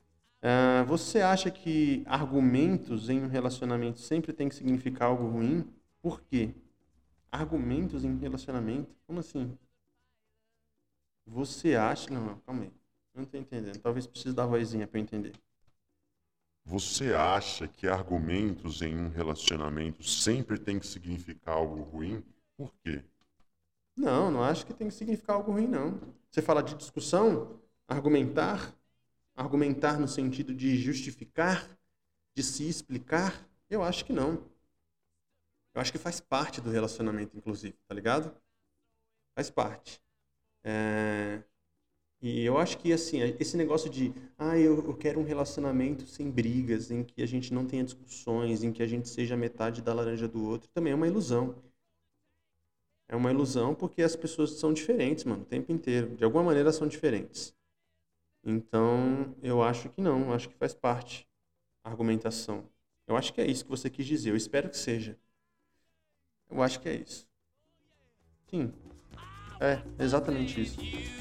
Ah, 0.41 0.83
você 0.87 1.21
acha 1.21 1.51
que 1.51 2.03
argumentos 2.05 3.09
em 3.09 3.21
um 3.21 3.27
relacionamento 3.27 3.99
sempre 3.99 4.31
tem 4.31 4.47
que 4.47 4.55
significar 4.55 5.09
algo 5.09 5.27
ruim? 5.27 5.67
Por 6.01 6.21
quê? 6.21 6.53
Argumentos 7.31 8.03
em 8.03 8.17
relacionamento? 8.17 8.95
Como 9.05 9.19
assim? 9.19 9.57
Você 11.25 11.75
acha. 11.75 12.09
Não, 12.11 12.25
não, 12.25 12.39
calma 12.39 12.63
aí. 12.63 12.71
Não 13.13 13.25
tô 13.25 13.37
entendendo. 13.37 13.79
Talvez 13.79 14.07
precise 14.07 14.33
da 14.33 14.45
vozinha 14.45 14.87
para 14.87 14.99
entender. 14.99 15.33
Você 16.65 17.13
acha 17.13 17.67
que 17.67 17.87
argumentos 17.87 18.81
em 18.81 18.95
um 18.95 19.09
relacionamento 19.09 20.03
sempre 20.03 20.57
tem 20.59 20.79
que 20.79 20.85
significar 20.85 21.55
algo 21.55 21.81
ruim? 21.81 22.23
Por 22.55 22.73
quê? 22.83 23.03
Não, 23.95 24.31
não 24.31 24.43
acho 24.43 24.65
que 24.65 24.73
tem 24.73 24.87
que 24.87 24.93
significar 24.93 25.35
algo 25.35 25.51
ruim, 25.51 25.67
não. 25.67 25.99
Você 26.29 26.41
fala 26.41 26.61
de 26.61 26.75
discussão, 26.75 27.59
argumentar, 27.87 28.73
argumentar 29.35 29.99
no 29.99 30.07
sentido 30.07 30.53
de 30.53 30.77
justificar, 30.77 31.77
de 32.35 32.43
se 32.43 32.67
explicar, 32.67 33.47
eu 33.69 33.83
acho 33.83 34.05
que 34.05 34.13
não. 34.13 34.43
Eu 35.73 35.81
acho 35.81 35.91
que 35.91 35.97
faz 35.97 36.19
parte 36.19 36.61
do 36.61 36.69
relacionamento, 36.69 37.37
inclusive, 37.37 37.77
tá 37.87 37.93
ligado? 37.93 38.35
Faz 39.35 39.49
parte. 39.49 40.01
É, 40.63 41.43
E 42.21 42.43
eu 42.43 42.57
acho 42.57 42.77
que, 42.77 42.91
assim, 42.91 43.19
esse 43.39 43.55
negócio 43.55 43.89
de, 43.89 44.13
ah, 44.37 44.57
eu, 44.57 44.83
eu 44.85 44.93
quero 44.95 45.19
um 45.19 45.23
relacionamento 45.23 46.05
sem 46.05 46.29
brigas, 46.29 46.91
em 46.91 47.03
que 47.03 47.21
a 47.21 47.25
gente 47.25 47.53
não 47.53 47.65
tenha 47.65 47.83
discussões, 47.83 48.63
em 48.63 48.73
que 48.73 48.83
a 48.83 48.87
gente 48.87 49.07
seja 49.07 49.37
metade 49.37 49.81
da 49.81 49.93
laranja 49.93 50.27
do 50.27 50.43
outro, 50.43 50.69
também 50.73 50.91
é 50.91 50.95
uma 50.95 51.07
ilusão. 51.07 51.55
É 53.07 53.15
uma 53.15 53.31
ilusão 53.31 53.73
porque 53.73 54.01
as 54.01 54.15
pessoas 54.15 54.51
são 54.51 54.71
diferentes, 54.73 55.23
mano, 55.23 55.41
o 55.43 55.45
tempo 55.45 55.71
inteiro. 55.71 56.15
De 56.15 56.23
alguma 56.23 56.43
maneira 56.43 56.71
são 56.71 56.87
diferentes. 56.87 57.53
Então, 58.43 59.35
eu 59.43 59.63
acho 59.63 59.89
que 59.89 60.01
não, 60.01 60.33
acho 60.33 60.49
que 60.49 60.55
faz 60.55 60.73
parte 60.73 61.27
a 61.83 61.89
argumentação. 61.91 62.65
Eu 63.07 63.17
acho 63.17 63.33
que 63.33 63.41
é 63.41 63.47
isso 63.47 63.65
que 63.65 63.71
você 63.71 63.89
quis 63.89 64.05
dizer, 64.05 64.31
eu 64.31 64.37
espero 64.37 64.69
que 64.69 64.77
seja. 64.77 65.17
Eu 66.49 66.61
acho 66.61 66.79
que 66.81 66.89
é 66.89 66.95
isso. 66.95 67.27
Sim. 68.49 68.73
É, 69.59 69.79
exatamente 69.99 70.61
isso. 70.61 70.79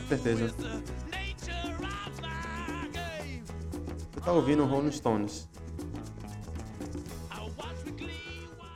Certeza. 0.08 0.54
Você 4.12 4.20
tá 4.24 4.32
ouvindo 4.32 4.64
Rolling 4.64 4.92
Stones. 4.92 5.48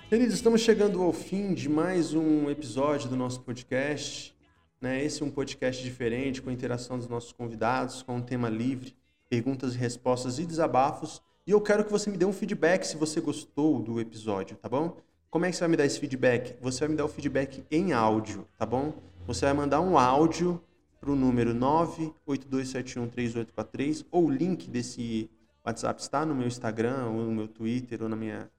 Queridos, 0.09 0.35
estamos 0.35 0.61
chegando 0.61 1.01
ao 1.01 1.13
fim 1.13 1.55
de 1.55 1.69
mais 1.69 2.13
um 2.13 2.51
episódio 2.51 3.09
do 3.09 3.17
nosso 3.17 3.41
podcast. 3.41 4.37
Né? 4.81 5.05
Esse 5.05 5.23
é 5.23 5.27
um 5.27 5.31
podcast 5.31 5.83
diferente, 5.83 6.43
com 6.43 6.51
a 6.51 6.53
interação 6.53 6.99
dos 6.99 7.07
nossos 7.07 7.33
convidados, 7.33 8.03
com 8.03 8.17
um 8.17 8.21
tema 8.21 8.49
livre, 8.49 8.97
perguntas 9.31 9.75
e 9.75 9.79
respostas 9.79 10.41
e 10.41 10.45
desabafos. 10.45 11.23
E 11.47 11.53
eu 11.53 11.61
quero 11.61 11.85
que 11.85 11.91
você 11.93 12.11
me 12.11 12.17
dê 12.17 12.25
um 12.25 12.33
feedback 12.33 12.85
se 12.85 12.97
você 12.97 13.21
gostou 13.21 13.81
do 13.81 14.01
episódio, 14.01 14.57
tá 14.57 14.69
bom? 14.69 14.97
Como 15.31 15.47
é 15.47 15.51
que 15.51 15.57
você 15.57 15.61
vai 15.61 15.69
me 15.69 15.77
dar 15.77 15.87
esse 15.87 16.01
feedback? 16.01 16.57
Você 16.61 16.81
vai 16.81 16.89
me 16.89 16.97
dar 16.97 17.05
o 17.05 17.09
feedback 17.09 17.65
em 17.71 17.93
áudio, 17.93 18.47
tá 18.59 18.67
bom? 18.67 18.93
Você 19.27 19.45
vai 19.47 19.55
mandar 19.55 19.81
um 19.81 19.97
áudio 19.97 20.61
para 21.01 21.11
o 21.11 21.17
número 21.17 21.55
982713843 21.55 24.05
ou 24.11 24.27
o 24.27 24.31
link 24.31 24.69
desse 24.69 25.31
WhatsApp 25.65 26.01
está 26.01 26.27
no 26.27 26.35
meu 26.35 26.47
Instagram, 26.47 27.07
ou 27.07 27.25
no 27.25 27.31
meu 27.31 27.49
Twitter, 27.49 28.03
ou, 28.03 28.09
na 28.09 28.17
minha, 28.17 28.51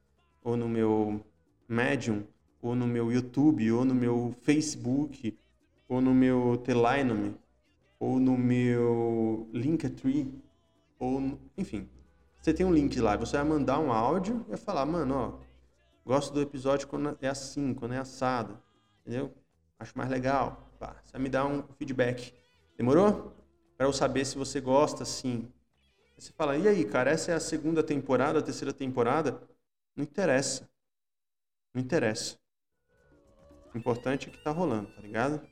ou 0.41 0.55
no 0.55 0.69
meu 0.69 1.21
Medium, 1.67 2.23
ou 2.61 2.75
no 2.75 2.87
meu 2.87 3.11
YouTube, 3.11 3.69
ou 3.71 3.83
no 3.83 3.93
meu 3.93 4.33
Facebook, 4.41 5.37
ou 5.87 5.99
no 5.99 6.13
meu 6.13 6.57
Telinome, 6.63 7.35
ou 7.99 8.19
no 8.19 8.37
meu 8.37 9.49
Linktree, 9.53 10.33
ou 10.97 11.19
no- 11.19 11.39
enfim. 11.57 11.89
Você 12.41 12.53
tem 12.53 12.65
um 12.65 12.73
link 12.73 12.99
lá, 12.99 13.15
você 13.17 13.37
vai 13.37 13.45
mandar 13.45 13.79
um 13.79 13.91
áudio 13.91 14.45
e 14.47 14.51
vai 14.51 14.57
falar, 14.57 14.85
mano, 14.85 15.15
ó, 15.15 15.33
gosto 16.05 16.33
do 16.33 16.41
episódio 16.41 16.87
quando 16.87 17.17
é 17.21 17.27
assim, 17.27 17.73
quando 17.73 17.93
é 17.93 17.97
assado, 17.97 18.57
entendeu? 19.01 19.31
Acho 19.83 19.97
mais 19.97 20.09
legal. 20.09 20.65
Pá, 20.79 20.95
você 21.03 21.11
vai 21.11 21.21
me 21.21 21.27
dar 21.27 21.45
um 21.45 21.61
feedback. 21.77 22.33
Demorou? 22.77 23.35
Para 23.75 23.85
eu 23.85 23.91
saber 23.91 24.23
se 24.23 24.37
você 24.37 24.61
gosta, 24.61 25.03
sim. 25.03 25.51
Aí 26.15 26.21
Você 26.21 26.31
fala, 26.31 26.55
e 26.55 26.69
aí, 26.69 26.85
cara, 26.85 27.11
essa 27.11 27.31
é 27.31 27.33
a 27.35 27.39
segunda 27.39 27.83
temporada, 27.83 28.39
a 28.39 28.41
terceira 28.41 28.71
temporada? 28.71 29.41
Não 29.93 30.05
interessa. 30.05 30.69
Não 31.73 31.81
interessa. 31.81 32.39
O 33.75 33.77
importante 33.77 34.29
é 34.29 34.31
que 34.31 34.41
tá 34.41 34.51
rolando, 34.51 34.89
tá 34.89 35.01
ligado? 35.01 35.45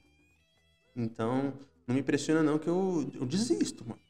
Então, 0.96 1.54
não 1.86 1.94
me 1.94 2.00
impressiona 2.00 2.42
não 2.42 2.58
que 2.58 2.70
eu, 2.70 3.12
eu 3.14 3.26
desisto, 3.26 3.84
mano. 3.84 4.02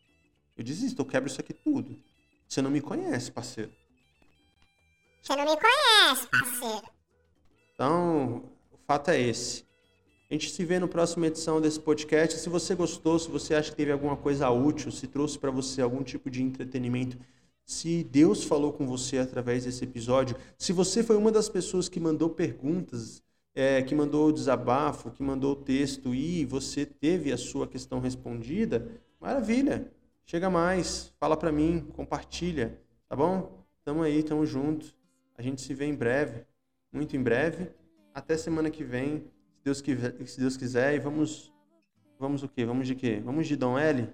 Eu 0.56 0.64
desisto, 0.64 1.02
eu 1.02 1.06
quebro 1.06 1.32
isso 1.32 1.42
aqui 1.42 1.54
tudo. 1.54 1.98
Você 2.48 2.62
não 2.62 2.70
me 2.70 2.80
conhece, 2.80 3.32
parceiro. 3.32 3.74
Você 5.20 5.36
não 5.36 5.46
me 5.46 5.58
conhece, 5.58 6.28
parceiro. 6.28 6.88
Então, 7.74 8.52
o 8.72 8.78
fato 8.86 9.10
é 9.10 9.20
esse. 9.20 9.71
A 10.32 10.34
gente 10.34 10.50
se 10.50 10.64
vê 10.64 10.80
no 10.80 10.88
próxima 10.88 11.28
edição 11.28 11.60
desse 11.60 11.78
podcast. 11.78 12.40
Se 12.40 12.48
você 12.48 12.74
gostou, 12.74 13.20
se 13.20 13.30
você 13.30 13.54
acha 13.54 13.70
que 13.70 13.76
teve 13.76 13.92
alguma 13.92 14.16
coisa 14.16 14.50
útil, 14.50 14.90
se 14.90 15.06
trouxe 15.06 15.38
para 15.38 15.52
você 15.52 15.82
algum 15.82 16.02
tipo 16.04 16.30
de 16.30 16.42
entretenimento, 16.42 17.18
se 17.66 18.02
Deus 18.06 18.46
falou 18.46 18.72
com 18.72 18.88
você 18.88 19.18
através 19.18 19.66
desse 19.66 19.84
episódio, 19.84 20.38
se 20.58 20.72
você 20.72 21.04
foi 21.04 21.18
uma 21.18 21.34
das 21.34 21.50
pessoas 21.50 21.90
que 21.90 22.00
mandou 22.00 22.30
perguntas, 22.30 23.22
é, 23.54 23.82
que 23.82 23.94
mandou 23.94 24.30
o 24.30 24.32
desabafo, 24.32 25.12
que 25.12 25.22
mandou 25.22 25.52
o 25.52 25.56
texto 25.58 26.16
e 26.16 26.46
você 26.46 26.86
teve 26.86 27.34
a 27.34 27.38
sua 27.38 27.68
questão 27.68 28.00
respondida, 28.00 28.90
maravilha. 29.20 29.92
Chega 30.26 30.50
mais, 30.50 31.12
fala 31.20 31.36
para 31.36 31.52
mim, 31.52 31.86
compartilha, 31.92 32.80
tá 33.10 33.18
bom? 33.18 33.66
Tamo 33.84 34.02
aí, 34.02 34.24
tamo 34.24 34.46
junto. 34.46 34.96
A 35.38 35.42
gente 35.42 35.62
se 35.62 35.74
vê 35.74 35.88
em 35.88 35.94
breve, 35.94 36.46
muito 36.90 37.18
em 37.18 37.22
breve. 37.22 37.68
Até 38.14 38.38
semana 38.38 38.70
que 38.70 38.82
vem, 38.86 39.26
se 39.62 39.66
Deus 39.66 39.82
quiser, 39.82 40.28
se 40.28 40.40
Deus 40.40 40.58
quiser 40.58 40.96
e 40.96 41.00
vamos 41.00 41.54
vamos 42.18 42.42
o 42.42 42.50
quê? 42.50 42.66
Vamos 42.66 42.88
de 42.88 42.96
quê? 42.96 43.22
Vamos 43.24 43.48
de 43.48 43.56
Dom 43.56 43.78
L? 43.78 44.10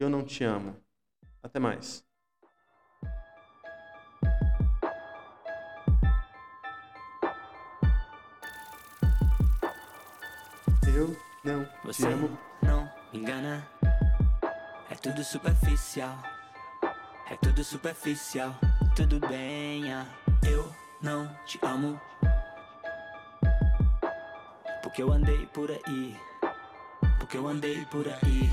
Eu 0.00 0.08
não 0.08 0.24
te 0.24 0.44
amo. 0.44 0.76
Até 1.42 1.58
mais. 1.58 2.02
Eu 10.94 11.14
não 11.44 11.64
te 11.64 11.86
Você 11.86 12.06
amo. 12.06 12.38
não 12.62 12.90
me 13.12 13.18
engana. 13.20 13.68
É 14.90 14.94
tudo 14.94 15.22
superficial. 15.22 16.16
É 17.30 17.36
tudo 17.36 17.62
superficial. 17.62 18.58
Tudo 18.96 19.20
bem, 19.20 19.92
ah, 19.92 20.06
eu 20.50 20.72
não 21.02 21.28
te 21.44 21.58
amo. 21.62 22.00
Porque 24.88 25.02
eu 25.02 25.12
andei 25.12 25.46
por 25.52 25.70
aí. 25.70 26.16
Porque 27.18 27.36
eu 27.36 27.46
andei 27.46 27.84
por 27.90 28.06
aí. 28.08 28.50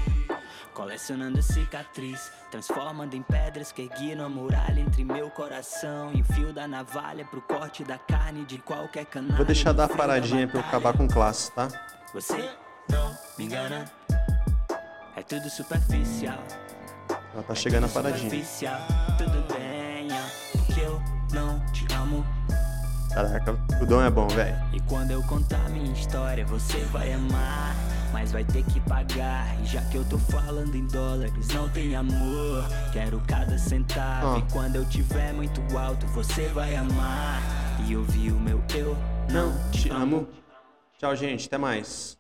Colecionando 0.73 1.41
cicatriz, 1.41 2.29
transformando 2.51 3.13
em 3.13 3.21
pedras 3.21 3.71
que 3.71 3.83
erguiram 3.83 4.25
a 4.25 4.29
muralha 4.29 4.81
entre 4.81 5.05
meu 5.05 5.29
coração 5.29 6.11
e 6.13 6.21
o 6.21 6.25
fio 6.25 6.51
da 6.51 6.67
navalha 6.67 7.23
pro 7.23 7.41
corte 7.41 7.85
da 7.85 7.97
carne 7.97 8.43
de 8.43 8.57
qualquer 8.57 9.05
canal. 9.05 9.37
Vou 9.37 9.45
deixar 9.45 9.71
dar 9.71 9.85
a 9.85 9.87
paradinha 9.87 10.45
pra 10.45 10.59
eu 10.59 10.65
acabar 10.65 10.91
com 10.97 11.07
classe, 11.07 11.53
tá? 11.53 11.69
Você 12.13 12.49
não 12.89 13.17
me 13.37 13.45
engana. 13.45 13.89
É 15.15 15.23
tudo 15.23 15.49
superficial. 15.49 16.43
Ela 17.33 17.43
tá 17.43 17.55
chegando 17.55 17.85
a 17.85 17.89
paradinha. 17.89 18.29
Superficial. 18.29 18.81
Tudo 19.17 19.53
bem, 19.53 20.09
ah, 20.11 20.29
porque 20.51 20.81
eu 20.81 21.01
não 21.31 21.65
te 21.71 21.87
amo. 21.93 22.25
Caraca, 23.13 23.53
o 23.81 23.85
Dom 23.85 24.01
é 24.01 24.09
bom, 24.09 24.27
velho. 24.27 24.55
E 24.73 24.79
quando 24.81 25.11
eu 25.11 25.21
contar 25.23 25.69
minha 25.69 25.91
história, 25.91 26.45
você 26.45 26.79
vai 26.91 27.13
amar. 27.13 27.75
Mas 28.13 28.31
vai 28.31 28.43
ter 28.45 28.63
que 28.63 28.79
pagar. 28.81 29.59
E 29.61 29.65
já 29.65 29.81
que 29.81 29.97
eu 29.97 30.05
tô 30.05 30.17
falando 30.17 30.73
em 30.75 30.87
dólares, 30.87 31.47
não 31.49 31.67
tem 31.69 31.95
amor. 31.95 32.63
Quero 32.93 33.21
cada 33.27 33.57
centavo. 33.57 34.27
Ó. 34.27 34.37
E 34.37 34.41
quando 34.53 34.77
eu 34.77 34.85
tiver 34.85 35.33
muito 35.33 35.61
alto, 35.77 36.05
você 36.07 36.47
vai 36.47 36.75
amar. 36.75 37.41
E 37.87 37.95
ouvir 37.95 38.31
o 38.31 38.39
meu 38.39 38.61
eu 38.73 38.97
Não 39.29 39.53
te 39.71 39.89
amo. 39.89 40.27
Tchau, 40.97 41.15
gente. 41.15 41.47
Até 41.47 41.57
mais. 41.57 42.17